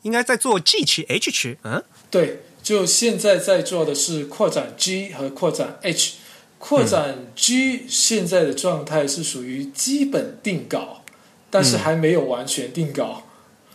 [0.00, 6.14] 应该在做 G 区、H 区，嗯对，就现在在做的是扩展 G 和扩展 H。
[6.56, 11.02] 扩展 G 现在的状态是属于基本定稿，
[11.50, 13.24] 但是还没有完全定稿，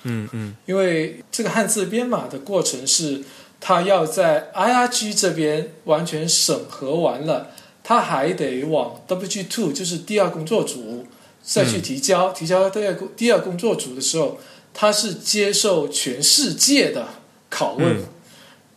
[0.02, 3.24] 嗯嗯因为这个汉字编码的过程是，
[3.60, 7.52] 它要在 IRG 这边完全审核完了，
[7.90, 11.08] 它还得往 WG Two 就是第二工作组
[11.42, 14.38] 再去提交，提交到第二工第二工作组的时候，
[14.76, 17.08] 他是接受全世界的
[17.50, 17.98] 拷问。
[17.98, 18.06] 嗯。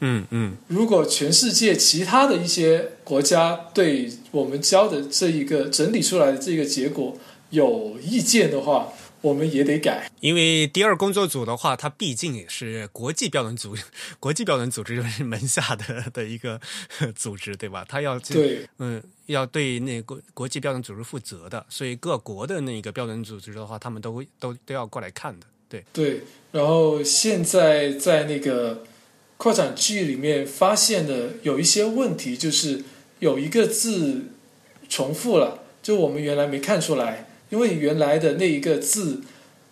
[0.01, 0.56] 嗯嗯。
[0.68, 7.14] 如果全世界其他的一些国家对我们教的这一个整理出来的这个结果
[7.51, 10.10] 有意见的话，我们也得改。
[10.20, 13.74] 因为第二工作组的话，它毕竟也是国际标准组
[14.20, 16.60] 国际标准组织门下的 的一个
[17.14, 17.86] 组织，对吧？
[17.88, 25.46] 它要对嗯，要对那个国际标准组织负责的，所以各国的那个标准组织的话，他们都会都都要过来看的。
[25.68, 26.20] 对，对，
[26.50, 28.84] 然后现在在那个
[29.38, 32.84] 扩展句里面发现的有一些问题，就是
[33.20, 34.26] 有一个字
[34.88, 39.20] 重复了，就我们原来没看出来，因为原来的那一个字，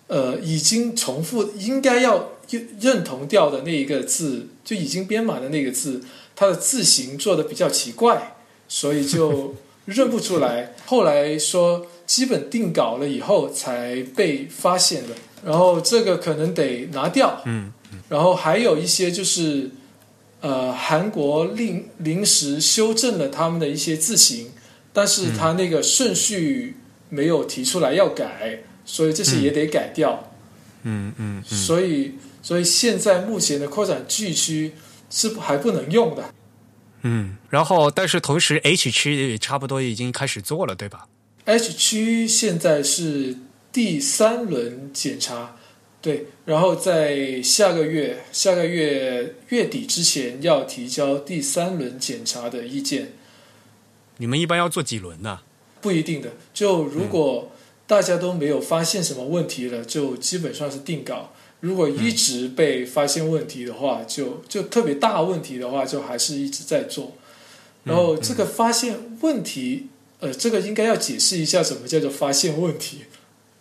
[0.07, 6.03] 呃，已经重复，应该要认认同掉的那一个字，就已经编码的那个字，
[6.37, 8.37] 它的字形做的比较奇怪，
[8.69, 9.55] 所以就
[9.87, 10.75] 认不出来。
[10.85, 17.41] 后来说基本定稿了以后才被发现的，然后这个可能得拿掉。
[17.47, 17.73] 嗯
[18.09, 19.71] 然后还有一些就是，
[20.41, 24.51] 呃，韩国临临时修正了他们的一些字形，
[24.93, 26.77] 但是他那个顺序
[27.11, 30.33] 没有提出来要改，所以这些也得改掉。
[30.83, 34.73] 嗯嗯嗯所以，所以现在目前的扩展 G 区
[35.11, 36.33] 是不还不能用的。
[37.03, 37.37] 嗯。
[37.51, 41.07] 然后，但是同时 H 区也差不多已经开始做了，对吧
[41.45, 43.37] ？H 区现在是
[43.73, 45.57] 第三轮检查，
[46.01, 53.13] 对，然后在下个月下个月月底之前要提交第三轮检查的意见，
[54.19, 55.41] 你们一般要做几轮呢？
[55.81, 56.31] 不一定的。
[56.53, 57.51] 就如果
[57.87, 67.13] 大家都没有发现什么问题了，就基本上是定稿；如果一直被发现问题的话，就就特别大问题的话，就还是一直在做。
[67.85, 69.89] 然后这个发现问题，
[70.21, 72.99] 呃，这个应该要解释一下什么叫做发现问题。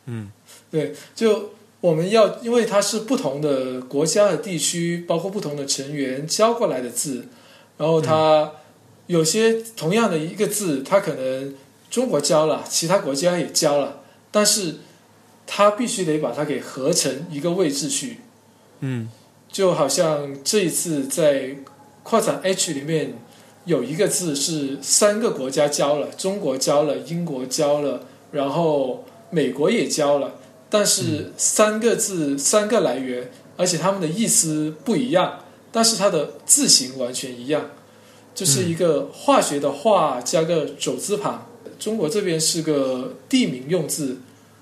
[0.06, 0.32] 嗯
[0.70, 7.28] 对，就我们要，因为它是不同的国家和地区，包括不同的成员教过来的字，
[7.78, 8.52] 然后它
[9.08, 11.56] 有些同样的一个字，它可能
[11.90, 14.02] 中国教了，其他国家也教了，
[14.32, 14.76] 但是
[15.48, 18.20] 它必须得把它给合成一个位置去，
[18.82, 19.10] 嗯
[19.52, 21.56] 就好像这一次在
[22.04, 23.16] 扩展 H 里面
[23.66, 30.36] 有一个字是三个国家教了，中国教了，英国教了，然后美国也教了，
[30.70, 35.40] 但是三个字三个来源，而且他们的意思不一样，
[35.72, 37.72] 但是它的字形完全一样，
[38.36, 41.48] 就是一个化学的化加个走字旁。
[41.80, 44.18] 中国这边是个地名用字，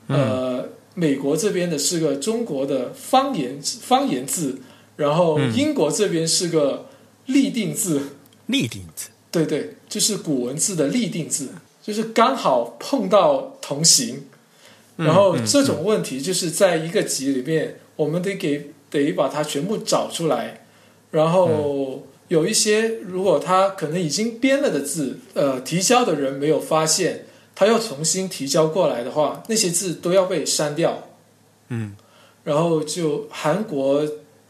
[0.08, 4.62] 呃，美国这边的是个中国的方言方言字，
[4.96, 6.86] 然后嗯英国这边是个
[7.26, 8.02] 立定字，
[8.46, 9.10] 立定字。
[9.30, 11.50] 对对，就是古文字的立定字，
[11.84, 14.24] 就是刚好碰到同行，
[14.96, 20.66] 然后这种问题就是在一个集里面，我们得给得把它全部找出来，
[21.12, 27.26] 然后有一些如果他可能已经编了的字，呃，提交的人没有发现，
[27.56, 31.10] 他要重新提交过来的话，那些字都要被删掉。
[31.70, 31.96] 嗯，
[32.44, 34.06] 然后就韩国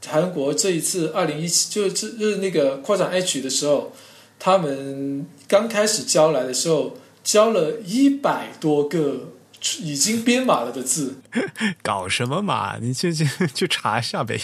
[0.05, 3.91] 韩国这一次二零一七就是就是那个扩展 H 的时候，
[4.39, 6.97] 他们刚开始交来的时候。
[7.27, 9.33] 交了一百多个
[9.81, 11.17] 已经编码了的字，
[11.83, 12.77] 搞什么嘛？
[12.81, 14.39] 你去去去查一下呗。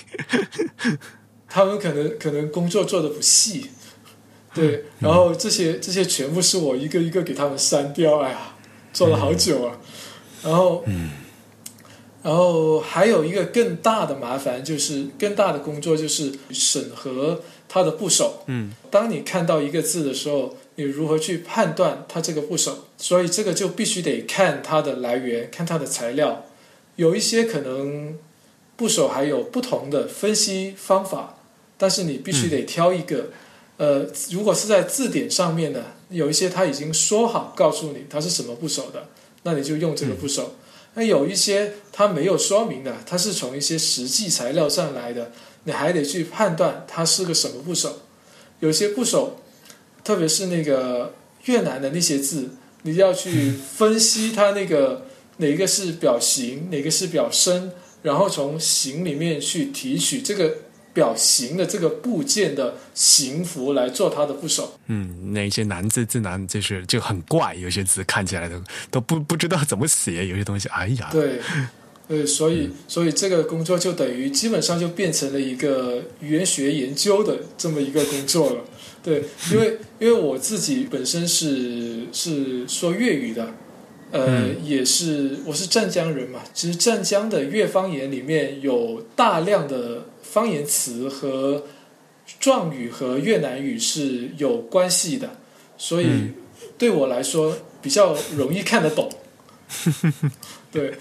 [1.53, 3.69] 他们可能可能工作做的不细，
[4.55, 8.17] 对，然后这些这些全部是我一个一个给他们删掉。
[8.21, 8.55] 哎呀，
[8.91, 9.77] 做了好久啊。
[10.43, 10.83] 然后，
[12.23, 18.43] 然后还有一个更大的麻烦，就是更大的工作就是审核他的部首。
[18.47, 20.57] 嗯，当你看到一个字的时候。
[20.75, 22.87] 你如何去判断它这个部首？
[22.97, 26.47] 所以这个就必须得看它的来源，看它的材料。
[26.95, 28.17] 有一些可能
[28.75, 31.32] 部首还有不同的分析方法，
[31.83, 33.31] 但是你必须得挑一个。
[33.75, 39.09] 呃，如果是在字典上面的，有一些他已经说好告诉你它是什么部首的，
[39.43, 40.55] 那你就用这个部首。
[40.93, 45.33] 那有一些它没有说明的，它是从一些实际材料上来的，
[45.65, 48.03] 你还得去判断它是个什么部首。
[48.61, 49.41] 有些部首。
[50.05, 51.13] 特别是那个
[51.45, 52.49] 越南的那些字，
[52.81, 55.05] 你要去分析它那个
[55.37, 60.57] 哪个是表形，哪个是表声，然后从形里面去提取这个
[60.93, 64.79] 表形的这个部件的形符来做它的部首。
[64.87, 68.61] 嗯，那些难字字难就是就很怪，有些字看起来都
[68.91, 71.09] 都不不知道怎么写，有些东西，哎呀。
[71.11, 71.39] 对，
[72.07, 78.61] 对，所以所以这个工作就等于基本上就变成了一个语言学研究的这么一个工作了。
[79.01, 83.53] 对， 因为因为我自己本身是是说粤语的，
[84.11, 86.41] 呃，也是我是湛江人嘛。
[86.53, 91.63] 其实湛江的粤方言里面有大量的方言词和
[92.39, 95.29] 壮语和越南语是有关系的，
[95.77, 96.07] 所以
[96.77, 99.07] 对我来说比较容易看得懂。
[100.71, 100.93] 对，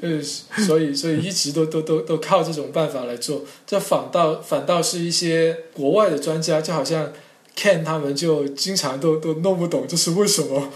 [0.00, 3.44] 呃，所以所以一直都都都都靠这种办法来做。
[3.66, 7.12] 这反倒反倒是一些国外的专家，就好像。
[7.56, 10.72] Ken 他们就经常都都弄不懂这是为什么，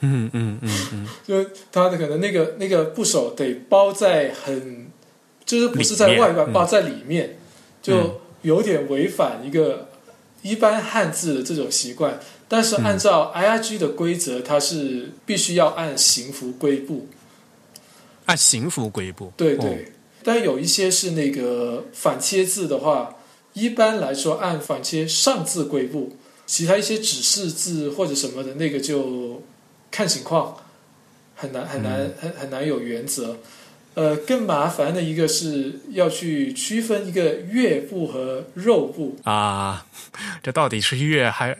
[0.00, 4.85] 嗯嗯嗯嗯， 就他的可能那个那个部首得包在很，
[5.46, 7.38] 就是不是在外边包在里面，
[7.80, 9.88] 就有点违反一个
[10.42, 12.20] 一般汉字的这种习惯。
[12.48, 17.08] 但是按照 IRG 的规则，它是必须要按行符归部，
[18.26, 19.32] 按行符归部。
[19.36, 19.92] 对对，
[20.22, 23.14] 但有一些是那个反切字的话。
[23.58, 26.14] 一般来说，按反切上字归部，
[26.44, 29.42] 其他一些指示字或者什么的那个就
[29.90, 30.58] 看情况，
[31.34, 33.38] 很难很难很很难有原则。
[33.96, 39.84] 呃，更麻烦的一个是要去区分一个月部和肉部啊，
[40.42, 41.58] 这到底是月还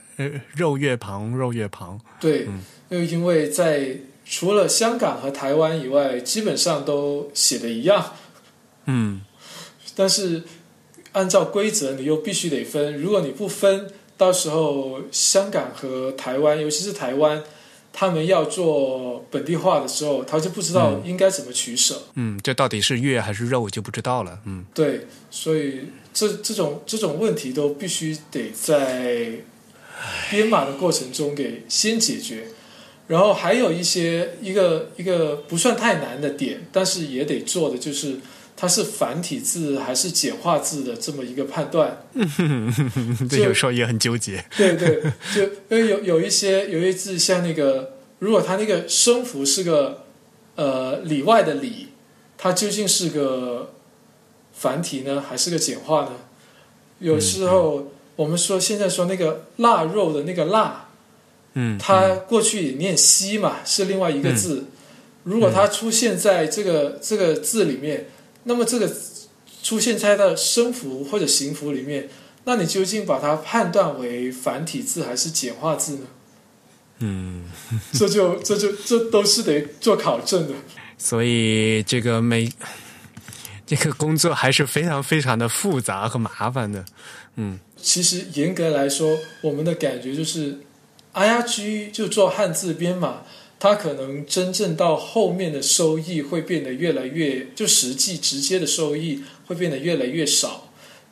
[0.54, 2.00] 肉月旁肉月旁？
[2.20, 2.46] 对，
[2.90, 8.12] 又因为在除了香港和台湾以外，基本上都写的一样。
[8.84, 9.22] 嗯，
[9.96, 10.44] 但是。
[11.12, 13.00] 按照规则，你又必须得分。
[13.00, 17.42] 如果你不分，到时候香港和台湾，尤其是台湾，
[17.98, 22.02] 他们要做本地化的时候，他就不知道应该怎么取舍。
[22.14, 24.38] 嗯，这到底是月还是肉就不知道了。
[24.44, 29.30] 嗯，对，所以这这种这种问题都必须得在
[30.30, 32.48] 编码的过程中给先解决。
[33.08, 38.18] 然后还有一些一个一个不算太难的点，但是也得做的就是。
[38.58, 42.04] 它是繁体字还是简化字的这么一个判断，
[43.28, 44.42] 这有时候也很纠结。
[44.56, 45.02] 对对，
[45.34, 50.04] 就因为有有一些有一些字，像那个，如果它那个声符是个
[50.54, 51.88] 呃里外的里，
[52.38, 53.74] 它究竟是个
[54.54, 56.12] 繁体呢，还是个简化呢？
[57.00, 60.88] 有时候我们说现在说那个腊肉的那个腊，
[61.52, 64.64] 嗯，它过去也念西嘛，是另外一个字。
[65.24, 68.06] 如果它出现在这个这个字里面。
[68.48, 68.90] 那么这个
[69.62, 72.08] 出现在的声符或者形符里面，
[72.44, 76.06] 那你究竟把它判断为繁体字还是简化字呢？
[77.00, 77.44] 嗯，
[77.92, 80.54] 这就这就这都是得做考证的。
[80.96, 82.50] 所以这个每
[83.66, 86.84] 这个工作还是非常非常的复杂和麻烦的。
[87.34, 90.60] 嗯，其实严格来说，我们的感觉就是
[91.12, 93.24] ，IRG 就做汉字编码。
[93.58, 100.70] 它可能真正到后面的收益会变得越来越，就实际直接的收益会变得越来越少，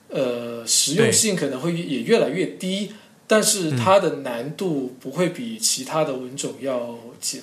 [0.09, 2.93] 呃，实用性可能会也越来越低。
[3.27, 7.41] 但是它的难度不会比其他的文种要简。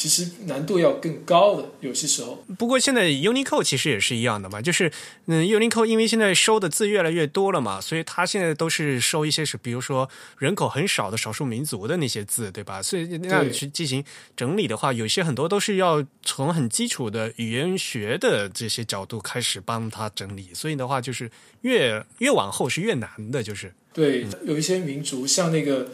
[0.00, 2.42] 其实难度要更高的，有些时候。
[2.58, 4.90] 不过现在 Unicode 其实也是一样的嘛，就是
[5.26, 10.08] 嗯，Unicode 因为现在收的字越来越多了嘛，所以它现在都是收一些是，比如说
[10.38, 12.80] 人口很少的少数民族的那些字，对吧？
[12.80, 14.02] 所以那去进行
[14.34, 25.90] 整理的话，有些很多都是要从很基础的语言学的这些角度开始帮他整理，所以的话就是越越往后是越难的，就是对，有一些民族像那个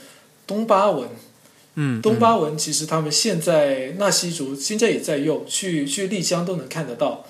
[0.47, 1.09] 东巴文。
[1.79, 7.27] 嗯，东巴文其实他们现在纳西族现在也在用，去去丽江都能看得到，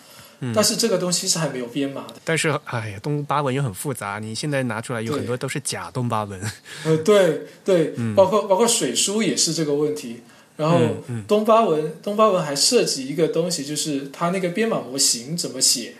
[0.54, 2.14] 但是这个东西是还没有编码的。
[2.22, 6.40] 但是哎呀，东巴文又很复杂，你现在拿出来有很多都是假东巴文。
[6.84, 10.22] 呃，对对，包括包括水书也是这个问题。
[10.56, 10.78] 然后
[11.26, 15.94] 东巴文东巴文还涉及一个东西，就是它那个编码模型怎么写，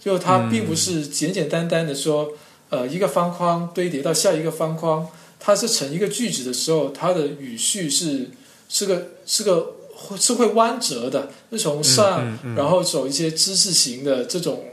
[0.00, 2.32] 就它并不是简简单单的说，
[2.70, 5.06] 呃，一个方框堆叠到下一个方框。
[5.44, 8.30] 它是成一个句子的时候，它的语序是
[8.66, 9.76] 是个是个
[10.18, 14.72] 是会弯折的，是从上然后走一些知识型的这种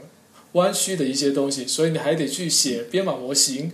[0.52, 3.72] 弯曲的一些东西，所以你还得去写编码模型，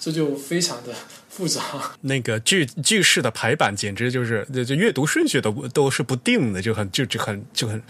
[0.00, 0.94] 这就非常的
[1.28, 1.94] 复杂。
[2.00, 7.82] 那个句句式的排版简直就是，就阅读顺序都都是不定的，就很就就很就很，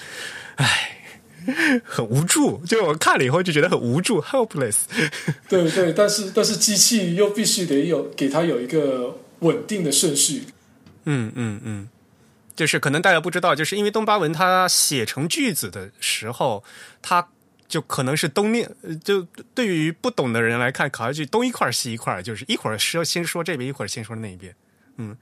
[0.57, 0.98] 唉。
[1.85, 4.77] 很无助，就我看了以后就觉得很无助，helpless。
[5.49, 10.45] 对对，但是但是机器又必须得有给它有一个稳定的顺序。
[11.05, 11.89] 嗯嗯嗯，
[12.55, 16.63] 就是可能大家不知道，就是因为东巴文它写成句子的时候，
[17.01, 17.29] 它
[17.67, 18.71] 就可能是东面，
[19.03, 24.55] 就对于不懂的人来看，考下去东一块西一块，就是一会儿说先说这边，一会儿先说那边。
[24.99, 25.17] 嗯。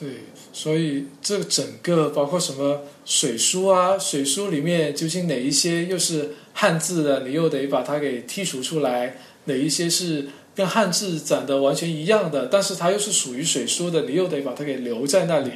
[0.00, 0.08] 对，
[0.50, 9.10] 所以这整个包括什么水书啊，水书里面究竟哪一些又是汉字的，你又得把它给剔除出来；
[9.44, 15.50] 哪一些是跟汉字长得完全一样的，但是它又是属于水书的，你又得把它给留在那里。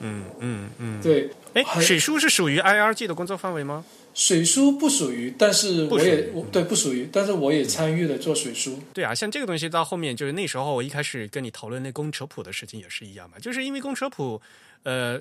[0.00, 1.30] 嗯嗯嗯，对。
[1.52, 3.84] 哎，水书是属于 IRG 的工作范围吗？
[4.14, 8.78] 水书不属于，但是我也我对不属于，但是我也参与了做水书。
[8.92, 14.40] 对啊，像这个东西到后面就是那时候我一开始跟你讨论那公车谱的事情也是一样嘛，就是因为公车谱，
[14.84, 15.20] 呃，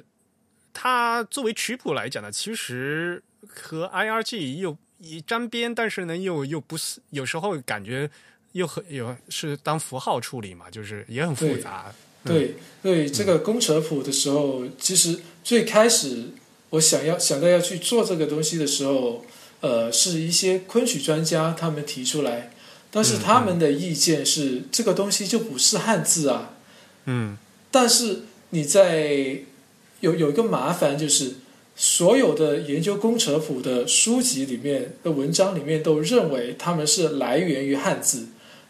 [0.71, 8.07] 它作为曲谱来讲呢，其实和 IRG 又一沾边，但是呢又又不是，有时候感觉
[8.51, 11.91] 又很有是当符号处理嘛，就是也很复杂。
[12.23, 16.27] 对对，这个公车谱的时候，其实最开始。
[16.73, 19.23] 我想要想到要去做这个东西的时候，
[19.61, 22.51] 呃，是一些昆曲专家他们提出来，
[22.89, 26.55] 但是他们的意见是这个东西就不是汉字啊。
[27.05, 27.37] 嗯。
[27.69, 29.37] 但是你在
[29.99, 31.35] 有有一个麻烦，就是
[31.75, 38.29] 所有的研究工程谱的书籍里面的文章里面都认为他们是来源于汉字，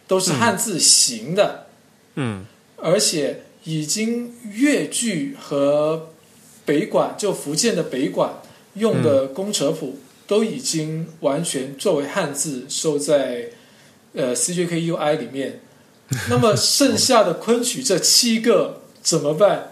[0.10, 1.68] 都是汉字形的。
[2.16, 2.46] 嗯。
[2.76, 6.10] 而且已经越剧和。
[6.66, 8.42] 北管就福建的北管
[8.76, 13.50] 用的公车谱都已经完全作为汉字收在
[14.14, 15.62] 呃 CJKUI 里面，
[16.30, 19.72] 那么剩下的昆曲这七个怎么办？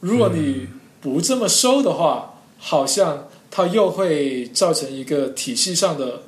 [0.00, 0.68] 如果你
[1.00, 6.22] 不这么收的话，好像它又会造成一个体系上的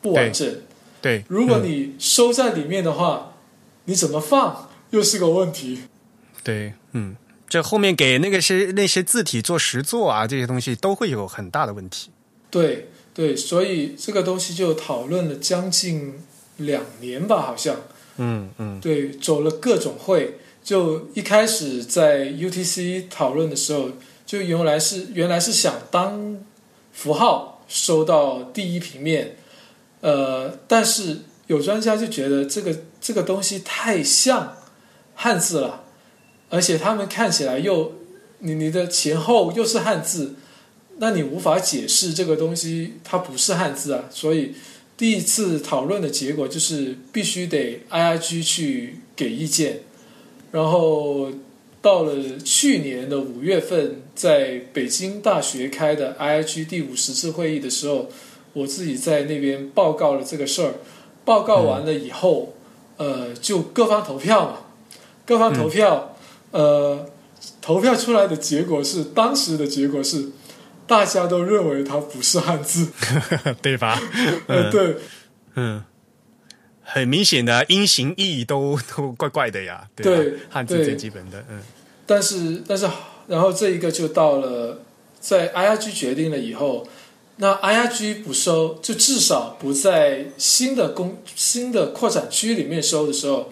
[0.00, 0.62] 不完整。
[1.02, 3.34] 对，如果你收在里面的话，
[3.86, 5.80] 你怎么放又是个问题。
[6.42, 7.16] 对，嗯。
[7.48, 12.10] 这后面给那个些那些字体做实作啊，这些东西都会有很大的问题。
[12.50, 16.14] 对对，所以这个东西就讨论了将近
[16.56, 17.76] 两年吧，好像。
[18.16, 18.80] 嗯嗯。
[18.80, 23.90] 对，走了各种会，就一开始在 UTC 讨论的时候，
[24.26, 26.38] 就原来是原来是想当
[26.92, 29.36] 符号收到第一平面，
[30.00, 34.56] 呃，但是有专家就觉得这个这个东西太像
[35.14, 35.83] 汉字了。
[36.54, 37.92] 而且他们看起来又，
[38.38, 40.34] 你你的前后又是汉字，
[40.98, 44.04] 那你无法解释这个东西它不是汉字啊。
[44.08, 44.54] 所以
[44.96, 49.80] 第一次讨论的结果就是必须得 IIG 去给意见。
[50.52, 51.32] 然后
[51.82, 58.08] 到了去年的五月份，在北京大学开的 IIG 第五十次会议的时候，
[58.52, 60.74] 我自己在那边报告了这个事儿。
[61.24, 62.54] 报告完了以后，
[62.98, 64.58] 呃，就各方投票嘛，
[65.26, 66.13] 各方投票。
[66.54, 67.04] 呃，
[67.60, 70.30] 投票出来的结果是，当时的结果是，
[70.86, 72.86] 大家都认为它不是汉字，
[73.60, 74.00] 对吧？
[74.46, 74.96] 呃，对，
[75.56, 75.82] 嗯，
[76.80, 81.60] 很明显的音形意都都怪怪的呀，对汉字最基本的，嗯。
[82.06, 82.88] 但是，但是，
[83.26, 84.80] 然后这一个就到了，
[85.18, 86.86] 在 IRG 决定了以后，
[87.38, 93.50] 那 IRG 不收，就至少不在新的公新的扩展区里面收的时候。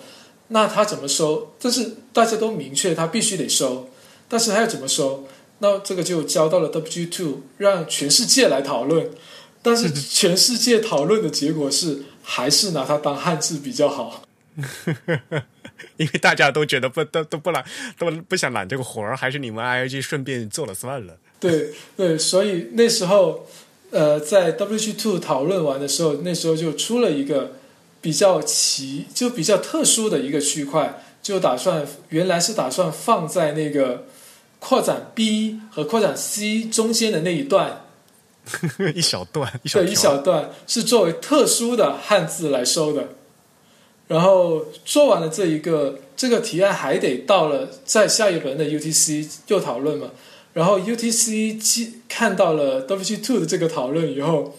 [0.53, 1.55] 那他怎么收？
[1.61, 3.89] 但是大家都明确他必须得收，
[4.29, 5.27] 但是他要怎么收？
[5.59, 9.11] 那这个就交到了 W Two，让全世界来讨论。
[9.63, 14.25] 但是全世界讨论的结果是，还是拿它当汉字比较好。
[15.97, 17.65] 因为大家都觉得不都都不揽
[17.97, 21.17] 都不想揽这个活儿，还是你们 I I G 顺便做了算了。
[21.39, 23.47] 对对，所以那时候
[23.91, 27.53] 呃，在 W G Two 讨论完的时候，那时候就出了一个
[28.03, 34.05] 比较奇就比较特殊的一个区块，就打算原来是打算放在那个
[34.59, 37.87] 扩展 B 和扩展 C 中间的那一段，
[38.95, 43.09] 一小段，一小对，一小段是作为特殊的汉字来收的。
[44.09, 50.11] 然后做完了这一个这个提案，还得到了在下一轮的 UTC 又讨论嘛。
[50.53, 54.59] 然后 UTC 看到了 WG Two 的这个讨论以后，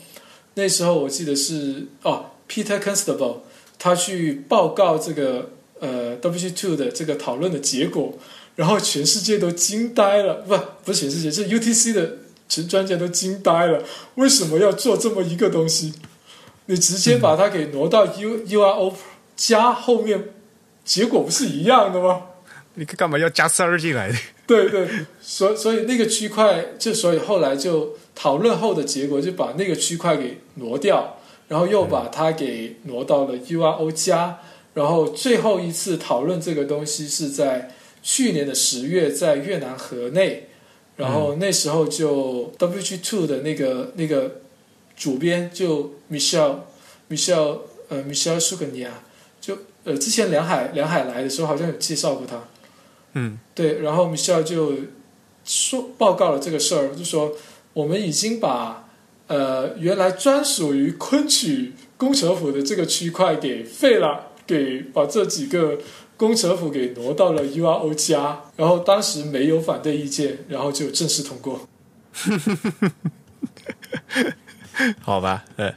[0.56, 3.38] 那时候我记得是哦，Peter Constable
[3.78, 8.18] 他去报告这个呃 WG Two 的这个讨论的结果，
[8.56, 12.18] 然后全世界都惊呆了，不不是全世界，是 UTC 的
[12.48, 13.84] 全专家都惊呆了，
[14.16, 15.94] 为什么要做这么一个东西？
[16.68, 18.94] 你直接把它给挪到 U URO。
[19.36, 20.30] 加后面，
[20.86, 22.22] 结果不是一样的吗？
[22.76, 24.16] 你干嘛要加三儿进来的？
[24.46, 24.88] 对对，
[25.20, 31.18] 所所以那个区块，就所以后来就讨论后的结果，就把那个区块给挪掉，
[31.48, 34.40] 然后又把它给挪到了 URO 加，
[34.74, 37.72] 然后最后一次讨论这个东西是在
[38.02, 40.50] 去年的十月，在越南河内，
[40.98, 44.42] 然后那时候就 WG Two 的那个那个
[44.96, 46.56] 主编就 Michelle
[47.10, 47.60] Michelle
[47.90, 48.92] 呃 Michelle s u g a n i a
[49.40, 52.42] 就呃，之前梁海梁海来的时候，好像有介绍过他。
[53.14, 54.74] 嗯，对，然后 Michelle 就
[55.44, 57.34] 说报告了这个事儿，就说
[57.74, 58.83] 我们已经把
[59.28, 65.80] 呃原来专属于昆曲工程府的这个区块给废了，给把这几个
[66.18, 71.68] 工程府给挪到了 URO 加，然后当时没有反对意见，然后就正式通过。
[75.02, 75.74] 好吧，呃。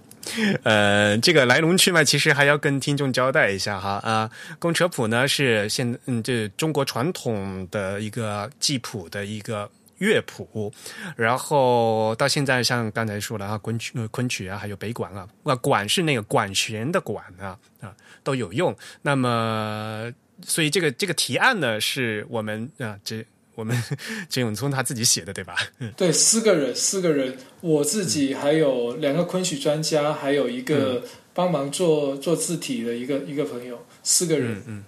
[0.65, 4.29] 呃，这个来龙去脉其实还要跟听众交代一下哈啊，
[4.59, 10.73] 公车谱呢是现嗯，这中国传统的一个记谱的一个乐谱，
[11.17, 18.77] 然后到现在像刚才说了啊，昆曲、昆曲啊，还有北管啊，啊管是那个管弦的管啊啊都有用。
[19.03, 20.13] 那么，
[20.43, 23.25] 所以这个这个提案呢，是我们啊这。
[23.57, 23.75] 我们
[24.29, 25.57] 简永聪他自己写的，对吧？
[25.97, 31.03] 对，四个人，四个人，我自己还有两个昆曲专家，还有一个
[31.33, 34.63] 帮忙做做字体的一个一个朋友，四个人。
[34.67, 34.85] 嗯。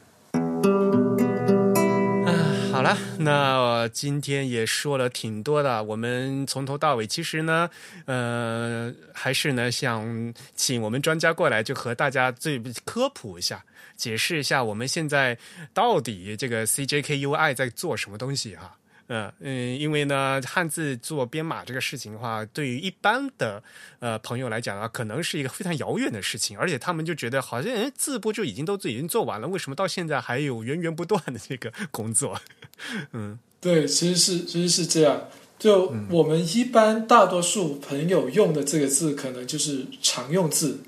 [2.95, 5.83] 了，那今天也说了挺多的。
[5.85, 7.69] 我们从头到尾，其实呢，
[8.07, 13.65] 呃，还是呢想请我们专家过来，就和大家最科普一下。
[13.97, 15.37] 解释一下，我们现在
[15.75, 18.77] 到底这个 CJKUI 在做什么东西哈？
[19.09, 23.63] 嗯嗯，因为呢，汉字做编码这个事情的话，对于一般的
[24.01, 32.41] 呃朋友来讲啊，可能是一个非常遥远的事情，而且他们就觉得好像字不就已经都已经做完了，为什么到现在还有源源不断的这个工作？
[33.13, 35.29] 嗯，对，其实是其实是这样。
[35.59, 40.81] 就我们一般大多数朋友用的这个字，可能就是常用字。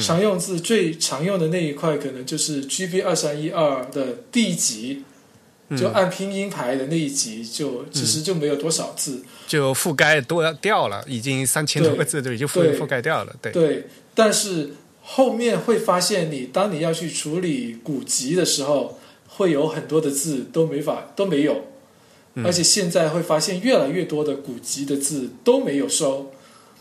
[0.00, 5.02] 常用字最常用的那一块，可能就是 GB 二三一二的第一级，
[5.76, 13.34] 就按拼音排的那一集，就其实就没有多少字，就覆盖多掉了，已经三千多个字就已经覆覆盖掉了。
[13.40, 14.70] 对，对，但是
[15.02, 21.64] 后面会发现，你当你要去处理古籍的时候，会有很多的字都没法都没有，
[22.44, 26.32] 而且现在会发现越来越多的古籍的字都没有收。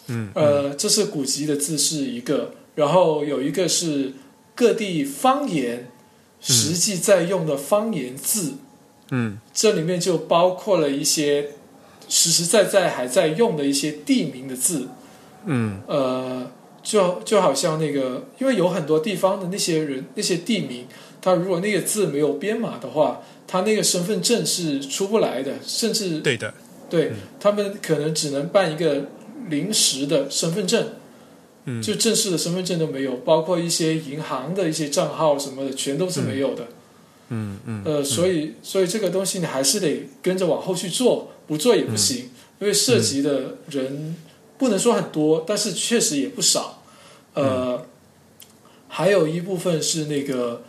[0.08, 2.56] 嗯，呃，这是古籍的字是一个。
[2.74, 4.14] 然后有一个是
[4.56, 5.92] 各地方言
[6.40, 8.58] 实际在用的方言字，嗯，
[9.54, 11.50] 这里面就包括了一些
[12.08, 14.88] 实实在在还在用的一些地名的字，
[15.46, 16.50] 嗯，呃，
[16.82, 20.88] 就就好像那个，因为有很多地方的那些人那些地名，
[21.22, 26.54] 他如果那个字没有编码的话，他那个身份证是出不来的，甚至对的，
[26.90, 29.08] 对他们可能只能办一个
[29.50, 30.88] 临时的身份证。
[31.80, 36.64] 就正式的身份证都没有，包括一些银行的一些账号什么的，全都是没有的。
[36.64, 36.68] 嗯
[37.32, 37.82] 嗯嗯。
[37.84, 42.30] 呃，所以所以这个东西你还是得跟着往后去做，不做也不行，
[42.60, 44.16] 因为涉及的人
[44.60, 46.84] 不能说很多，但是确实也不少。
[47.34, 47.84] 呃，
[48.88, 50.64] 还有一部分是那个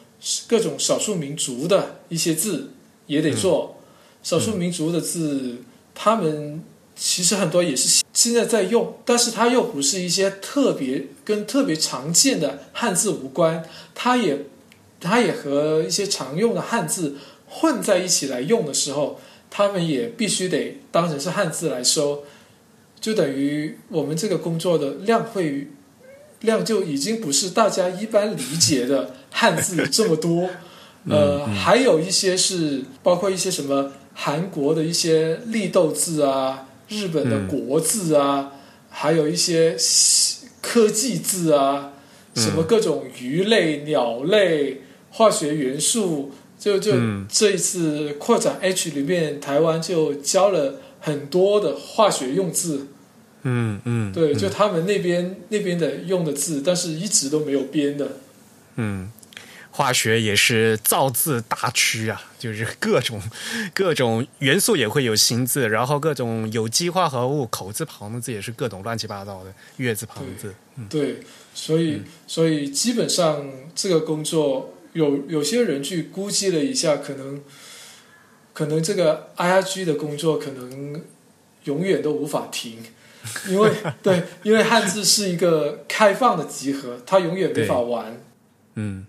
[0.49, 2.71] 各种少数民族的一些字
[3.07, 3.77] 也得做，
[4.23, 5.59] 少数民族的字
[5.95, 6.65] 他们。
[6.95, 13.65] 其实很多也是现在在用，但是它又不是一些特别跟特别常见的汉字无关，
[13.95, 14.45] 它也
[15.03, 17.17] 它也和一些常用的汉字
[17.47, 19.21] 混在一起来用的时候，
[19.51, 22.25] 他们也必须得当成是汉字来收，
[23.01, 25.69] 就等于我们这个工作的量会
[26.41, 30.49] 量就已经不是大家一般理解的汉字这么多。
[31.09, 38.53] 呃，还有一些是包括一些什么韩国的一些立斗字啊，日本的国字啊，
[38.89, 39.77] 还有一些
[40.61, 41.95] 科技字啊，
[42.37, 44.82] 什么各种鱼类、鸟类、
[45.13, 46.93] 化学元素，就就
[47.29, 52.89] 这一次扩展 H 里面，台湾就教了很多的化学用字。
[53.45, 58.19] 嗯嗯，对，就他们那边那边的用的字，但是一直都没有编的。
[58.77, 59.13] 嗯。
[59.75, 63.19] 化学也是造字大区啊，就是各种
[63.73, 70.55] 各种元素也会有新字，然后各种有机化合物口字旁的字也是各种乱七八糟的月字旁的字。
[70.91, 71.21] 对，
[71.55, 77.43] 所以所以基本上这个工作有有些人去估计了一下，可能
[78.53, 81.03] 可能这个 IRG 的工作可能
[81.65, 82.79] 永远都无法停，
[83.49, 83.71] 因为
[84.03, 88.13] 对，因为汉字是一个开放的集合，它永远没法完。
[88.13, 88.19] 嗯
[88.75, 89.07] 嗯。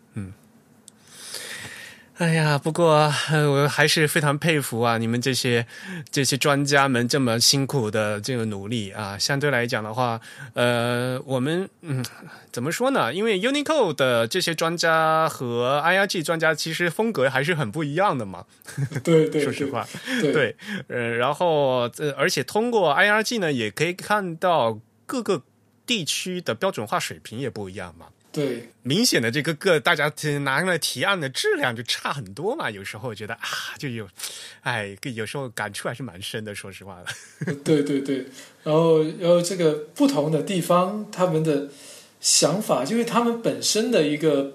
[2.17, 4.99] 哎呀，不过我还是非常佩服啊！
[4.99, 5.65] 你们这些
[6.11, 10.21] 这些专家们这么辛苦的这个努力啊，相对来讲的话，
[10.53, 12.05] 呃，我们嗯，
[12.51, 13.11] 怎么说呢？
[13.11, 18.45] 因为 Unicode 的这些专家和 IRG 专家其实风格还是很不一样的嘛。
[19.03, 19.87] 对 对，说实话，
[20.21, 20.55] 对，
[20.89, 25.41] 呃，然后呃，而且通过 IRG 呢，也可以看到各个
[25.87, 28.05] 地区的标准化水平也不一样嘛。
[28.33, 32.67] 对，明显的这个个大家拿来提案的质量就差很多嘛。
[32.71, 33.47] 有时候觉得啊，
[33.77, 34.09] 就有，
[34.61, 36.55] 哎，有时候感触还是蛮深的。
[36.55, 37.53] 说实话的。
[37.63, 38.25] 对 对对，
[38.63, 41.69] 然后然后这个不同的地方，他们的
[42.19, 44.53] 想法，因为他们本身的一个，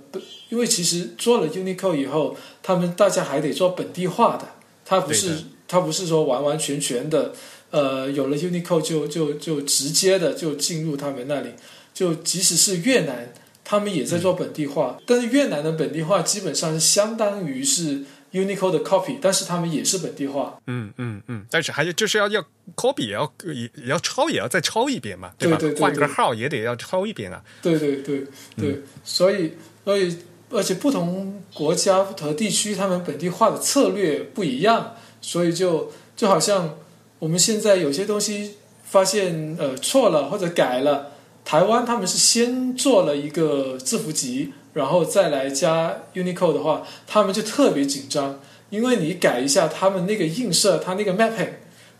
[0.48, 7.32] 因为其实做了 Unicode 以后，他们大家还得做本地化的，他不是他不是说完完全全的，
[7.70, 11.50] 呃，有了 Unicode 就就就直接的就进入他们那里，
[11.94, 13.32] 就即使是越南。
[13.70, 20.58] 他们也在做本地化，但是越南的本地化基本上是相当于是 Unicode 的 copy，但是他们也是本地化。
[20.66, 22.42] 嗯嗯嗯，但是还是就是要要
[22.74, 25.58] copy，也要也也要抄，也要再抄一遍嘛，对吧？
[25.78, 27.44] 换个号也得要抄一遍啊。
[27.60, 28.24] 对对对
[28.56, 29.52] 对，所以
[29.84, 30.16] 所以
[30.48, 36.78] 而且不同国家和地区他们本地化的策略不一样，所以就就好像
[37.18, 41.12] 我们现在有些东西发现呃错了或者改了。
[41.48, 48.38] 台湾他们是先做了一个字符集，然后再来加 Unicode 的话，他们就特别紧张，
[48.68, 51.48] 因为你改一下他们那个映射，他那个 mapping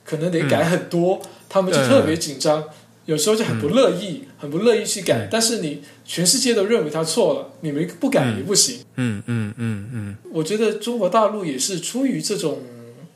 [0.05, 2.63] 可能得改很多，他们就特别紧张，
[3.07, 5.27] 有时候就很不乐意，很不乐意去改。
[5.31, 8.81] 但是你全世界都认为他错了，你们不改也不行。
[8.97, 12.61] 嗯嗯嗯嗯，我觉得中国大陆也是出于这种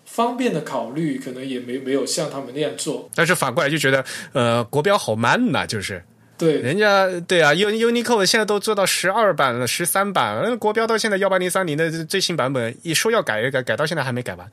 [0.06, 3.10] 方便的考虑，可能也没没有像他们那样做。
[3.14, 4.02] 但是反过来就觉得，
[4.32, 6.02] 呃，国标好慢呐，就是。
[6.42, 10.56] 对，人家对啊，U Unicode 现在都做到十二版了，十三版了。
[10.56, 14.50] 国标到现在幺八零三零的最新版本，一说要改改，改到现在还没改完。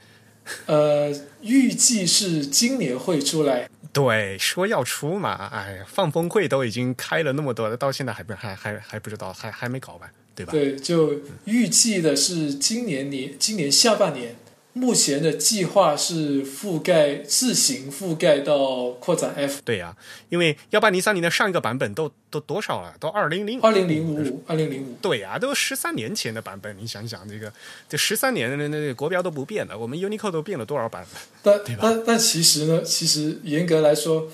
[0.68, 1.12] 呃，
[1.42, 3.68] 预计是今年会出来。
[3.92, 10.52] 对，说要出嘛，哎呀，放风会都已经开了那么多了，到现在还不还还还不知道，还还没搞完，对吧？
[10.52, 14.36] 对，就预计的是今年年今年下半年。
[14.74, 19.60] 目前的计划是覆盖自行覆盖到扩展 F。
[19.66, 19.98] 对呀，
[20.30, 22.94] 因为幺八零三零的上一个版本都都多少了？
[23.00, 24.96] 都二零零二零零五二零零五。
[25.02, 26.78] 对呀，都十三年前的版本。
[26.78, 27.52] 你想想，这个
[27.90, 31.60] 这十三年的那个国标都不变了，我们 Unicode 都变了多少版本？
[31.66, 34.28] 但但但其实呢，其实严格来说，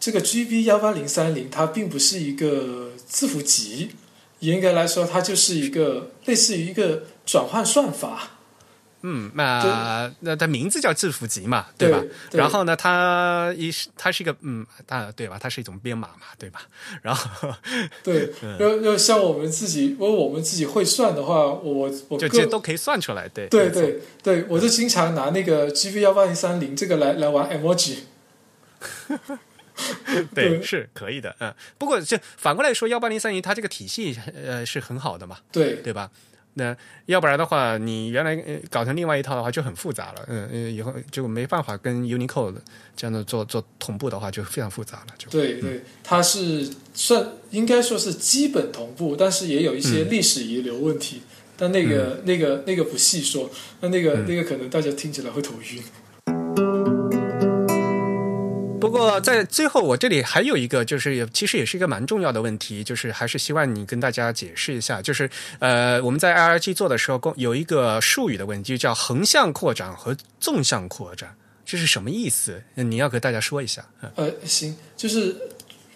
[0.00, 3.90] 这个 GB 幺八零三零它并不是一个字符集，
[4.40, 8.30] 严格来说，它就是一个类似于一个转换算法。
[9.06, 12.02] 嗯，那那它名字叫字符集嘛，对吧？
[12.32, 15.38] 然后 呢，它一是它是一个嗯，啊对吧？
[15.38, 16.62] 它是一种编码嘛，对吧？
[17.02, 17.54] 然后
[18.02, 27.98] 对，要要像我们自己，如果我们自己会算的话，我我就这都可以算出来，对对对对，我就经常拿那个 G V 幺八零三零这个来来玩 emoji。
[30.34, 31.52] 对，是可以的，嗯。
[31.76, 36.10] 不过这反过来说，幺八零三零它这个体系呃是很好的嘛，对对吧？
[36.54, 36.76] 那
[37.06, 38.36] 要不然的话，你原来
[38.70, 42.54] 搞成另外一套的话就很复杂了，嗯嗯，以后就没办法跟 Unicode
[42.96, 45.14] 这样的做做同步的话，就非常复杂了。
[45.18, 51.22] 就对对，它是算应该说是基本同步，但是也有一些历史遗留问题。
[51.56, 53.48] 但那个那个那个不细说，
[53.80, 55.82] 那那个那个可能大家听起来会头晕。
[58.84, 71.34] 不过在最后，我这里还有一个，就是也其实也是一个蛮重要的问题，就是还是希望你跟大家解释一下，就是呃，我们在 IRG 做的时候，有一个术语的问题，叫横向扩展和纵向扩展，
[71.64, 72.62] 这是什么意思？
[72.74, 73.82] 你要给大家说一下。
[74.16, 75.34] 呃，行，就是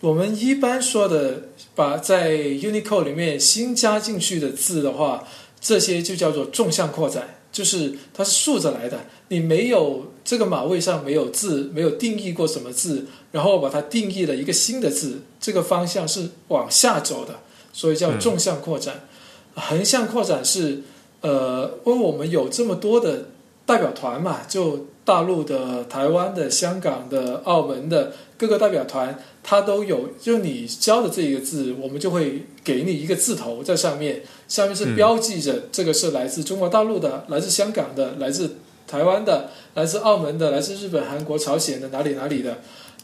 [0.01, 1.43] 我们一般说的，
[1.74, 5.28] 把在 Unicode 里面新加进去的字的话，
[5.60, 7.35] 这些就叫做纵向扩展。
[7.51, 17.37] 就是它是竖着来的，你没有这个码位上没有字，没有定义过什么字，然后把它定义了一个新的字，这个方向是往下走的，
[17.73, 19.09] 所以叫纵向扩展。
[19.55, 20.83] 横向扩展是，
[21.23, 23.31] 呃，因为我们有这么多的
[23.65, 29.19] 代表团嘛，就大陆的、台湾的、香港的、澳门的各个代表团。
[29.43, 38.57] 它都有，就你教的这一个字，我们就会给你一个字头在上面，下面是标记着这个是来自中国大陆的，来自香港的，来自
[38.89, 42.59] 台湾的，来自澳门的，来自日本、韩国、朝鲜的哪里哪里的。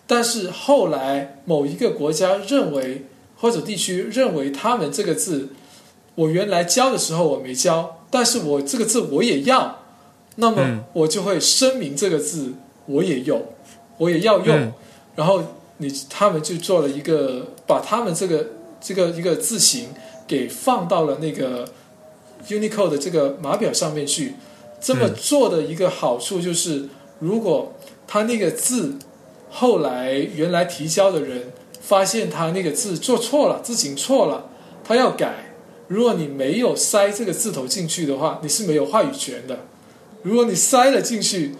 [0.09, 3.05] 但是后来某一个国家认为
[3.36, 5.51] 或者地区认为他们这个字，
[6.16, 9.82] 我原来教的时候我没教，但是我这个字我也要，
[10.36, 12.55] 那么我就会声明这个字
[12.86, 13.52] 我也有，
[13.98, 14.73] 我也要用，
[15.15, 15.44] 然后。
[15.78, 18.47] 你他们就做了一个，把他们这个
[18.81, 19.89] 这个一个字形
[20.24, 21.69] 给放到了那个
[22.47, 24.35] Unicode 的这个码表上面去。
[24.85, 27.74] 这么做的一个好处就是，如果
[28.06, 28.98] 他那个字
[29.48, 31.51] 后来原来提交的人
[31.81, 34.51] 发现他那个字做错了，字形错了，
[34.85, 35.55] 他要改。
[35.89, 39.66] 如果你没有塞这个字头进去的话，你是没有话语权的。
[40.23, 41.55] 如果你塞了进去，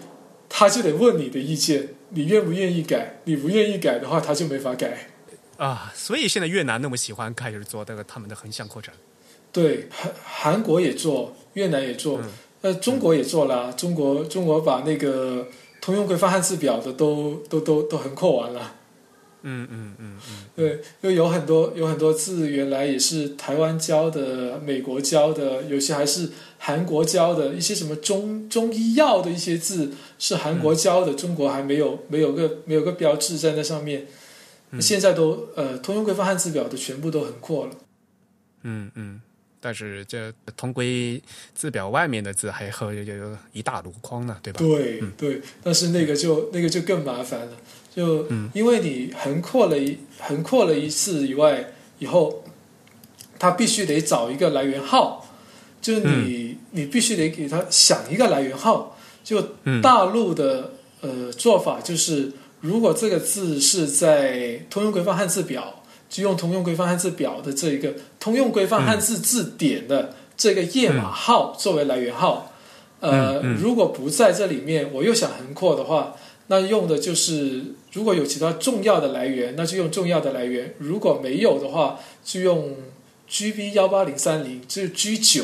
[0.47, 1.89] 他就得问你的意见。
[2.09, 3.21] 你愿不愿意改？
[3.23, 5.07] 你不愿意改的话，他就没法改
[5.57, 5.91] 啊。
[5.95, 8.93] 所以现在越南那么喜欢开始做这个他们的横向扩展。
[9.51, 12.21] 对，韩韩国也做，越南也做，
[12.65, 13.71] 呃，中国也做了。
[13.73, 15.47] 中国中国把那个
[15.79, 18.73] 通用规范汉字表的都都都都横扩完了。
[19.43, 20.45] 嗯嗯嗯嗯。
[20.55, 20.69] 对，
[21.01, 26.31] 因为有很多有很多字原来也是台湾教的，美国教的，有些还是。
[26.57, 34.07] 韩国教的一些什么中中医药的一些字是韩国教的，中国还没有没有个没有个标志在那上面。
[34.79, 37.71] 现在都呃通用规范汉字表的全部都很扩了。
[38.63, 39.21] 嗯嗯，
[39.65, 41.19] 但是这通规
[41.55, 44.59] 字表外面的字还有有一大箩筐呢，对吧？
[44.59, 47.57] 对对，但是那个就那个就更麻烦了，
[47.95, 52.43] 就因为你横扩了一横扩了一次以外，以后
[53.39, 55.27] 他必须得找一个来源号。
[55.81, 58.95] 就你，你必须得给他想一个来源号。
[59.23, 59.41] 就
[59.81, 62.31] 大陆的呃做法就是，
[62.61, 65.83] 如果这个字是在通用规范汉字表，
[66.15, 72.53] 就用通用规范汉字表的这一个通用规范汉字字典的这个页码号作为来源号。
[73.01, 76.15] 呃，如果不在这里面，我又想横扩的话，
[76.47, 82.77] 那用的就是如果有其他重要的来源，那就用重要的来源；如果没有的话，就用
[83.29, 85.43] GB 幺八零三零，就是 G 九。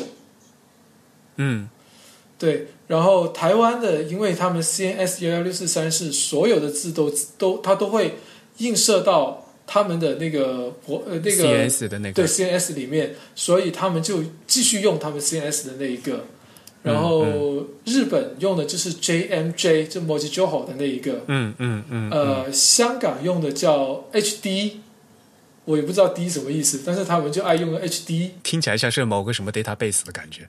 [1.35, 1.68] 嗯，
[2.39, 8.15] 对，然后台湾的，因为他们 CNS 幺幺六四三是所有的字都都它都会
[8.60, 16.26] 映射到他们的那个国呃那个 CNS 的那个对 CNS 里面，所以他们就继续用他们 CNS 的那一个，
[16.84, 17.26] 然后
[17.85, 24.72] 日本用的就是 JMJ 就 Mojijoho 的那一个，嗯嗯嗯，呃，香港用的叫 HD。
[25.64, 30.41] 我也不知道 D 什么意思，但是他们就爱用 HD，听起来像是某个什么 database 的感觉。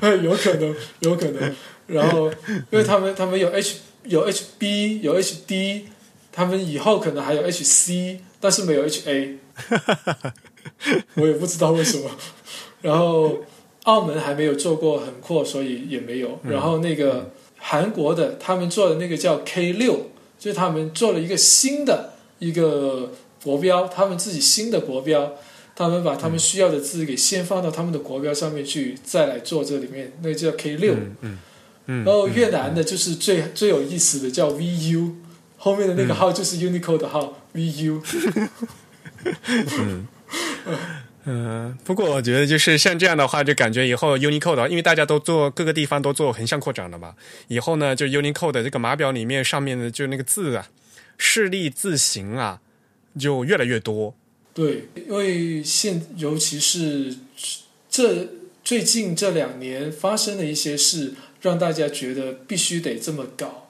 [0.00, 1.54] 对， 有可能，有可能。
[1.86, 5.82] 然后，因为他们他们有 H 有 HB 有 HD，
[6.32, 9.38] 他们以后可能还有 HC，但是没有 HA。
[11.14, 12.10] 我也不知道为什么。
[12.82, 13.38] 然后，
[13.84, 16.38] 澳门还没有做过很阔，所以也没有。
[16.42, 23.12] 然后那个韩国的，他们做的那个叫 K 六，就是他们做了一个新的一个。
[23.44, 25.32] 国标，他们自己新的国标，
[25.74, 30.94] 他们把他们需要的字给先放到他们的国标上面去，再来做这里面，那个叫 K 六。
[30.94, 31.38] 嗯
[31.86, 32.04] 嗯。
[32.04, 35.10] 然后越南的就是最最有意思的叫 VU，
[35.62, 38.02] 后面的那个号就是 Unicode 的号 VU。
[39.78, 40.08] 嗯
[41.24, 47.14] 嗯，不过我觉得就是像这样的话，就感觉以后 Unicode，因为大家都做各个地方都做横向扩展了嘛，
[47.46, 50.68] 以后呢，就 Unicode 这个码表里面上面的就那个字啊，
[51.16, 52.60] 示例字形啊。
[53.20, 54.16] 就越来越多，
[54.54, 57.14] 对，因为现尤其是
[57.90, 58.26] 这
[58.64, 61.12] 最近这两年发生的一些事，
[61.42, 63.68] 让大家觉得必须得这么搞，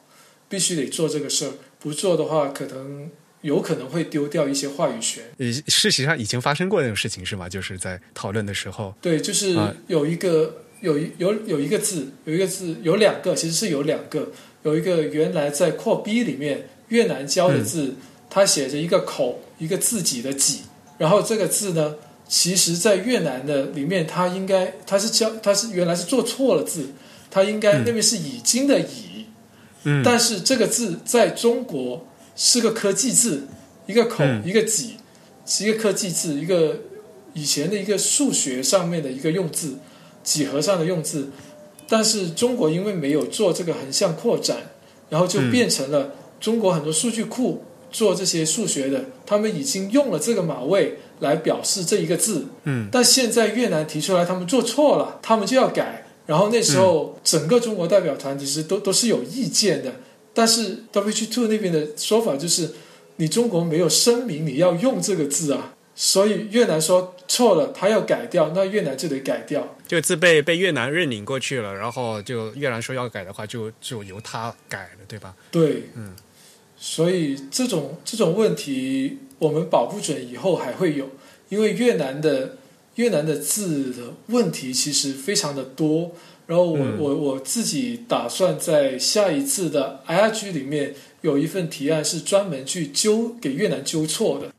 [0.48, 1.52] 必须得做这个事儿，
[1.82, 3.10] 不做的话，可能
[3.40, 5.24] 有可能会丢掉一些话语权。
[5.66, 7.48] 事实上已经发生过那种事情是吗？
[7.48, 14.30] 就是在讨论的时候，对，就是有一个有一有有一个字，有一个字，有两个，其实是有两个，
[14.62, 16.68] 有一个原来在扩 B 里面。
[16.88, 17.94] 越南教的字，
[18.28, 20.60] 它写着一个口，一个自己的己，
[20.98, 21.96] 然后这个字呢，
[22.28, 26.90] 其实在越南的里面，它应该它是教它是原来是做错了字，
[27.30, 29.11] 它应该那边是已经的已，
[29.84, 32.06] 嗯，但是这个字在中国
[32.36, 33.46] 是个科技字，
[33.86, 34.96] 一个口、嗯一个几，
[35.44, 36.80] 是一个科技字，一个
[37.34, 39.78] 以前的一个数学上面的一个用字，
[40.22, 41.30] 几何上的用字。
[41.88, 44.58] 但是中国因为没有做这个横向扩展，
[45.10, 56.01] 然后就嗯变成了中国很多数据库做这些数学的，他们已经用了这个码位来表示这一个字，嗯，但现在越南提出来他们做错了，他们就要改。
[56.32, 59.96] 然后那时候整个中国代表团其实都都是有意见的，
[60.32, 62.70] 但是 WG Two 那边的说法就是，
[63.16, 69.76] 你中国没有声明你要用这个字啊，所以越南说错了，他要改掉，那越南就得改掉。
[69.86, 75.34] 这个字被被越南认领过去了，然后就越南说要改的话，就就由他改了，对吧？
[75.50, 76.16] 对，嗯，
[76.78, 81.10] 所以这种这种问题我们保不准以后还会有，
[81.50, 82.56] 因为越南的
[82.96, 86.12] 越南的字的问题其实非常的多。
[86.46, 94.52] 然后我、嗯我我自己打算在下一次的 IRG 里面有一份提案是专门去纠给越南纠错的。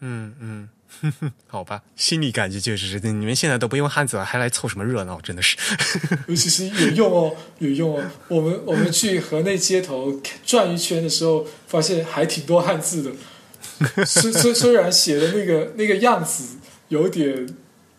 [0.00, 0.68] 嗯嗯。
[1.46, 5.20] 好吧，心里感觉就是你们现在都不用汉字了，还来凑什么热闹？
[5.20, 5.56] 真的是。
[6.26, 8.10] 尤其是有用哦，有用哦。
[8.26, 14.04] 我们我们去河内街头转一圈的时候，发现还挺多汉字的。
[14.04, 16.56] 虽虽虽然写的那个那个样子
[16.88, 17.46] 有点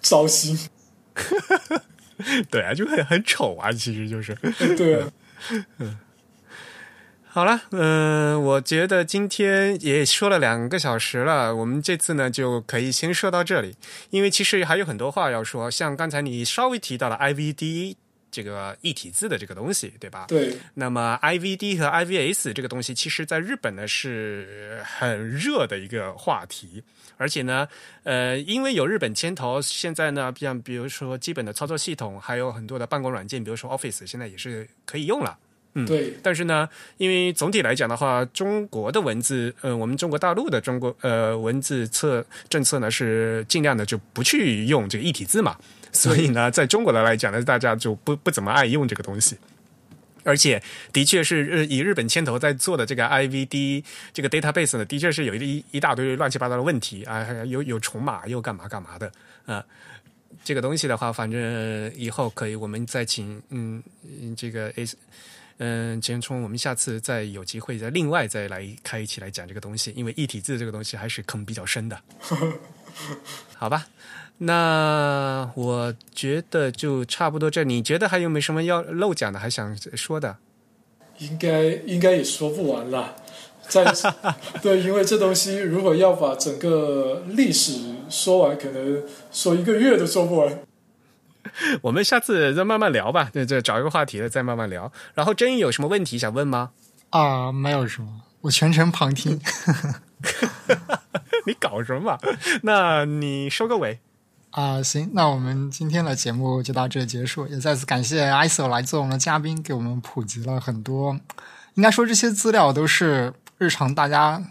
[0.01, 0.57] 糟心，
[2.49, 4.35] 对啊，就很很丑啊，其实就是。
[4.77, 5.01] 对。
[5.01, 5.11] 啊，
[7.31, 13.75] 好了，嗯、我觉得今天也说了两个小时了，我们这次呢就可以先说到这里，
[14.09, 17.95] 因为其实还有很多话要说，像刚才你稍微提到了 IVD
[18.31, 20.25] 这个一体字的这个东西，对吧？
[20.27, 20.57] 对。
[20.73, 26.83] 那么 IVD 和 IVS 这个东西，其实在日本呢是很热的一个话题，
[27.19, 27.67] 而且呢，
[28.03, 35.37] 呃，因为有日本牵头，现在呢，像比如说基本的操作系统，还有很多的办公软件，比如说 Office，现在也是可以用了。
[35.73, 36.67] 嗯对但是呢，
[36.97, 45.55] 因为总体来讲的话，中国的文字，呃，我们中国大陆的中国呃文字策政策呢是尽量的就不去用这个一体字嘛，
[45.91, 49.37] 所以呢，在中国的来讲呢，大家就不不怎么爱用这个东西。
[50.29, 50.61] 而且，
[50.93, 53.83] 的确是日以日本牵头在做的这个 IVD
[54.13, 59.11] 这个 database 呢，的确是有一一大堆乱七八糟的问题啊，有有重码又干嘛干嘛的
[59.45, 59.65] 啊。
[60.43, 63.81] 这个东西的话，反正以后可以我们再请嗯
[64.21, 64.85] 嗯这个 A
[65.57, 72.01] 嗯，钱冲，我们下次再有机会再另外再来开一期来讲这个东西，因为一体字这个东西还是坑比较深的，
[73.57, 73.85] 好吧？
[74.39, 80.37] 那我觉得就差不多这，你觉得还有没有什么要漏讲的，还想说的？
[81.19, 83.15] 应该应该也说不完了。
[83.67, 83.85] 在
[84.63, 87.73] 对，因为这东西如果要把整个历史
[88.09, 90.59] 说完，可能说一个月都说不完。
[91.81, 94.91] 我们下次再慢慢聊吧，对这找一个话题了再慢慢聊。
[95.13, 96.71] 然后真有什么问题想问吗？
[97.09, 99.39] 啊、没有什么，我全程旁听。
[101.45, 102.17] 你搞什么？
[102.63, 103.99] 那你收个尾。
[104.51, 111.19] 啊、行，那我们今天的节目就到这里结束，也再次感谢 ISO 来做我们的嘉宾，给我们普及了很多。
[111.75, 114.43] 应该说这些资料都是日常大家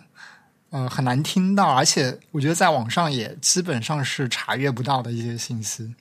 [0.71, 5.93] 呃很难听到，而且我觉得在网上也基本上是查阅不到的一些信息。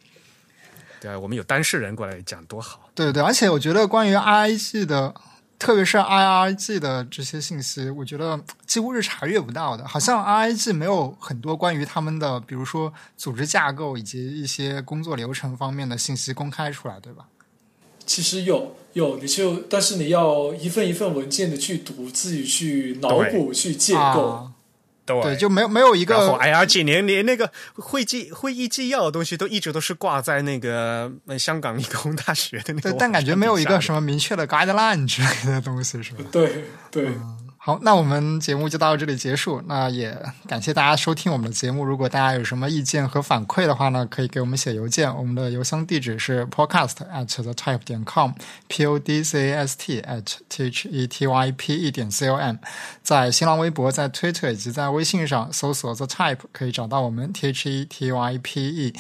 [1.01, 2.89] 对啊，我们有当事人过来讲多好。
[2.93, 5.13] 对对，而且我觉得关于 IIG 的，
[5.59, 9.87] 特别是 IIG 的这些信息，我觉得几乎是查阅不到的。
[9.87, 17.25] 好像 IIG 没有很多关于他们的，比如说组织架构以及一些工作流程方面的信息公开出来，对吧？
[18.05, 24.29] 其实有有，你就但是你要一份一份文件的去读，自己去脑补、去建构。
[24.29, 24.51] 啊、
[25.07, 33.97] 对对，就没有没有一然后个 IRG 连连那个会记会议纪要的东西都一直都是挂在那个呃香港理工大学的那个对，但感觉没有一个什么。
[33.97, 36.23] 么明确的 guideline 之类的东西，是吧？
[36.31, 37.07] 对对，
[37.67, 39.61] 好，那我们节目就到这里结束。
[39.65, 40.17] 那也
[40.47, 41.83] 感谢大家收听我们的节目。
[41.83, 45.13] 如果大家有什么意见和反馈的话呢，可以给我们写邮件。
[45.13, 50.87] 我们的邮箱地址是 podcast at the type 点 com，p o d c a s t at t h
[50.87, 52.55] e t y p e 点 c o m。
[53.03, 58.93] 在新浪微博、在 Twitter 以及在微信上搜索 the type 可以找到我们 t h e t y p e。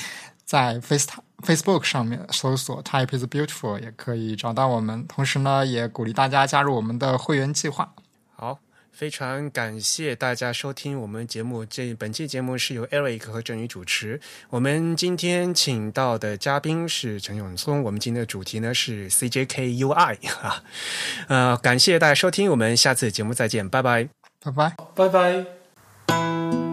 [0.43, 1.07] 在 Face
[1.41, 5.05] Facebook 上面搜索 Type is Beautiful 也可以找到我们。
[5.07, 7.93] 同时呢，也鼓励大家加入我们的会员计划。
[8.39, 8.59] 好，
[8.91, 11.65] 非常感谢大家收听我们节目。
[11.65, 14.21] 这本期节目是由 Eric 和郑宇主持。
[14.51, 17.81] 我们今天请到的嘉宾是陈永松。
[17.81, 20.63] 我们今天的主题呢是 CJKUI 啊。
[21.27, 24.07] 呃，感谢大家收听，我们下次节目再见，拜拜，
[24.39, 26.66] 拜拜，拜拜。